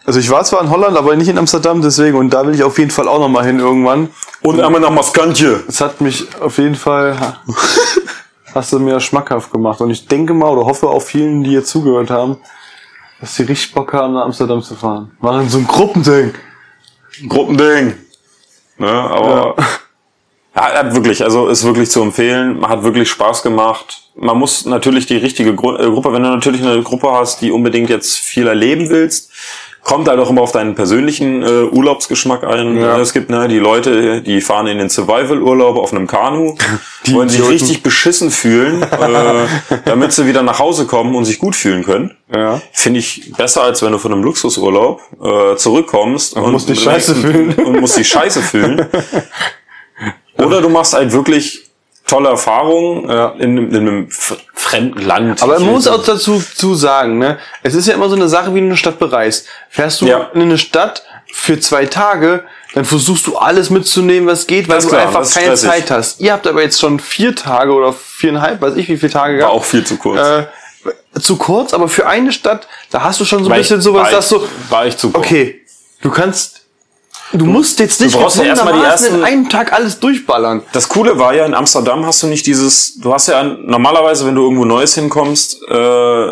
also 0.05 0.19
ich 0.19 0.29
war 0.29 0.43
zwar 0.43 0.61
in 0.61 0.69
Holland, 0.69 0.97
aber 0.97 1.15
nicht 1.15 1.29
in 1.29 1.37
Amsterdam, 1.37 1.81
deswegen, 1.81 2.17
und 2.17 2.33
da 2.33 2.45
will 2.45 2.53
ich 2.53 2.63
auf 2.63 2.77
jeden 2.77 2.91
Fall 2.91 3.07
auch 3.07 3.19
nochmal 3.19 3.45
hin 3.45 3.59
irgendwann. 3.59 4.09
und 4.41 4.59
einmal 4.59 4.81
nach 4.81 4.89
Maskantje 4.89 5.63
Es 5.67 5.79
hat 5.79 6.01
mich 6.01 6.27
auf 6.41 6.57
jeden 6.57 6.75
Fall, 6.75 7.37
hast 8.53 8.73
du 8.73 8.79
mir 8.79 8.99
schmackhaft 8.99 9.51
gemacht. 9.51 9.79
Und 9.81 9.91
ich 9.91 10.07
denke 10.07 10.33
mal 10.33 10.49
oder 10.49 10.65
hoffe 10.65 10.87
auch 10.89 11.01
vielen, 11.01 11.43
die 11.43 11.51
hier 11.51 11.63
zugehört 11.63 12.09
haben, 12.09 12.37
dass 13.21 13.35
sie 13.35 13.43
richtig 13.43 13.73
Bock 13.73 13.93
haben, 13.93 14.13
nach 14.13 14.25
Amsterdam 14.25 14.61
zu 14.61 14.75
fahren. 14.75 15.11
War 15.21 15.33
dann 15.33 15.47
so 15.47 15.57
ein 15.57 15.67
Gruppending. 15.67 16.33
Gruppending 17.29 17.93
ne 18.77 18.89
aber 18.89 19.55
Ja, 20.55 20.61
hat 20.61 20.95
wirklich, 20.95 21.23
also 21.23 21.47
ist 21.47 21.63
wirklich 21.63 21.89
zu 21.89 22.01
empfehlen. 22.01 22.67
Hat 22.67 22.83
wirklich 22.83 23.09
Spaß 23.09 23.43
gemacht. 23.43 24.09
Man 24.15 24.37
muss 24.37 24.65
natürlich 24.65 25.05
die 25.05 25.17
richtige 25.17 25.55
Gru 25.55 25.75
äh, 25.75 25.89
Gruppe, 25.89 26.11
wenn 26.13 26.23
du 26.23 26.29
natürlich 26.29 26.61
eine 26.61 26.81
Gruppe 26.83 27.11
hast, 27.11 27.41
die 27.41 27.51
unbedingt 27.51 27.89
jetzt 27.89 28.19
viel 28.19 28.47
erleben 28.47 28.89
willst, 28.89 29.31
kommt 29.83 30.07
halt 30.07 30.19
auch 30.19 30.29
immer 30.29 30.41
auf 30.41 30.51
deinen 30.51 30.75
persönlichen 30.75 31.43
äh, 31.43 31.63
Urlaubsgeschmack 31.63 32.43
ein. 32.43 32.77
Ja. 32.77 32.97
Es 32.99 33.13
gibt 33.13 33.29
ne, 33.29 33.47
die 33.47 33.59
Leute, 33.59 34.21
die 34.21 34.39
fahren 34.41 34.67
in 34.67 34.77
den 34.77 34.89
Survival-Urlaub 34.89 35.77
auf 35.77 35.91
einem 35.91 36.07
Kanu, 36.07 36.55
Die 37.05 37.13
wollen 37.13 37.27
sich 37.27 37.45
richtig 37.47 37.83
beschissen 37.83 38.31
fühlen, 38.31 38.81
äh, 38.91 39.77
damit 39.85 40.13
sie 40.13 40.25
wieder 40.25 40.41
nach 40.41 40.59
Hause 40.59 40.85
kommen 40.85 41.15
und 41.15 41.25
sich 41.25 41.37
gut 41.37 41.55
fühlen 41.55 41.83
können. 41.83 42.15
Ja. 42.33 42.61
Finde 42.71 43.01
ich 43.01 43.33
besser, 43.35 43.63
als 43.63 43.81
wenn 43.81 43.91
du 43.91 43.97
von 43.97 44.13
einem 44.13 44.23
Luxusurlaub 44.23 45.01
äh, 45.21 45.57
zurückkommst 45.57 46.37
und, 46.37 46.51
musst 46.51 46.69
dich 46.69 46.81
scheiße 46.81 47.13
und, 47.13 47.21
fühlen. 47.21 47.53
und 47.53 47.81
musst 47.81 47.97
dich 47.97 48.07
scheiße 48.07 48.41
fühlen. 48.41 48.87
Oder 50.37 50.61
du 50.61 50.69
machst 50.69 50.93
halt 50.93 51.11
wirklich 51.11 51.62
tolle 52.05 52.29
Erfahrungen 52.29 53.09
Ja. 53.09 53.29
in, 53.39 53.57
in 53.71 53.75
einem 53.75 54.09
fremden 54.53 55.01
Land. 55.01 55.41
Aber 55.41 55.59
man 55.59 55.71
muss 55.71 55.87
auch 55.87 56.03
dazu 56.03 56.39
zu 56.41 56.75
sagen, 56.75 57.17
ne? 57.17 57.37
Es 57.63 57.75
ist 57.75 57.87
ja 57.87 57.93
immer 57.93 58.09
so 58.09 58.15
eine 58.15 58.27
Sache, 58.27 58.53
wie 58.53 58.59
du 58.59 58.65
eine 58.65 58.77
Stadt 58.77 58.99
bereist. 58.99 59.47
Fährst 59.69 60.01
du 60.01 60.05
Ja. 60.07 60.29
in 60.33 60.41
eine 60.41 60.57
Stadt 60.57 61.03
für 61.31 61.59
zwei 61.59 61.85
Tage, 61.85 62.43
dann 62.73 62.85
versuchst 62.85 63.25
du 63.27 63.37
alles 63.37 63.69
mitzunehmen, 63.69 64.27
was 64.27 64.47
geht, 64.47 64.67
weil 64.67 64.75
Das 64.77 64.85
du 64.85 64.89
klar, 64.91 65.03
einfach 65.07 65.29
keine. 65.31 65.55
Zeit 65.55 65.89
hast. 65.91 66.19
Ihr 66.19 66.33
habt 66.33 66.45
aber 66.47 66.61
jetzt 66.61 66.79
schon 66.79 66.99
vier 66.99 67.35
Tage 67.35 67.71
oder 67.71 67.93
viereinhalb, 67.93 68.61
weiß 68.61 68.75
ich 68.75 68.87
wie 68.89 68.97
viele 68.97 69.11
Tage 69.11 69.33
war 69.33 69.37
gehabt. 69.39 69.53
auch 69.53 69.63
viel 69.63 69.85
zu 69.85 69.97
kurz. 69.97 70.19
Äh, 70.19 70.45
zu 71.19 71.37
kurz, 71.37 71.73
aber 71.73 71.87
für 71.87 72.07
eine 72.07 72.31
Stadt, 72.31 72.67
da 72.91 73.03
hast 73.03 73.19
du 73.19 73.25
schon 73.25 73.39
so 73.39 73.45
ein 73.45 73.51
War 73.51 73.57
bisschen 73.57 73.77
ich- 73.77 73.83
sowas, 73.83 74.03
war 74.05 74.11
dass 74.11 74.29
du, 74.29 74.41
war 74.69 74.85
ich 74.87 74.97
zu 74.97 75.11
kurz. 75.11 75.25
okay, 75.25 75.61
du 76.01 76.09
kannst, 76.09 76.62
du 77.33 77.45
musst 77.45 77.79
jetzt 77.79 77.99
nicht 78.01 78.13
brauchst 78.17 78.37
ja 78.37 78.43
erstmal 78.45 78.73
die 78.73 78.79
gezwungenermaßen 78.79 79.07
in 79.07 79.13
ersten- 79.21 79.25
einem 79.25 79.49
Tag 79.49 79.73
alles 79.73 79.99
durchballern. 79.99 80.61
Das 80.73 80.87
Coole 80.89 81.17
war 81.19 81.33
ja, 81.33 81.45
in 81.45 81.53
Amsterdam 81.53 82.05
hast 82.05 82.23
du 82.23 82.27
nicht 82.27 82.45
dieses, 82.45 82.95
du 82.99 83.13
hast 83.13 83.27
ja 83.27 83.43
normalerweise, 83.43 84.25
wenn 84.25 84.35
du 84.35 84.43
irgendwo 84.43 84.65
Neues 84.65 84.95
hinkommst, 84.95 85.61
äh, 85.69 86.27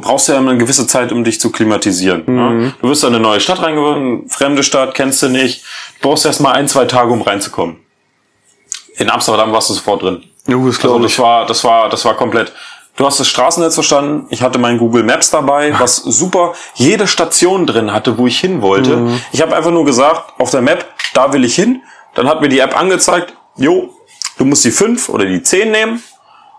brauchst 0.00 0.28
du 0.28 0.32
ja 0.32 0.38
immer 0.38 0.50
eine 0.50 0.58
gewisse 0.58 0.86
Zeit, 0.86 1.12
um 1.12 1.22
dich 1.24 1.40
zu 1.40 1.50
klimatisieren. 1.50 2.22
Mhm. 2.26 2.34
Ne? 2.36 2.74
Du 2.80 2.88
wirst 2.88 3.02
in 3.04 3.10
eine 3.10 3.20
neue 3.20 3.40
Stadt 3.40 3.62
reingeworfen, 3.62 4.28
fremde 4.28 4.62
Stadt, 4.62 4.94
kennst 4.94 5.22
du 5.22 5.28
nicht, 5.28 5.62
du 6.00 6.08
brauchst 6.08 6.24
erst 6.24 6.40
mal 6.40 6.52
ein, 6.52 6.66
zwei 6.68 6.86
Tage, 6.86 7.12
um 7.12 7.22
reinzukommen. 7.22 7.76
In 8.96 9.10
Amsterdam 9.10 9.52
warst 9.52 9.70
du 9.70 9.74
sofort 9.74 10.02
drin. 10.02 10.22
Ja, 10.46 10.56
das 10.56 10.82
Also 10.84 10.98
das 10.98 11.18
war, 11.18 11.46
das 11.46 11.64
war, 11.64 11.88
das 11.88 12.04
war 12.04 12.14
komplett. 12.16 12.52
Du 12.96 13.06
hast 13.06 13.18
das 13.18 13.28
Straßennetz 13.28 13.74
verstanden. 13.74 14.26
Ich 14.30 14.42
hatte 14.42 14.58
mein 14.58 14.78
Google 14.78 15.02
Maps 15.04 15.30
dabei, 15.30 15.72
was 15.78 15.96
super 16.04 16.54
jede 16.74 17.06
Station 17.06 17.66
drin 17.66 17.92
hatte, 17.92 18.18
wo 18.18 18.26
ich 18.26 18.38
hin 18.38 18.60
wollte. 18.62 18.96
Mhm. 18.96 19.20
Ich 19.32 19.40
habe 19.40 19.56
einfach 19.56 19.70
nur 19.70 19.84
gesagt, 19.84 20.34
auf 20.38 20.50
der 20.50 20.60
Map, 20.60 20.84
da 21.14 21.32
will 21.32 21.44
ich 21.44 21.54
hin. 21.54 21.82
Dann 22.14 22.28
hat 22.28 22.40
mir 22.40 22.48
die 22.48 22.58
App 22.58 22.78
angezeigt, 22.78 23.34
jo, 23.56 23.90
du 24.36 24.44
musst 24.44 24.64
die 24.64 24.70
5 24.70 25.08
oder 25.08 25.24
die 25.24 25.42
10 25.42 25.70
nehmen. 25.70 26.02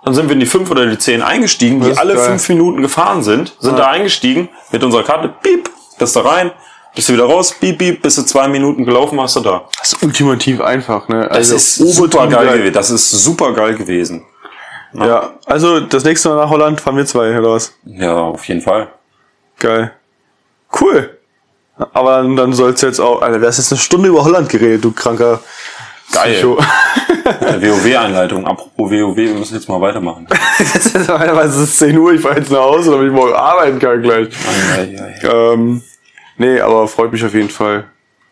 Dann 0.04 0.16
sind 0.16 0.28
wir 0.30 0.34
in 0.34 0.40
die 0.40 0.48
5 0.48 0.72
oder 0.72 0.88
die 0.88 0.98
10 0.98 1.22
eingestiegen, 1.22 1.80
Das 1.80 1.90
die 1.92 1.98
alle 1.98 2.16
geil. 2.16 2.26
5 2.26 2.50
Minuten 2.50 2.82
gefahren 2.82 3.22
sind, 3.22 3.56
sind 3.60 3.78
da 3.78 3.88
eingestiegen 3.88 4.50
mit 4.72 4.84
unserer 4.84 5.04
Karte, 5.04 5.30
piep, 5.44 5.70
bist 6.00 6.16
da 6.16 6.22
rein, 6.22 6.52
bist 6.96 7.08
du 7.10 7.14
wieder 7.14 7.26
raus, 7.26 7.54
piep, 7.60 7.78
piep, 7.78 8.02
bist 8.02 8.18
du 8.18 8.24
zwei 8.24 8.48
Minuten 8.48 8.84
gelaufen, 8.84 9.18
warst 9.18 9.36
du 9.36 9.42
da. 9.42 9.66
Das 9.78 9.94
ist 9.94 10.02
ultimativ 10.02 10.60
einfach, 10.60 11.08
ne? 11.08 11.30
Das 11.32 11.52
ist 11.52 11.76
super 11.76 12.28
geil 12.28 12.58
gewesen. 12.58 12.74
Das 12.74 12.90
ist 12.90 13.12
super 13.12 13.54
geil 13.54 13.76
gewesen. 13.76 14.26
Ja, 14.94 15.34
also 15.46 15.80
das 15.80 16.04
nächste 16.04 16.30
Mal 16.30 16.36
nach 16.36 16.50
Holland 16.50 16.82
fahren 16.82 16.98
wir 16.98 17.06
zwei, 17.06 17.38
oder 17.38 17.52
was? 17.52 17.74
Ja, 17.86 18.16
auf 18.16 18.46
jeden 18.46 18.62
Fall. 18.62 18.90
Geil. 19.60 19.92
Cool. 20.80 21.18
Aber 21.94 22.18
dann, 22.18 22.36
dann 22.36 22.54
soll's 22.54 22.82
jetzt 22.82 23.00
auch, 23.00 23.22
Alter, 23.22 23.40
du 23.40 23.48
hast 23.48 23.58
jetzt 23.58 23.72
eine 23.72 23.80
Stunde 23.80 24.10
über 24.10 24.24
Holland 24.24 24.50
geredet, 24.50 24.84
du 24.84 24.92
kranker 24.92 25.40
Geil. 26.12 26.34
Psycho. 26.34 26.58
WoW-Einleitung. 26.58 28.46
Apropos 28.46 28.92
WoW, 28.92 29.16
wir 29.16 29.34
müssen 29.34 29.56
jetzt 29.56 29.70
mal 29.70 29.80
weitermachen. 29.80 30.28
das 30.58 30.88
ist 30.88 31.08
normalerweise 31.08 31.64
ist 31.64 31.70
es 31.70 31.78
10 31.78 31.98
Uhr, 31.98 32.14
ich 32.14 32.22
fahr 32.22 32.38
jetzt 32.38 32.52
nach 32.52 32.60
Hause, 32.60 32.92
damit 32.92 33.08
ich 33.08 33.14
morgen 33.14 33.34
arbeiten 33.34 33.80
kann 33.80 34.02
gleich. 34.02 34.28
Ähm, 35.24 35.82
nee, 36.38 36.60
aber 36.60 36.88
freut 36.88 37.12
mich 37.12 37.24
auf 37.24 37.34
jeden 37.34 37.50
Fall. 37.50 37.86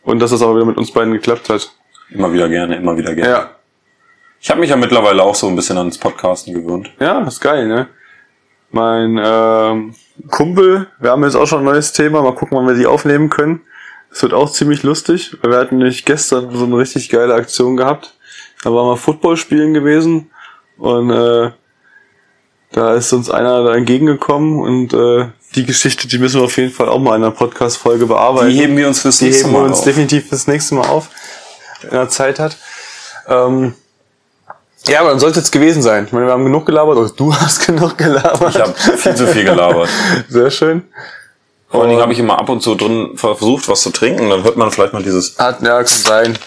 Und 0.04 0.20
dass 0.20 0.32
das 0.32 0.42
auch 0.42 0.54
wieder 0.56 0.66
mit 0.66 0.78
uns 0.78 0.92
beiden 0.92 1.14
geklappt 1.14 1.50
hat. 1.50 1.72
Immer 2.10 2.34
wieder 2.34 2.50
gerne, 2.50 2.78
immer 2.78 2.98
wieder 2.98 3.14
gerne. 3.14 3.30
Ja. 3.30 3.50
Ich 4.42 4.50
habe 4.50 4.62
mich 4.62 4.70
ja 4.70 4.76
mittlerweile 4.76 5.24
auch 5.24 5.36
so 5.36 5.48
ein 5.48 5.56
bisschen 5.56 5.78
ans 5.78 5.98
Podcasten 5.98 6.54
gewöhnt. 6.54 6.92
Ja, 7.00 7.22
ist 7.28 7.42
geil, 7.42 7.68
ne? 7.68 7.88
Mein 8.72 9.20
ähm, 9.22 9.96
Kumpel, 10.30 10.88
wir 11.00 11.12
haben 11.12 11.24
jetzt 11.24 11.36
auch 11.36 11.48
schon 11.48 11.60
ein 11.60 11.66
neues 11.66 11.92
Thema, 11.92 12.22
mal 12.22 12.36
gucken, 12.36 12.58
wann 12.58 12.68
wir 12.68 12.76
die 12.76 12.86
aufnehmen 12.86 13.30
können. 13.30 13.62
Es 14.12 14.22
wird 14.22 14.34
auch 14.34 14.52
ziemlich 14.52 14.84
lustig. 14.84 15.36
weil 15.42 15.52
Wir 15.52 15.58
hatten 15.60 15.78
nämlich 15.78 16.06
gestern 16.06 16.56
so 16.56 16.66
eine 16.66 16.78
richtig 16.78 17.10
geile 17.10 17.34
Aktion 17.34 17.78
gehabt. 17.78 18.16
Da 18.64 18.72
waren 18.74 18.88
wir 18.88 18.98
Football 18.98 19.38
spielen 19.38 19.74
gewesen 19.74 20.30
und 20.78 21.10
äh, 21.12 21.52
da 22.72 22.94
ist 22.94 23.12
uns 23.14 23.30
einer 23.30 23.64
da 23.64 23.74
entgegengekommen 23.76 24.60
und 24.60 24.94
äh, 24.94 25.28
die 25.56 25.66
Geschichte, 25.66 26.08
die 26.08 26.20
müssen 26.20 26.40
wir 26.40 26.46
auf 26.46 26.58
jeden 26.58 26.72
Fall 26.72 26.90
auch 26.90 27.00
mal 27.00 27.16
in 27.16 27.24
einer 27.24 27.32
Podcast-Folge 27.32 28.06
bearbeiten. 28.06 28.50
Die 28.50 28.58
heben 28.58 28.78
wir 28.78 28.88
uns 28.88 29.00
fürs 29.02 29.18
Die 29.20 29.26
nächste 29.26 29.46
heben 29.46 29.54
wir 29.56 29.62
Mal 29.62 29.70
uns 29.70 29.80
auf. 29.80 29.86
definitiv 29.86 30.30
fürs 30.30 30.46
nächste 30.48 30.76
Mal 30.76 30.88
auf, 30.88 31.10
wenn 31.82 31.92
er 31.92 32.10
Zeit 32.10 32.38
hat. 32.40 32.58
Ähm, 33.28 33.74
ja, 34.88 35.02
aber 35.02 35.10
dann 35.10 35.20
soll 35.20 35.30
es 35.32 35.36
jetzt 35.36 35.52
gewesen 35.52 35.82
sein. 35.82 36.06
Ich 36.06 36.12
meine, 36.12 36.26
wir 36.28 36.32
haben 36.34 36.44
genug 36.46 36.66
gelabert, 36.66 36.98
oder 36.98 37.10
du 37.10 37.34
hast 37.40 37.66
genug 37.66 37.98
gelabert. 37.98 38.56
Ich 38.56 38.62
habe 38.62 38.74
viel 38.74 39.16
zu 39.16 39.28
viel 39.28 39.44
gelabert. 39.46 39.90
Sehr 40.30 40.50
schön. 40.52 40.84
Vor 41.70 41.82
allen 41.82 41.90
Dingen 41.92 42.02
habe 42.02 42.14
ich 42.14 42.20
immer 42.20 42.40
ab 42.40 42.50
und 42.50 42.62
zu 42.62 42.74
drin 42.76 43.12
versucht, 43.16 43.68
was 43.70 43.82
zu 43.82 43.92
trinken. 43.92 44.30
Dann 44.30 44.44
hört 44.44 44.58
man 44.58 44.72
vielleicht 44.72 44.94
mal 44.94 45.04
dieses. 45.04 45.38
Hat, 45.38 45.62
ja, 45.62 45.78
kann 45.78 45.86
sein. 45.86 46.38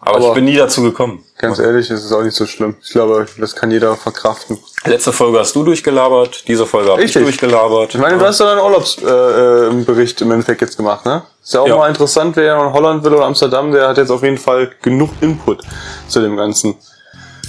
Aber, 0.00 0.16
Aber- 0.16 0.28
ich 0.28 0.34
bin 0.34 0.44
nie 0.44 0.56
dazu 0.56 0.82
gekommen. 0.82 1.24
Ganz 1.38 1.58
ehrlich, 1.58 1.90
es 1.90 2.04
ist 2.04 2.12
auch 2.12 2.22
nicht 2.22 2.36
so 2.36 2.46
schlimm. 2.46 2.76
Ich 2.82 2.90
glaube, 2.90 3.26
das 3.38 3.56
kann 3.56 3.70
jeder 3.72 3.96
verkraften. 3.96 4.58
Letzte 4.84 5.12
Folge 5.12 5.40
hast 5.40 5.56
du 5.56 5.64
durchgelabert, 5.64 6.46
diese 6.46 6.66
Folge 6.66 6.90
habe 6.92 7.02
ich 7.02 7.12
durchgelabert. 7.12 7.94
Ich 7.94 8.00
meine, 8.00 8.16
du 8.18 8.24
hast 8.24 8.38
ja 8.38 8.46
deinen 8.46 8.60
Urlaubsbericht 8.64 10.20
äh, 10.20 10.24
äh, 10.24 10.26
im 10.26 10.30
Endeffekt 10.32 10.60
jetzt 10.60 10.76
gemacht, 10.76 11.04
ne? 11.04 11.22
Ist 11.42 11.54
ja 11.54 11.60
auch 11.62 11.66
Ja. 11.66 11.76
mal 11.76 11.88
interessant, 11.88 12.36
wer 12.36 12.54
in 12.54 12.72
Holland 12.72 13.02
will 13.02 13.14
oder 13.14 13.24
Amsterdam, 13.24 13.72
der 13.72 13.88
hat 13.88 13.96
jetzt 13.98 14.10
auf 14.10 14.22
jeden 14.22 14.38
Fall 14.38 14.70
genug 14.82 15.10
Input 15.20 15.62
zu 16.06 16.20
dem 16.20 16.36
Ganzen. 16.36 16.76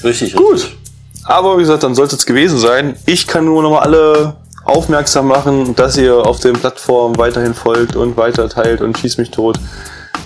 Richtig. 0.04 0.36
Gut. 0.36 0.76
Aber 1.26 1.58
wie 1.58 1.62
gesagt, 1.62 1.84
dann 1.84 1.96
sollte 1.96 2.16
es 2.16 2.26
gewesen 2.26 2.58
sein. 2.58 2.96
Ich 3.06 3.28
kann 3.28 3.46
nur 3.46 3.64
noch 3.64 3.72
mal 3.72 3.80
alle 3.80 4.36
aufmerksam 4.66 5.28
machen, 5.28 5.76
dass 5.76 5.98
ihr 5.98 6.16
auf 6.16 6.40
den 6.40 6.54
Plattformen 6.54 7.18
weiterhin 7.18 7.54
folgt 7.54 7.96
und 7.96 8.18
weiter 8.18 8.50
teilt 8.50 8.82
und 8.82 8.98
schießt 8.98 9.18
mich 9.18 9.32
tot. 9.32 9.60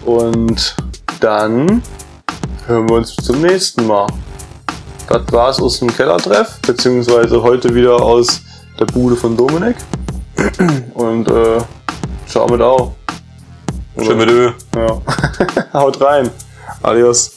Und 0.05 0.75
dann 1.19 1.81
hören 2.65 2.89
wir 2.89 2.95
uns 2.97 3.15
zum 3.15 3.41
nächsten 3.41 3.85
Mal. 3.87 4.07
Das 5.07 5.21
war's 5.31 5.61
aus 5.61 5.79
dem 5.79 5.87
Kellertreff, 5.95 6.59
beziehungsweise 6.61 7.41
heute 7.41 7.73
wieder 7.73 8.01
aus 8.01 8.41
der 8.79 8.85
Bude 8.85 9.15
von 9.15 9.37
Dominik. 9.37 9.77
Und 10.93 11.29
äh, 11.29 11.59
ciao 12.27 12.47
mit 12.47 12.61
auch. 12.61 12.93
Schön 13.99 14.17
mit 14.17 14.29
Ö. 14.29 14.51
Ja. 14.75 15.01
Haut 15.73 15.99
rein. 16.01 16.29
Adios. 16.83 17.36